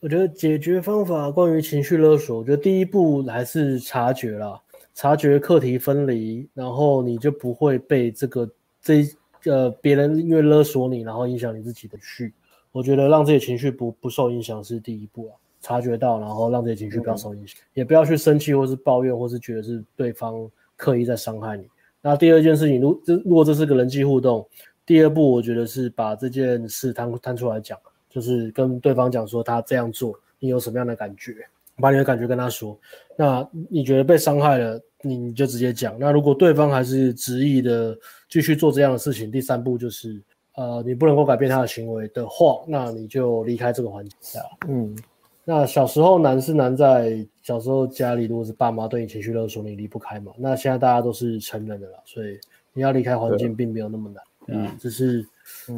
[0.00, 4.58] 我觉得解决方法关于情绪勒索，我觉得第一步还是察觉啦，
[4.94, 8.50] 察觉课题分离，然后你就不会被这个
[8.80, 9.06] 这
[9.44, 12.32] 呃别人因为勒索你，然后影响你自己的绪。
[12.72, 15.36] 我觉得让自己情绪不不受影响是第一步啊。
[15.60, 21.68] 察觉到，然后让自己情绪不要受影响，嗯、也不要去生气，或是抱怨，或是觉得是对方刻意在伤害你。
[22.00, 24.48] 那第二件事情，如这如果这是个人际互动，
[24.86, 27.78] 第二步我觉得是把这件事摊摊出来讲，
[28.10, 31.36] 就是跟对方讲说他这样做，你有什么样的感觉，
[31.76, 32.78] 把你的感觉跟他说。
[33.16, 35.96] 那你觉得被伤害了，你你就直接讲。
[35.98, 37.96] 那如果对方还是执意的
[38.28, 40.20] 继续做这样的事情，第三步就是，
[40.56, 44.40] 呃，你不能够改变他的行为的话，那你就离开这个环境下。
[44.68, 44.94] 嗯。
[45.42, 50.30] 那小时候难是难在小时候家里如果是爸妈对你情绪勒索，你离不开嘛。
[50.36, 52.38] 那现在大家都是成人的了，所以
[52.72, 54.22] 你要离开环境并没有那么难。
[54.46, 55.26] 嗯，只是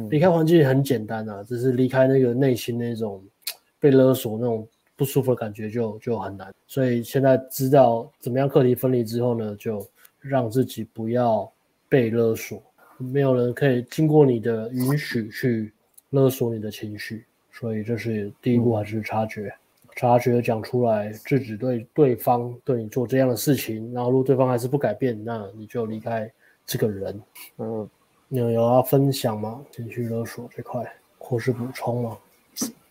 [0.09, 3.23] 离开环境很简单啊，只是离开那个内心那种
[3.79, 6.53] 被勒索那种不舒服的感觉就就很难。
[6.67, 9.85] 所以现在知道怎么样课题分离之后呢，就
[10.19, 11.51] 让自己不要
[11.89, 12.61] 被勒索，
[12.97, 15.71] 没有人可以经过你的允许去
[16.11, 17.25] 勒索你的情绪。
[17.51, 19.47] 所以这是第一步，还是察觉。
[19.47, 19.53] 嗯
[19.95, 26.27] 察觉讲出来，制止对对方对你做这样的事情，然后如果对方还是不改变，那你就离开
[26.65, 27.21] 这个人。
[27.59, 27.87] 嗯，
[28.33, 29.61] 你有要分享吗？
[29.69, 30.83] 情绪勒索这块，
[31.19, 32.17] 或是补充吗？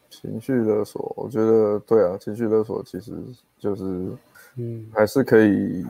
[0.09, 3.13] 情绪勒索，我觉得对啊，情绪勒索其实
[3.59, 3.83] 就是，
[4.55, 5.85] 嗯，还是可以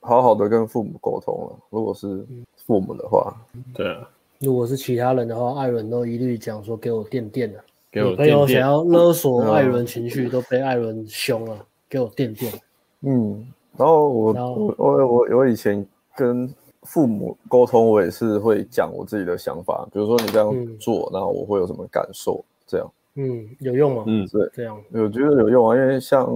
[0.00, 1.56] 好好的跟父母沟通了。
[1.70, 2.22] 如果是
[2.66, 3.34] 父母的话，
[3.72, 4.06] 对啊，
[4.40, 7.64] 如果是其他人的话，艾伦都一律讲说给我垫垫的。
[7.92, 12.52] 女朋友想要勒索艾伦情绪，都被艾伦凶了，给我垫垫。
[13.00, 13.42] 嗯，
[13.78, 15.82] 然后我然后我我我我以前
[16.14, 16.46] 跟
[16.82, 22.92] 父母沟通，我也是会讲我自己的想法，比如说你这样做，然后我会有什么感受，这样。
[23.14, 24.04] 嗯，有用吗？
[24.06, 24.80] 嗯，对，这样。
[24.92, 26.26] 我觉得有用啊，因为像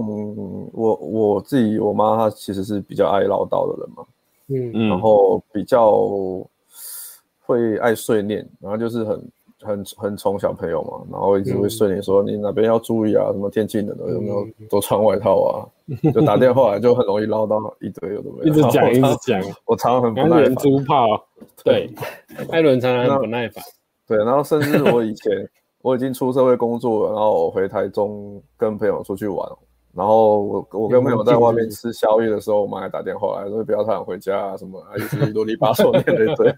[0.73, 4.05] 我我自己，我妈她其实是比较爱唠叨的人嘛。
[4.47, 6.07] 嗯，然后比较
[7.45, 9.21] 会爱碎念，然后就是很。
[9.67, 15.67] 很很宠小朋友嘛，然后一直会碎念说，你哪边要注意啊，什么天气冷了有没有多穿外套啊？
[16.13, 20.55] 就打电话来就很容易唠叨一堆有的没有，一直讲一直讲，我常常很不耐烦。
[20.55, 21.05] 猪炮，
[21.63, 21.89] 对，
[22.49, 23.63] 艾伦常常很不耐烦。
[24.07, 25.31] 对，然后甚至我以前
[25.81, 29.49] 我已经出社会工作了，然后我回台中跟朋友出去玩，
[29.93, 36.53] 然后我我跟朋友在外面吃宵夜的时候，我妈还打电话来说不要太晚回家啊，什么啊，一直啰里吧嗦念的一堆，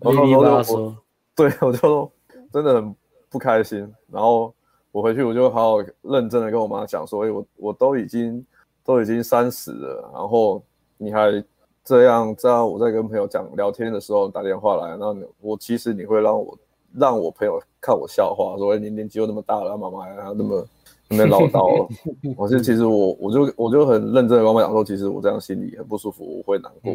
[0.00, 0.94] 啰里吧嗦，
[1.36, 2.10] 对，我就说。
[2.52, 2.94] 真的很
[3.30, 4.52] 不开心，然后
[4.90, 8.44] 我回去我就好好认真的跟我妈讲说，哎，我我都已经
[8.84, 10.62] 都已经三十了，然后
[10.98, 11.42] 你还
[11.82, 16.58] 这样这样，我在跟朋友讲聊天的时候打电话来，那我其实你会让我
[16.94, 20.66] 让我朋友看我笑话，说，哎，你年纪又那么大了，妈妈还那么
[21.08, 21.88] 那么唠叨了。
[22.36, 26.94] 我是其实我我就我就很认真的跟我妈讲说，其实我这样心里很不舒服，我会难过。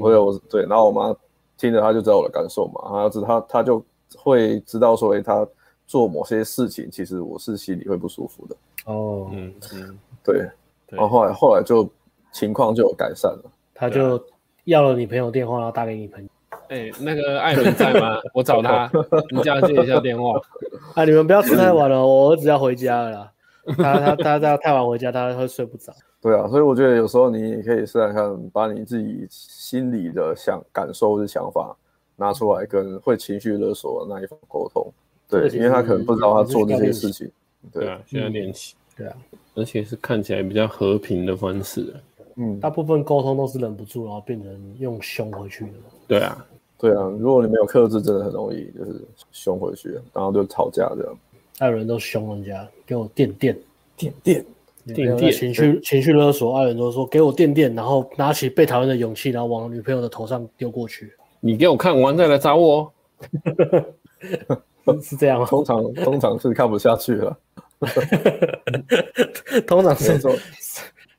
[0.00, 1.14] 我对，然后我妈
[1.56, 3.80] 听着，她就知道我的感受嘛，她知她她就。
[4.16, 5.46] 会知道说，哎，他
[5.86, 8.56] 做某些事情，其实我是心里会不舒服的。
[8.86, 10.48] 哦，嗯嗯，对。
[10.88, 11.88] 然后后来后来就
[12.32, 13.42] 情况就有改善了。
[13.74, 14.22] 他就
[14.64, 16.28] 要了你朋友电话，然后打给你朋友。
[16.68, 18.18] 哎，那个艾伦在吗？
[18.34, 18.90] 我找他，
[19.30, 20.40] 你叫他接一下电话。
[20.94, 23.32] 啊，你们不要吃太晚了，我儿子要回家了啦。
[23.76, 25.92] 他他他他太晚回家，他会睡不着。
[26.20, 31.76] 对啊，所以我觉得有时候你也可以试试看，把你自己心里的想感受或是想法
[32.20, 34.86] 拿出来，跟会情绪勒索的那一方沟通。
[35.26, 37.30] 对，因为他可能不知道他做这些事情。
[37.72, 38.74] 对啊，需要练习。
[38.94, 39.16] 对啊，
[39.54, 41.94] 而且是看起来比较和平的方式。
[42.36, 45.72] 嗯，大部分沟通都是忍不住，然后变成用凶回去的。
[46.06, 46.46] 对啊，
[46.78, 49.00] 对啊，如果你没有克制，真的很容易就是
[49.32, 51.18] 凶回去，然后就吵架这样。
[51.58, 53.58] 还有人都凶人家，给我垫垫
[53.96, 54.46] 垫垫
[54.94, 56.56] 垫垫，情绪情绪勒索。
[56.56, 61.12] 爱人都说给我垫垫，然后拿起被讨厌的勇气，然后往女朋友的头上丢过去。
[61.40, 62.92] 你给我看完再来找我。
[65.02, 67.38] 是这样吗，通常通常是看不下去了。
[69.66, 70.32] 通常是说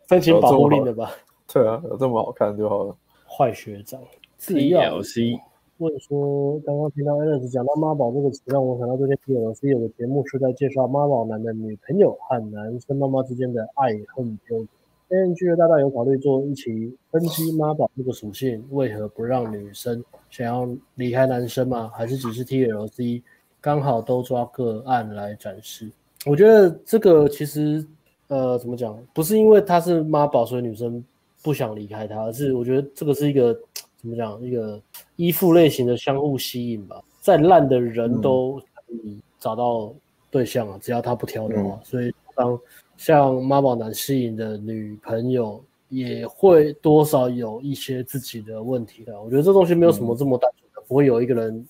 [0.09, 1.11] 申请保护令的吧？
[1.51, 2.95] 对啊，有这么好看就好了。
[3.25, 3.99] 坏学长
[4.39, 5.39] ，TLC
[5.77, 14.67] 问说，刚刚听到 Alex 讲到妈宝这个词，让我想到最近 TLC 有个节目是在介绍妈宝男的女朋友和男生妈妈之间的爱恨纠葛。
[15.11, 21.91] AMG 的大大有考虑做一期分析妈宝这个属性，为何不让女生想要离开男生吗？
[21.93, 23.21] 还是只是 TLC？
[23.59, 25.91] 刚好都抓个案来展示，
[26.25, 27.85] 我觉得这个其实，
[28.27, 28.97] 呃，怎么讲？
[29.13, 31.03] 不是因为他是妈宝，所以女生
[31.43, 33.53] 不想离开他，而是我觉得这个是一个
[33.97, 34.41] 怎么讲？
[34.41, 34.81] 一个
[35.17, 36.99] 依附类型的相互吸引吧。
[37.19, 39.93] 再烂的人都可以找到
[40.31, 41.75] 对象啊，嗯、只要他不挑的话。
[41.75, 42.59] 嗯、所以当
[43.01, 45.59] 像妈宝男吸引的女朋友，
[45.89, 49.19] 也会多少有一些自己的问题的。
[49.19, 51.65] 我觉得这东西没有什么这么单纯的，嗯、不会有一个人。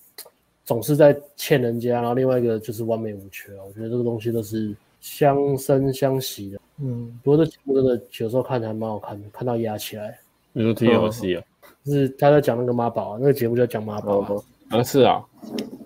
[0.64, 3.64] 总是在欠人家，然后另外一个就是完美无缺啊。
[3.66, 6.60] 我觉得这个东西都是相生相惜的。
[6.82, 10.16] 嗯，不过这节目真的有时候看起来蛮好看的，看到压起来。
[10.52, 11.44] 你说 TLC 啊？
[11.82, 14.36] 就是他在讲那个妈宝啊，那个节目就在讲妈宝啊。
[14.68, 15.24] 啊，是啊。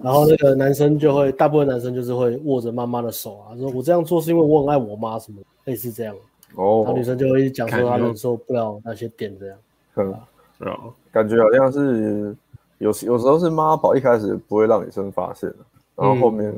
[0.02, 6.14] 然后那个男生就会，大部分男生就是会握着妈妈的手啊，说我这样做是因为我很爱我妈什么的，类似这样。
[6.54, 6.82] 哦。
[6.84, 9.58] 然后女生就会讲说她忍受不了那些点这样。
[9.96, 10.12] 嗯。
[10.60, 10.80] 啊，
[11.12, 12.36] 感觉好像是。
[12.78, 15.50] 有时有时候是妈宝，一开始不会让女生发现，
[15.94, 16.54] 然后后面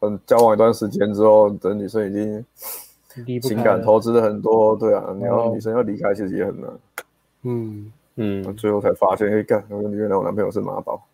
[0.00, 6.70] 嗯交往一段时间之后，等女生已经情感投资了很多，对啊，然后女生要离开其实也很难，
[7.42, 11.06] 嗯嗯，最后才发现，哎干，原来我男朋友是妈宝。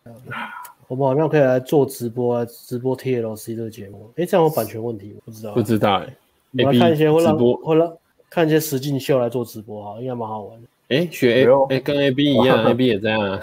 [0.89, 6.17] 我们好像可以来做直播啊，直播 TLC 这个节目，哎，这样有版权问题，不知道，不知道哎，
[6.53, 7.97] 我们来看一些会让会让
[8.31, 10.69] 看一些实境秀来做直播哈，应该蛮好玩的。
[10.89, 13.41] 哎，学 A 哎跟 AB 一样， AB 也这样啊。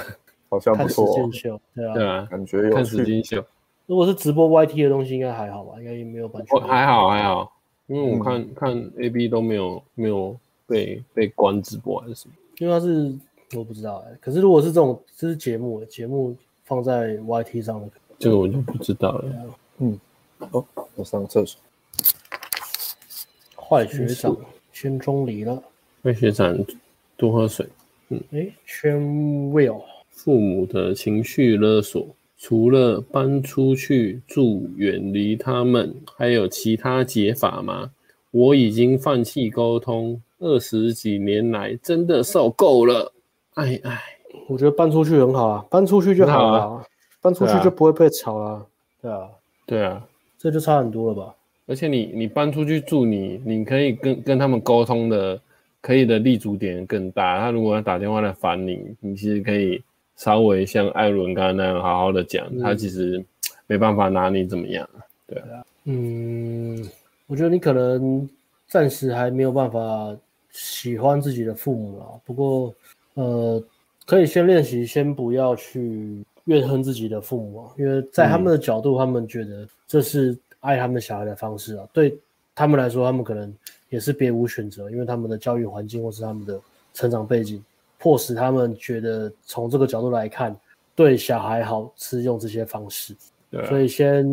[0.49, 3.41] 好像不错，看实境秀，对啊，对啊，感觉有看实境秀。
[3.87, 5.75] 如果是直播 YT 的东西，应该还好吧？
[5.79, 6.59] 应该也没有版权。
[6.61, 7.51] 还好还好，
[7.87, 10.35] 因为我看看 AB 都没有没有
[10.67, 12.33] 被被关直播还是什么？
[12.59, 13.13] 因为它是
[13.57, 14.17] 我不知道哎。
[14.21, 16.35] 可是如果是这种这是节目，节目
[16.71, 19.25] 放在 YT 上的，这个我就不知道了。
[19.79, 19.99] 嗯，
[20.51, 20.65] 哦，
[20.95, 21.59] 我上厕所。
[23.57, 24.37] 坏学长
[24.71, 25.61] 先中离了。
[26.01, 26.57] 坏学长
[27.17, 27.67] 多喝水。
[28.07, 28.97] 嗯，哎，圈
[29.51, 29.83] will。
[30.11, 32.07] 父母的情绪勒索，
[32.37, 37.91] 除了搬出去住、远离他们，还有其他解法吗？
[38.31, 43.11] 我已经放弃沟通，二十几年来真的受够了。
[43.55, 44.01] 哎哎，
[44.51, 46.85] 我觉得搬出去很好啊，搬出去就好了，啊，
[47.21, 48.65] 搬出去就不会被吵了。
[49.01, 49.29] 对啊，
[49.65, 50.05] 对啊，
[50.37, 51.35] 这就差很多了吧？
[51.67, 55.39] 而且你你搬出去住你，你你可以跟跟他们沟通的，
[55.81, 57.39] 可以的立足点更大。
[57.39, 59.81] 他如果要打电话来烦你，你其实可以。
[60.17, 63.23] 稍微像艾伦刚刚那样好好的讲，嗯、他其实
[63.65, 64.87] 没办法拿你怎么样，
[65.25, 66.87] 对啊，嗯，
[67.25, 68.29] 我觉得你可能
[68.67, 70.15] 暂时还没有办法
[70.51, 72.71] 喜欢自己的父母啊，不过
[73.15, 73.63] 呃，
[74.11, 82.19] 可以先练习，先不要去怨恨自己的父母啊，因为在他们的角度，他们觉得这是爱他们小孩的方式啊，对
[82.53, 83.55] 他们来说，他们可能
[83.87, 86.59] 也是别无选择，因为他们的教育环境或是他们的
[86.93, 87.63] 成长背景。
[87.99, 90.53] 迫使他们觉得从这个角度来看，
[90.93, 93.15] 对小孩好是用这些方式，
[93.49, 94.27] 对啊，所以先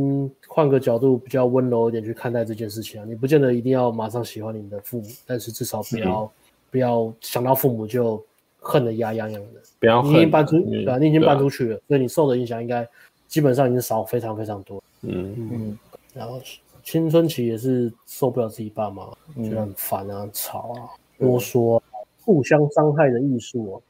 [0.49, 3.05] 换个角度比较温柔一点去看待这件事情啊。
[3.07, 6.31] 你不见得一定要马上喜欢你的父母，但是至少不要、嗯、
[6.73, 8.21] 不要想到父母就
[8.59, 9.61] 恨得牙痒痒的。
[9.81, 12.87] 不要恨，你已经搬出，对啊，你已经搬出去了，所以你受的影响应该
[13.27, 14.83] 基本上已经少非常非常多。
[15.03, 15.79] 嗯嗯，
[16.15, 16.41] 然后
[16.83, 21.83] 青春期也是受不了自己爸妈，觉得很烦啊、吵啊、啰嗦啊。
[22.21, 23.83] 互相伤害的艺术哦，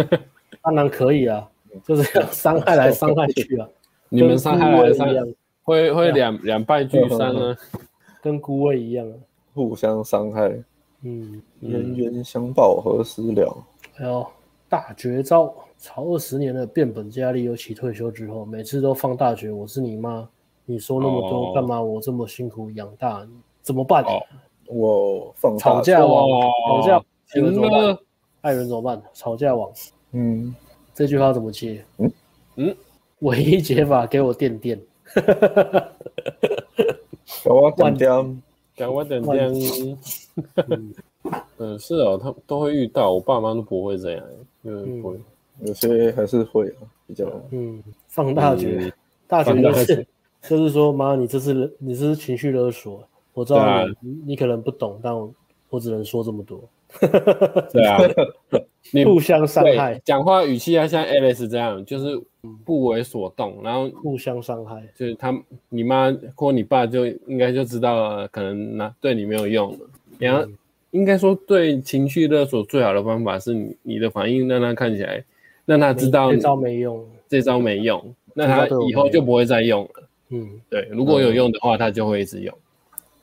[0.62, 1.48] 当然可以啊，
[1.86, 3.66] 就是要伤害来伤害去啊。
[4.10, 5.14] 你们伤害来伤害，
[5.62, 7.56] 会会两两败俱伤啊，
[8.22, 9.14] 跟孤味一样啊，
[9.54, 10.62] 互相伤害。
[11.02, 13.56] 嗯，冤冤相报何时了？
[14.00, 14.26] 哎呦，
[14.66, 19.52] 大绝招，炒二十年的，变本加厉，尤其退休之后，每次都放大绝。
[19.52, 20.26] 我是你妈，
[20.64, 21.82] 你说那么多干、哦、嘛？
[21.82, 23.22] 我这么辛苦养大？
[23.28, 24.02] 你，怎么办？
[24.04, 24.18] 哦、
[24.68, 26.26] 我放吵架王，
[26.66, 28.02] 吵架行了，
[28.40, 29.02] 爱人怎么办？
[29.12, 29.70] 吵架王，
[30.12, 30.54] 嗯，
[30.94, 31.84] 这句话怎么接？
[31.98, 32.10] 嗯。
[32.56, 32.74] 嗯，
[33.18, 34.80] 唯一解法，给我垫垫。
[37.44, 38.42] 给我垫垫，
[38.74, 39.98] 给我垫垫。
[41.58, 44.24] 嗯，是哦，他都会遇到，我爸妈都不会这样，
[44.64, 45.14] 嗯，会，
[45.62, 48.90] 有些还是会啊，比较，嗯，放大绝，
[49.28, 50.06] 大绝就是，
[50.48, 55.30] 就是说，妈，你这是你这是情绪勒索，我知道你你可能不懂，但我
[55.68, 56.66] 我只能说这么多，
[57.70, 57.98] 对啊，
[58.90, 62.18] 你互相伤害，讲话语气要像 Alice 这样，就是
[62.64, 65.38] 不为所动，然后互相伤害，就是他
[65.68, 69.78] 你妈或你爸就应该就知道了，可能那对你没有用了，
[70.18, 70.48] 然后。
[70.90, 75.24] 应该说，对情绪勒索最好的方法是你你的反应让他看起来，
[75.64, 80.08] 让他知道这招没用，这招没用，那他以后就不会再用了。
[80.30, 82.56] 嗯，对，如果有用的话，他就会一直用。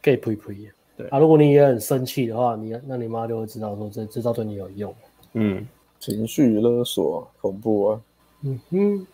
[0.01, 0.55] 可以呸呸。
[0.95, 4.95] 对啊，如果你也很生气的话，你那你妈就会知道说这这招对你有用。
[5.33, 5.67] 嗯，
[5.99, 8.01] 情绪勒索恐怖啊。
[8.43, 9.07] 嗯哼。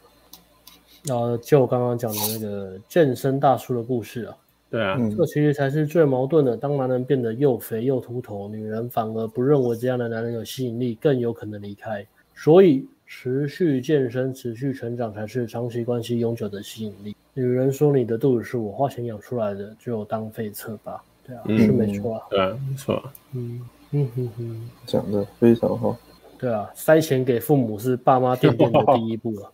[1.06, 4.38] 然后就我刚刚讲的那个健身大叔的故事啊。
[4.74, 6.58] 对啊，这其实才是最矛盾的。
[6.58, 12.04] 当男人变得又肥又秃头，女人反而不认为这样的男人有吸引力，更有可能离开。
[12.34, 17.16] 所以，持续健身、持续成长才是长期关系永久的吸引力。
[17.36, 22.22] 女人说：“你的肚子是我花钱养出来的，就当废策吧。”对啊，嗯、是没错啊。
[22.32, 23.04] 对啊，没错。
[23.34, 25.96] 嗯嗯哼哼，讲的非常好。
[26.40, 29.52] 对啊，塞钱给父母是爸妈垫垫的第一步啊。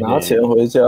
[0.00, 0.80] 拿钱回家，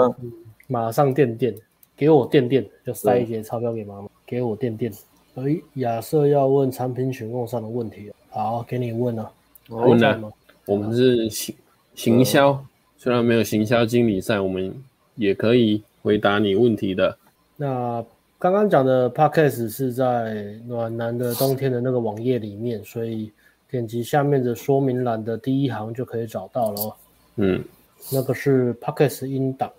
[0.67, 1.55] 马上垫垫。
[2.01, 4.09] 给我垫垫，就塞一些钞票给妈妈。
[4.25, 4.91] 给我垫垫。
[5.35, 5.43] 哎，
[5.75, 9.31] 亚瑟要问产品选购上的问题，好，给你问了。
[9.69, 10.33] 问了。
[10.65, 11.55] 我们是行
[11.95, 12.59] 行销，
[12.97, 14.75] 虽然没有行销经理赛，我们
[15.17, 17.15] 也可以回答你问题的。
[17.55, 18.03] 那
[18.39, 23.31] 刚刚讲的 podcast 是在暖男的冬天的那个网页里面，所以
[23.71, 26.97] 点击下面的说明栏的第一行就可以找到了。
[27.37, 27.63] 嗯，
[28.11, 29.71] 那个是 podcast 音档。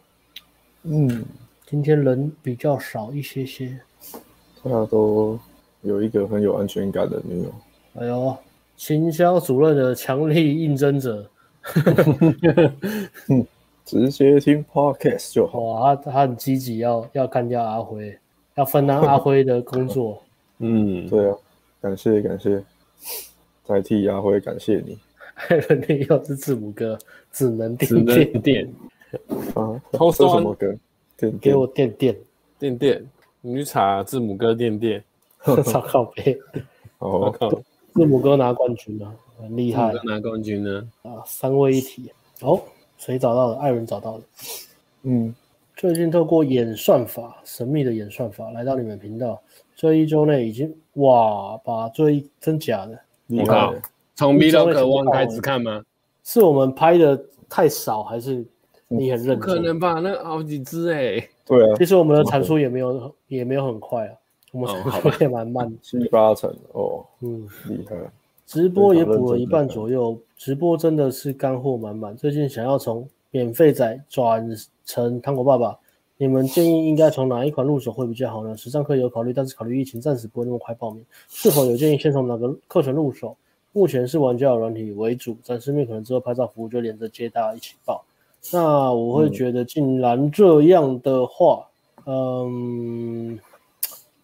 [0.83, 1.25] 嗯。
[1.71, 3.79] 今天人比较少一些些，
[4.61, 5.39] 大家都
[5.83, 7.53] 有一个很有安全感的女友。
[7.93, 8.35] 哎呦，
[8.75, 11.25] 行销主任的强力应征者，
[13.85, 15.61] 直接听 podcast 就好。
[15.61, 18.19] 哇，他他很积极，要要干掉阿辉，
[18.55, 20.21] 要分担阿辉的工作。
[20.59, 21.37] 嗯，对啊，
[21.79, 22.61] 感谢感谢，
[23.65, 24.99] 代替阿辉感谢你。
[25.87, 26.99] 你又是字母哥，
[27.31, 28.73] 只能垫垫垫
[29.55, 30.75] 啊，这是什么歌？
[31.41, 32.17] 给我垫垫
[32.57, 33.05] 垫垫，
[33.41, 35.03] 女茶字母哥垫垫，
[35.65, 36.39] 超靠背。
[36.99, 37.33] 哦，
[37.93, 39.91] 字母哥拿冠军了，很厉害。
[40.03, 40.87] 拿冠军呢？
[41.03, 42.11] 啊，三位一体。
[42.41, 42.61] 哦，
[42.97, 43.57] 谁找到了？
[43.57, 44.23] 艾伦找到了。
[45.03, 45.33] 嗯，
[45.75, 49.41] 最近透过演算法，神秘的演算法来到你们频道，
[49.75, 53.73] 这一周内已经哇，把这一真假的，我靠，
[54.15, 55.83] 从 Vlog 开始看吗？
[56.23, 57.19] 是我们拍的
[57.49, 58.45] 太少，还是？
[58.91, 59.93] 你很认真，不可能吧？
[59.99, 61.75] 那好几只哎、欸， 对啊。
[61.77, 64.13] 其实我们的产出也没有，也没有很快啊。
[64.51, 67.05] 我们产出也蛮慢的，七八成哦。
[67.21, 67.95] 嗯，厉害。
[68.45, 72.15] 直播也补了一半左右，直播真的是干货满满。
[72.17, 74.45] 最近想要从免费仔转
[74.85, 75.79] 成糖果爸爸，
[76.17, 78.57] 你们建议应该从哪一款入手会比较好呢？
[78.57, 81.01] 时尚课有考虑，但是考虑疫情，暂时不会那么快报名。
[81.29, 83.37] 是否有建议先从哪个课程入手？
[83.71, 88.03] 目前是玩家友软体为主，展示面可能之后拍照服务就连着接大家一起报。
[88.51, 91.67] 那我会觉得，竟然这样的话，
[92.05, 93.39] 嗯，嗯，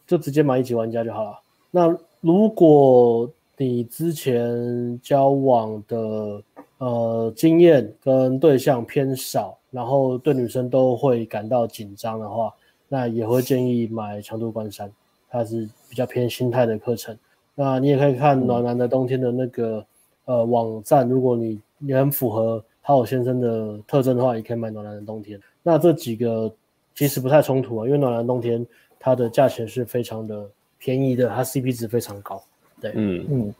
[0.07, 1.39] 就直接买一级玩家就好了。
[1.69, 6.41] 那如果你之前交往的
[6.79, 12.51] 呃经验跟对象偏少，然后对女生都会感到紧张的话，
[12.89, 14.91] 那也会建议买强度关山，
[15.29, 17.15] 它是比较偏心态的课程。
[17.53, 19.85] 那你也可以看暖男的冬天的那个
[20.25, 22.61] 呃网站，如果你你很符合。
[22.95, 25.37] 好先生的特征的话，也可以买暖男的冬天。
[25.61, 26.49] 那这几个
[26.95, 28.65] 其实不太冲突啊，因为暖男冬天
[28.97, 32.41] 它的价钱是非常的便宜的，它 CP 值非常高。
[32.79, 33.55] 对，嗯嗯，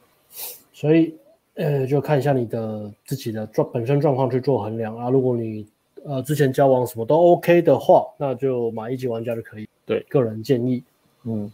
[0.72, 1.14] 所以
[1.56, 5.10] 呃，就看一下你的自己的状本身状况去做衡量啊。
[5.10, 5.68] 如果你
[6.06, 9.68] 呃之前交往什么都 OK 的话，那就买一级玩家就可以。
[9.86, 10.82] 对，个人建议。
[11.26, 11.52] 嗯，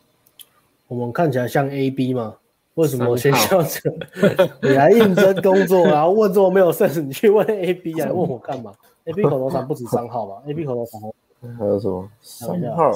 [0.88, 2.36] 我们看起来像 AB 吗？
[2.76, 3.94] 为什么我先笑着？
[4.62, 8.74] 你来应征工作，然后问这么没有 sense，你去问 A B 来问我干嘛
[9.06, 11.02] ？A B 口头禅不止三号吧？A B 口头禅
[11.58, 12.10] 还有什么？
[12.22, 12.91] 三号，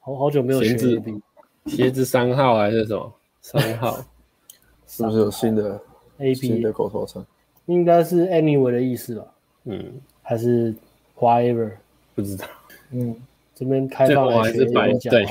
[0.00, 1.20] 好好久没有学 A B，
[1.66, 3.12] 鞋子三号还是什么？
[3.42, 3.98] 三号，
[4.86, 5.80] 是不是有新的
[6.18, 7.24] A B 新的口头禅？
[7.66, 9.24] 应该是 anyway 的意思吧？
[9.64, 10.74] 嗯，还是
[11.18, 11.70] whatever？
[12.14, 12.44] 不知道。
[12.90, 13.14] 嗯，
[13.54, 15.26] 这边开放来学还是对，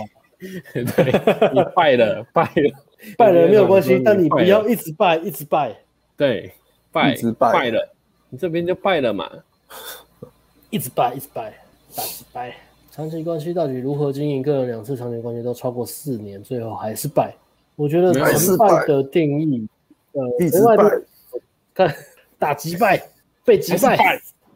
[0.74, 2.80] 对，你败了，败了，
[3.18, 5.76] 败了没有关系，但你不要一直败，一直败。
[6.18, 6.54] 对，
[6.92, 7.94] 败，一直败，败了，
[8.30, 9.30] 你这边就败了嘛。
[10.70, 11.54] 一直败，一直败，
[11.96, 12.56] 大失败。
[12.92, 14.42] 长期关系到底如何经营？
[14.42, 17.34] 个人两次长期关系都超过四年，最后还是败。
[17.76, 19.68] 我觉得成败的定义，
[20.12, 20.76] 呃，一直败，
[21.74, 21.96] 看
[22.38, 23.02] 打击败，
[23.46, 23.98] 被击败，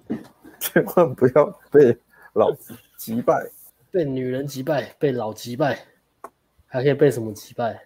[0.59, 1.95] 千万不要被
[2.33, 3.49] 老子击败，
[3.91, 5.79] 被女人击败，被老击败，
[6.67, 7.79] 还可以被什么击败？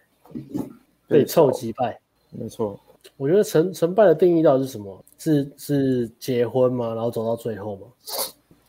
[1.06, 1.98] 被臭击败。
[2.30, 2.78] 没错。
[3.16, 5.04] 我觉得成成败的定义到底是什么？
[5.18, 6.94] 是是结婚吗？
[6.94, 7.86] 然后走到最后吗？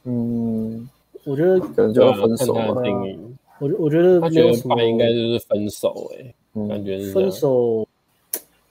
[0.03, 0.89] 嗯。
[1.25, 2.81] 我觉得可能就要分手了。
[2.81, 3.19] 定义
[3.59, 7.85] 我我觉得他觉得败应该就是分手哎、欸，感觉是分手。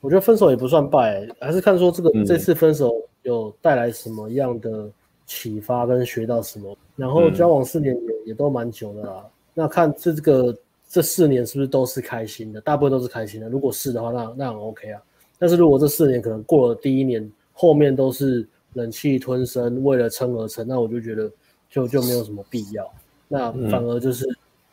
[0.00, 2.90] 我觉得分手也不算败，还是看说这个、嗯、这次分手
[3.22, 4.88] 有带来什么样的
[5.26, 6.74] 启发跟学到什么。
[6.96, 9.26] 然后交往四年也、嗯、也都蛮久的啦。
[9.52, 10.56] 那看这这个
[10.88, 12.60] 这四年是不是都是开心的？
[12.62, 13.48] 大部分都是开心的。
[13.48, 15.02] 如果是的话，那那很 OK 啊。
[15.38, 21.30] 但是如果这四年可能过了第一年，后面都是忍气吞声，为了撑而撑，那我就觉得。
[21.70, 22.90] 就就没有什么必要，
[23.28, 24.26] 那反而就是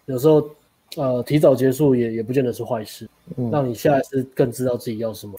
[0.06, 0.40] 有时候，
[0.96, 3.06] 嗯、呃，提早结束也也不见得是坏事，
[3.36, 5.38] 嗯、让你下一次更知道自己要什么。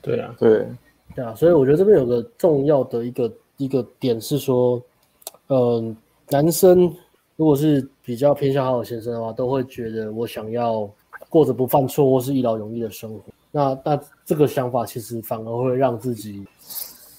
[0.00, 0.66] 对啊，对，
[1.14, 4.82] 对啊，所以我觉得这边有个重要的一个一个点是说，
[5.48, 5.96] 嗯、呃，
[6.30, 6.90] 男生
[7.36, 10.88] 如果是比较偏向好好先生的话，都会觉得我想要
[11.28, 13.20] 过着不犯错或是一劳永逸的生活。
[13.50, 16.44] 那那这个想法其实反而会让自己。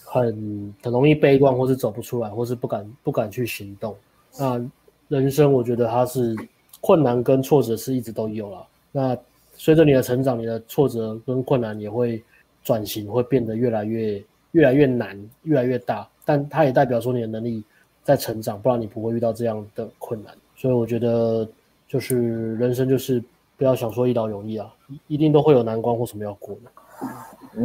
[0.08, 3.94] 很很容易悲观，或是走不出来，或是不敢不敢去行动。
[4.40, 4.66] 那
[5.10, 6.34] 人生，我觉得它是
[6.80, 8.66] 困难跟挫折是一直都有了。
[8.94, 9.18] 那
[9.58, 12.24] 随着你的成长，你的挫折跟困难也会
[12.64, 14.24] 转型，会变得越来越
[14.54, 16.08] 越来越难，越来越大。
[16.24, 17.62] 但它也代表说你的能力
[18.06, 20.34] 在成长，不然你不会遇到这样的困难。
[20.56, 21.46] 所以我觉得，
[21.88, 23.22] 就是人生就是
[23.58, 24.72] 不要想说一劳永逸啊，
[25.08, 26.72] 一定都会有难关或什么要过的。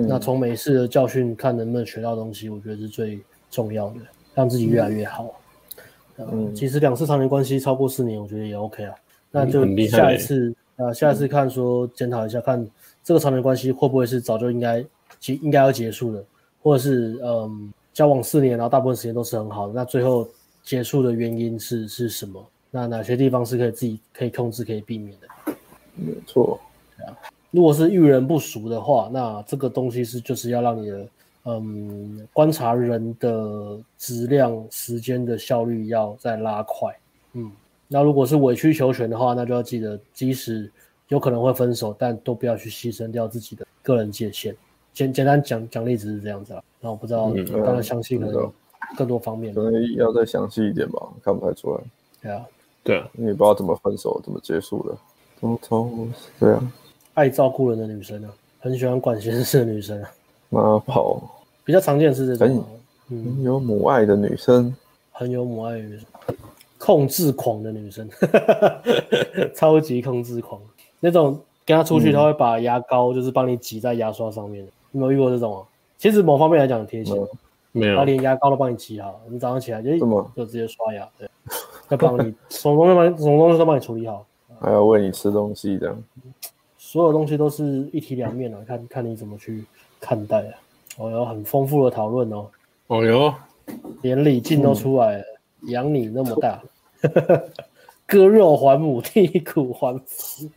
[0.08, 3.96] 那从每一次的教训看能不能学到东西，我觉得是最重要的，
[4.34, 5.30] 让自己越来越好。
[6.16, 8.94] 嗯，其实两次长年关系超过四年，我觉得也 OK 啊。
[9.30, 12.66] 那就下一次，呃，下一次看说检讨一下，看
[13.04, 14.84] 这个长年关系会不会是早就应该
[15.18, 16.24] 结应该要结束的，
[16.62, 20.26] 或者是嗯交往四年，然后大部分时间都是很好的，那最后
[20.62, 22.42] 结束的原因是是什么？
[22.70, 25.54] 那哪些地方是可以自己可以控制、可以避免的？
[25.96, 26.58] 没错，
[26.96, 27.14] 对啊。
[27.50, 31.06] 如果是遇人不熟的话，那这个东西是就是要让你的
[31.44, 36.96] 嗯观察人的质量、时间的效率要再拉快。
[37.34, 37.52] 嗯，
[37.86, 40.72] 那如果是委曲求全的话，那就要记得，即使
[41.08, 44.56] 有可能会分手，但都不要去牺牲掉自己的个人界限。
[44.94, 46.62] 简简单讲讲例子是这样子啊。
[46.80, 48.52] 那我不知道，嗯、当然相信可能
[48.96, 49.54] 更多方面。
[49.54, 51.80] 可能要再详细一点吧，看不太出来。
[52.22, 52.46] 对啊，
[52.82, 54.96] 对啊，你也不知道怎么分手，怎么结束的。
[55.40, 56.72] 通通对啊。
[57.14, 58.30] 爱照顾人的女生啊，
[58.60, 60.10] 很喜欢管闲事的女生啊，
[60.48, 61.20] 妈宝，
[61.64, 62.64] 比较常见是这种，
[63.08, 64.76] 很，很有母爱的女生，嗯、
[65.12, 66.06] 很有母爱的女生，
[66.78, 68.08] 控制狂的女生，
[69.54, 70.60] 超级控制狂，
[71.00, 74.64] 那种跟她出去，她会把牙膏就是帮你挤在牙刷上面。
[74.64, 75.62] 的，你有没有遇过这种啊？
[76.00, 77.14] 其实某方面来讲很贴心，
[77.72, 79.98] 没有，他连牙膏都帮你挤好，你早上起来就
[80.34, 81.28] 就直接刷牙，对，
[81.90, 84.24] 他帮你什么东西帮什么东西都帮你处理好，
[84.58, 86.02] 还要喂你吃东西这样。
[86.78, 89.62] 所有东西都是一体两面的，看看你怎么去
[90.00, 90.54] 看待啊！
[90.96, 92.46] 哦，有很丰富的讨论哦。
[92.86, 93.34] 哦哟，
[94.00, 95.24] 连李靖都出来了，
[95.68, 96.62] 养、嗯、你那么大，
[98.08, 100.50] 割肉还母，剔骨还父，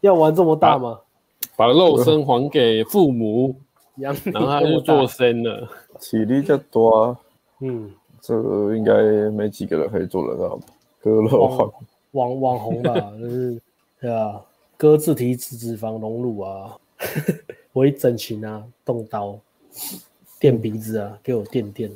[0.00, 0.98] 要玩这么大吗？
[1.54, 3.54] 把，把肉身还给父母，
[3.96, 5.68] 然后他 就做生了，
[6.00, 7.18] 体力较多啊。
[7.60, 7.90] 嗯，
[8.20, 10.66] 这个应该没几个人可以做得到吧？
[11.00, 11.46] 割肉
[12.12, 13.60] 网网网红吧， 就是
[14.00, 14.40] 对啊。
[14.78, 16.76] 割自体脂脂肪隆乳啊，
[17.72, 19.38] 微整形啊，动刀，
[20.38, 21.90] 垫鼻子啊，给我垫垫，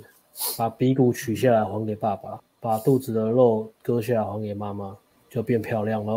[0.57, 4.97] 把鼻骨取下来还给爸爸，把肚子的肉割下来还给妈妈，
[5.29, 6.13] 就变漂亮了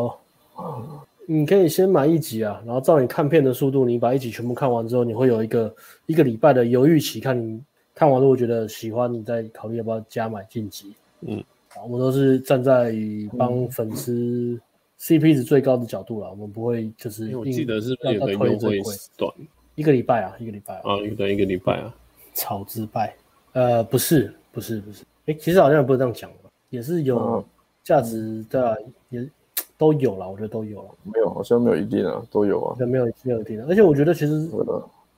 [0.56, 1.02] 哦。
[1.28, 5.76] 你可以先买一集啊，然后照你看片的速度，你把一集全部看完之后，你会有一个
[6.06, 7.62] 一个礼拜的犹豫期，看你
[7.96, 10.94] 看完如果觉得喜欢，你再考虑要不要加买晋级。
[11.22, 11.44] 嗯，
[11.84, 12.94] 我们都是站在
[13.38, 14.60] 帮粉丝。
[15.00, 17.26] CP 值最高的角度了，我们不会就是。
[17.26, 19.30] 因为我记得是不是有个优惠时段？
[19.76, 20.82] 一个礼拜啊，一个礼拜啊。
[20.86, 21.94] 啊，一个一个礼拜啊。
[22.34, 23.14] 草之拜，
[23.52, 25.04] 呃，不是，不是，不是。
[25.26, 27.44] 哎、欸，其实好像也不是这样讲的，也是有
[27.84, 28.78] 价值的、啊，
[29.10, 29.30] 也
[29.78, 30.90] 都有了，我觉得都有了。
[31.04, 32.76] 没有，好像没有一定啊，都有啊。
[32.80, 33.66] 没有，没有一定的。
[33.68, 34.50] 而且我觉得其实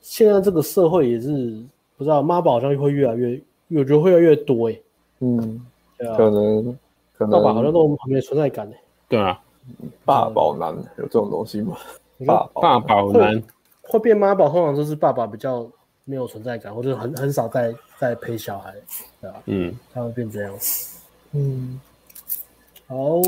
[0.02, 1.62] 现在这个社会也是
[1.98, 4.80] 不知道妈宝好像会越来越，我觉得会越来越多哎。
[5.20, 5.66] 嗯，
[5.98, 6.78] 对啊，可能
[7.18, 8.82] 可能爸爸好像都没存在感哎。
[9.08, 9.40] 对啊，
[10.04, 11.78] 爸宝男有这种东西吗？
[12.26, 13.42] 爸爸宝男
[13.82, 15.68] 会变妈宝，通常都是爸爸比较
[16.06, 18.74] 没有存在感，或者很很少在在陪小孩，
[19.22, 19.42] 对吧？
[19.46, 20.54] 嗯，他会变这样。
[21.34, 21.80] 嗯，
[22.88, 23.20] 好，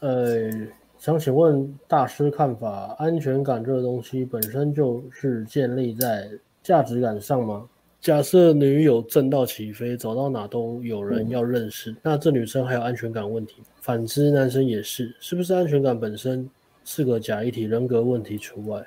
[0.00, 0.50] 呃，
[0.98, 6.28] 想请问大师看法，安全感这个东西本身就是建立在
[6.62, 7.66] 价值感上吗？
[7.98, 13.62] 假设女友正到起飞，走到哪都有人要认识，那这女生还有安全感问题？
[13.80, 16.46] 反之，男生也是，是不是安全感本身
[16.84, 18.84] 是个假议题，人格问题除外？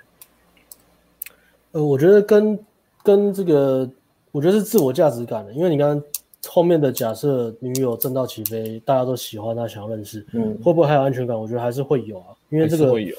[1.71, 2.59] 呃，我觉得跟
[3.01, 3.89] 跟这个，
[4.31, 6.07] 我觉得是自我价值感的，因为你刚刚。
[6.47, 11.37] 后面的假设，女友正到起飞，大家都喜欢她，想要认识，嗯，会不会还有安全感？
[11.37, 13.15] 我觉得还是会有啊，因为这个会有，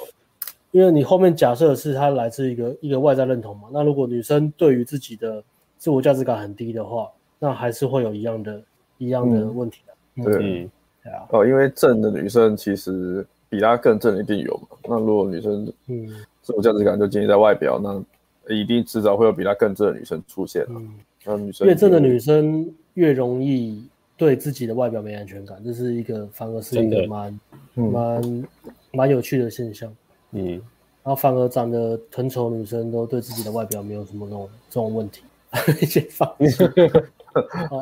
[0.70, 3.68] 因为你后面假设的是她来自一个一个外在认同嘛。
[3.72, 5.42] 那如果女生对于自己的
[5.76, 8.62] 自我价值感很低的话，那还是会有一样的
[8.96, 9.92] 一样的问题的。
[10.16, 10.70] 嗯、对，嗯，
[11.04, 14.78] 对啊，哦，因为正的女生其实比她更正一定有嘛。
[14.88, 16.08] 那如果女生嗯
[16.40, 20.64] 自我价值感就建立在外表，那一定迟早会有比她更正的女生出现。
[20.70, 20.88] 嗯，
[21.26, 22.66] 那女生越正的女生。
[22.94, 23.86] 越容易
[24.16, 27.40] 对自己的外表没安全感，这是一个反而是一个蛮
[27.74, 28.44] 蛮
[28.92, 29.90] 蛮有趣的现象。
[30.32, 30.60] 嗯，然
[31.04, 35.22] 后反而长得很丑的女生都对自己的外表没有什么那种这种问题，
[35.80, 36.64] 一些放弃，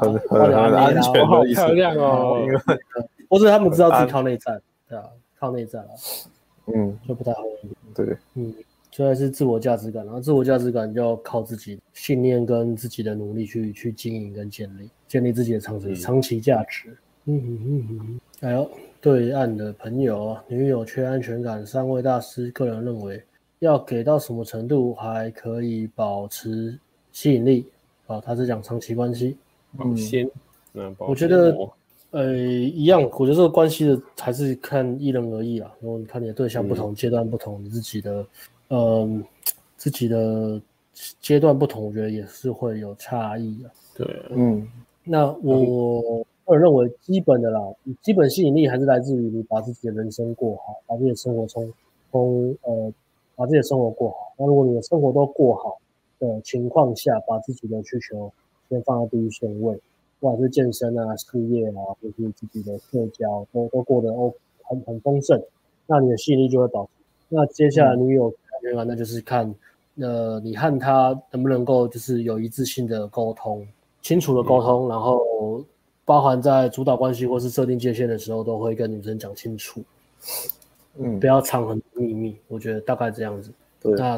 [0.00, 2.46] 很很安全好漂亮哦。
[3.28, 5.04] 或者他们知道自己靠内在，对啊，
[5.38, 5.88] 靠内在啊，
[6.74, 7.42] 嗯，就不太好。
[7.94, 8.54] 对，嗯。
[8.90, 16.96] 虽然是自我价值感，然后自我价值感就要靠自己信念跟自己的努力去去经营跟建立，建立自己的长期、嗯、长期价值。
[17.24, 18.20] 嗯嗯嗯嗯。
[18.40, 18.70] 还有
[19.00, 23.20] 对岸的朋友，女友缺安全感，三位大师个人认为
[23.58, 26.78] 要给到什么程度还可以保持
[27.10, 27.66] 吸引力？
[28.06, 29.36] 啊，他是讲长期关系。
[29.76, 30.30] 保鲜。
[30.74, 31.54] 嗯，我觉得
[32.12, 35.68] 呃一样，我觉得这个关系的还是看因人而异啊。
[35.80, 38.24] 然后你看你的对象不同，阶、嗯、段不同，你自己的。
[38.70, 39.24] 嗯，
[39.78, 40.60] 自己的
[41.20, 43.70] 阶段不同，我觉得也是会有差异的。
[43.94, 44.66] 对，嗯，
[45.04, 47.60] 那我个人认为基本的啦，
[48.02, 51.72] 基本吸引力还是来自于你把自己的人生过好，把自己的生活从
[52.10, 52.92] 从呃
[53.36, 54.32] 把自己的生活过好。
[54.36, 55.78] 那如果你的生活都过好
[56.18, 58.32] 的情况下，把自己的需求
[58.68, 59.80] 先放在第一顺位，
[60.20, 65.40] 不管是健身啊、事业啊，或是自己的社交都都过得哦很很丰盛，
[65.86, 66.90] 那你的吸引力就会保持。
[67.28, 68.34] 那接下来女友。
[68.84, 69.54] 那就是看，
[70.00, 73.66] 呃，你和他能不能够就是有一致性的沟通，
[74.02, 75.64] 清楚的沟通，嗯、然后
[76.04, 79.82] 包含在主导关系或是设定界限的时候，都会跟女生讲清楚，
[80.98, 82.36] 嗯，不要藏很多秘密。
[82.48, 83.52] 我觉得大概这样子。
[83.80, 84.16] 对，那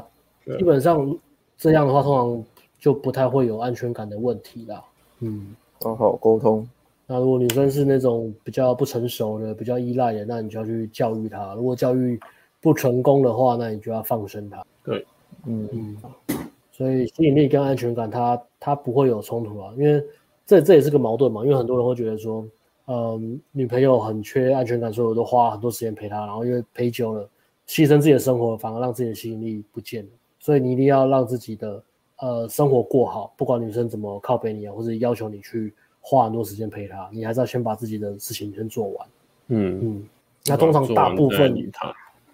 [0.58, 1.16] 基本上
[1.56, 2.44] 这样的话，通常
[2.78, 4.82] 就不太会有安全感的问题啦。
[5.20, 6.66] 嗯，好好沟通。
[7.06, 11.54] 那如果女生是那种比较不成熟的、比较依赖的，那你就要去教育她。
[11.54, 12.18] 如果教育
[12.60, 14.64] 不成功的话，那你就要放生她。
[14.84, 15.04] 对，
[15.46, 15.96] 嗯嗯，
[16.70, 20.04] 所以吸引力跟安全感它，它它不会有冲突啊，因为
[20.46, 21.42] 这这也是个矛盾嘛。
[21.44, 22.46] 因为很多人会觉得说，
[22.86, 27.28] 嗯，女朋友很缺安全感，所以我都花很多时间陪她，然后因为陪久了，
[27.66, 30.10] 牺牲自己的生活，反而让自己的吸引力不见了。
[30.38, 31.82] 所以你一定要让自己的
[32.18, 39.08] 呃生活过好，不管女生怎么靠北你啊，或者要求你去花很多时间陪她，你还是要先把自己的事情先做完。
[39.48, 40.08] 嗯嗯，
[40.46, 41.70] 那通常大部分。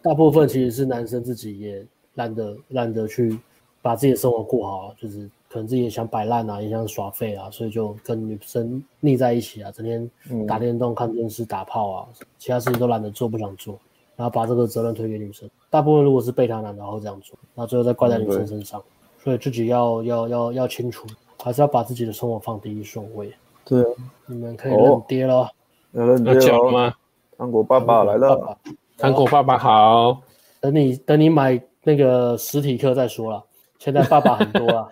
[0.03, 1.85] 大部分其实是男生自己也
[2.17, 3.39] 懒得懒得去
[3.81, 10.11] 把自己的生活过好，就是可能自己也想摆烂啊，也想耍废啊，所以就跟女生腻在一起啊，整天
[10.47, 13.79] 打电动、看电视、打炮啊，其他事情都懒得做，不想做，
[14.17, 15.49] 然后把这个责任推给女生。
[15.71, 18.83] 大部分如果是备胎男，然后这样做，然后最后再怪在女生身上，
[19.23, 21.07] 所以自己要要要要清楚，
[21.43, 23.33] 还是要把自己的生活放第一顺位。
[23.65, 23.87] 对啊，
[24.27, 25.51] 你们可以认爹了，
[25.93, 26.95] 认爹了吗？
[27.37, 28.59] 糖果爸爸来了。
[28.97, 30.23] 糖果爸爸好，
[30.59, 33.45] 等你等你买那个实体课再说了。
[33.79, 34.89] 现在爸爸很多啊，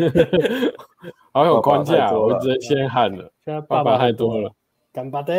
[1.30, 3.30] 好有关价，我直接先喊了。
[3.44, 4.50] 现在爸爸太多了，
[4.94, 5.34] 干巴的。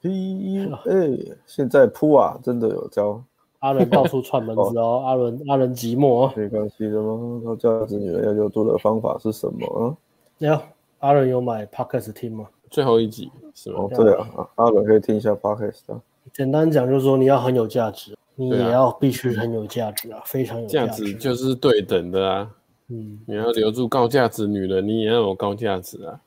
[0.00, 3.22] P A，现在铺啊，真的有教。
[3.58, 6.34] 阿伦到处串门子哦，阿伦阿伦寂寞。
[6.34, 7.42] 没关系的吗？
[7.44, 9.92] 高价值女人要有做的方法是什么啊？
[10.38, 10.58] 有，
[11.00, 12.46] 阿伦有买 Podcast 听吗？
[12.70, 13.80] 最后一集是吗？
[13.80, 16.00] 哦，对啊，阿伦可以听一下 Podcast 啊。
[16.32, 21.04] 简单讲就是说，你要很有价值，你也要必须很有价值啊，非常有价值。
[21.04, 22.50] 价值就是对等的啊，
[22.86, 26.20] 嗯，你要留住高价值女人，你也要有高价值啊。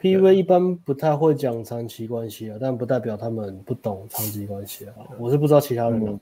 [0.00, 4.94] PUA 一般不太会讲长期关系啊，但不代表他们不懂长期关系啊。
[5.18, 6.18] 我是不知道其他人的。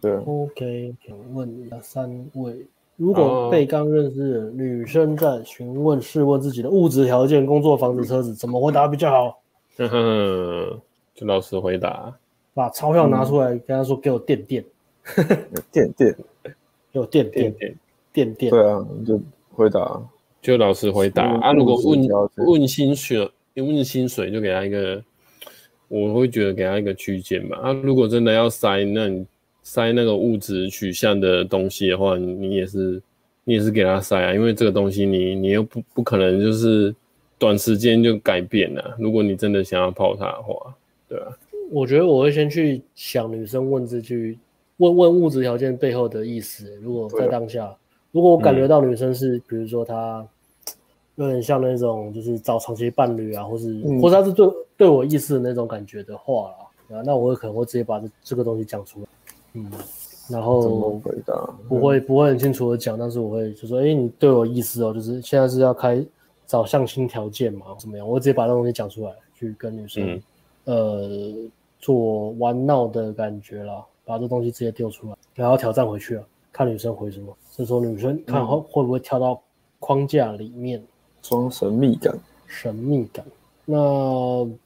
[0.00, 0.12] 对。
[0.26, 9.40] OK，请问一下三位如果被刚认识的女生在询问、试问自己的物质条件、工作、房子、车子，怎么回答比较好？
[9.76, 10.80] 呵呵，
[11.14, 12.12] 就老实回答，
[12.58, 14.64] 把钞票拿出来，跟他说：“给我垫垫。
[15.70, 16.16] ”垫垫，
[16.92, 17.74] 给我垫垫垫
[18.12, 18.50] 垫垫。
[18.50, 19.20] 对啊，就
[19.54, 20.02] 回答，
[20.42, 21.52] 就老实回答啊。
[21.52, 22.08] 如果问
[22.46, 25.00] 问薪水，问薪水就给他一个，
[25.86, 27.58] 我会觉得给他一个区间吧。
[27.62, 29.24] 啊，如果真的要塞，那你。
[29.64, 33.02] 塞那个物质取向的东西的话，你也是
[33.44, 36.94] 你也是给他塞啊，因为这个东西你你又不不可能就是
[37.38, 38.96] 短时间就改变了。
[38.98, 40.74] 如果你真的想要泡他的话，
[41.06, 41.26] 对啊，
[41.70, 44.38] 我觉得我会先去想女生问这句
[44.78, 46.74] 问问物质条件背后的意思。
[46.80, 47.74] 如果在当下，
[48.12, 50.26] 如果我感觉到女生是，比如说她
[51.16, 56.54] 有点像那种就是找长期伴侣啊，或是、嗯、或是她是对对我意思的那种感觉的话
[56.88, 59.06] 啊，那我会可能会直接把这这个东西讲出来。
[59.54, 59.70] 嗯，
[60.30, 61.00] 然后
[61.68, 66.04] 不会不会很清楚的讲，但是我会就说，哎，你对我意思哦，就是现在是要开
[66.46, 68.08] 找相亲条件嘛，怎么样？
[68.08, 70.22] 我直接把这东西讲出来，去跟女生，
[70.64, 71.34] 嗯、呃，
[71.78, 77.36] 做玩闹的感觉了，把这东西直接丢出来，然后挑战回去了，看女生回什么。
[77.56, 79.40] 这时候女生看会会不会跳到
[79.78, 80.82] 框架里面，
[81.22, 83.24] 装神秘感，神秘感。
[83.64, 83.76] 那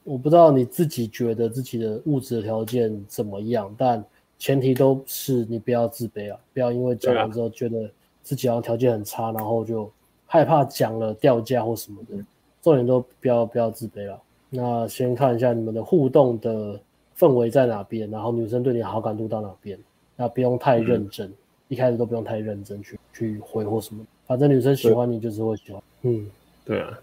[0.04, 4.04] 我不知道你自己觉得自己的物质条件怎么样，但。
[4.38, 7.88] 前提都是你不要自卑啊，不要因为讲完之后觉得
[8.24, 9.88] 自己好像条件很差，然后就
[10.26, 12.16] 害怕讲了掉价或什么的。
[12.60, 14.20] 重点都不要不要自卑了。
[14.50, 16.80] 那先看一下你们的互动的
[17.22, 19.78] 氛围在哪边，然后女生对你好感度到哪边。
[20.16, 21.34] 那不用太认真，嗯、
[21.68, 25.80] 一开始都不用太认真去去回或什么，反正女生喜欢你就是会喜欢。
[26.02, 26.26] 嗯，
[26.64, 26.98] 对啊。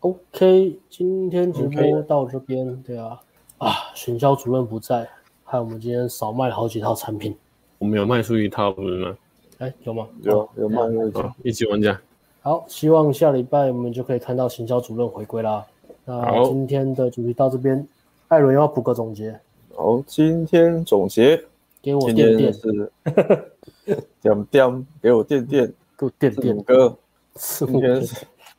[0.00, 2.82] OK，今天直播到这边，okay.
[2.84, 3.20] 对啊。
[3.58, 5.08] 啊，行销主任不在。
[5.42, 7.34] 害我们今天少卖了好几套产品，
[7.78, 9.16] 我们有卖出一套不是吗？
[9.58, 10.06] 哎，有吗？
[10.22, 11.98] 有有卖那一套，一级玩家。
[12.42, 15.66] 好，希望下礼拜我们就可以看到行销主任回归啦。
[16.04, 17.86] 那今天的主题到这边，
[18.28, 19.38] 艾伦要补个总结。
[19.74, 21.42] 好，今天总结，
[21.82, 22.52] 给我垫垫。
[22.52, 22.92] 是，
[24.22, 26.62] 点点给我垫垫，给我垫垫。
[26.62, 26.96] 哥，
[27.34, 28.02] 今天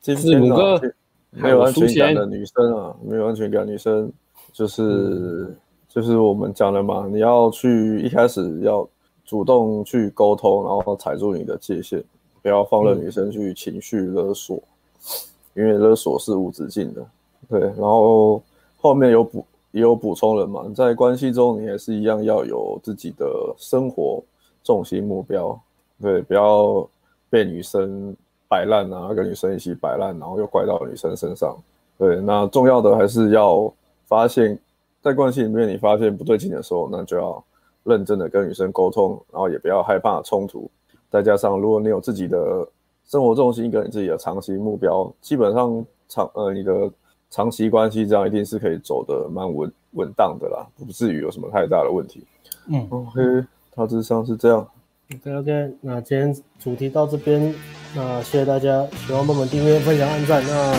[0.00, 0.80] 今天哥
[1.30, 4.12] 没有安全感的女生啊，没有安全感女生
[4.52, 4.82] 就是。
[4.82, 5.56] 嗯
[5.92, 8.88] 就是我们讲的嘛，你要去一开始要
[9.24, 12.00] 主动去沟通，然后踩住你的界限，
[12.40, 14.62] 不要放任女生去情绪勒索，嗯、
[15.54, 17.04] 因为勒索是无止境的。
[17.48, 18.40] 对，然后
[18.80, 24.22] 后面有补也有补充了嘛，在关系中你也是一样要有自己的生活
[24.62, 25.58] 重心目标，
[26.00, 26.88] 对，不要
[27.28, 28.14] 被女生
[28.48, 31.56] 摆烂啊，跟女生一起摆烂，然后又怪到女生身上。
[31.98, 33.72] 对，那重要的还是要
[34.06, 34.58] 发现。
[35.02, 37.42] 在关系里面，你发现不对劲的时候，那就要
[37.84, 40.70] 认真的跟女生沟通，然后也不要害怕冲突。
[41.08, 42.68] 再加上，如果你有自己的
[43.06, 46.92] 生活重心跟你自己的长期目标，基本上长呃你的
[47.30, 52.24] 长期关系这样一定是可以走得蛮稳稳当的啦，不至于有什么太大的问题。
[52.66, 54.66] 嗯，OK，大致上是这样。
[55.14, 57.54] OK OK，那今天主题到这边，
[57.94, 60.42] 那谢谢大家，喜欢帮我们订阅、分享、按赞。
[60.46, 60.74] 那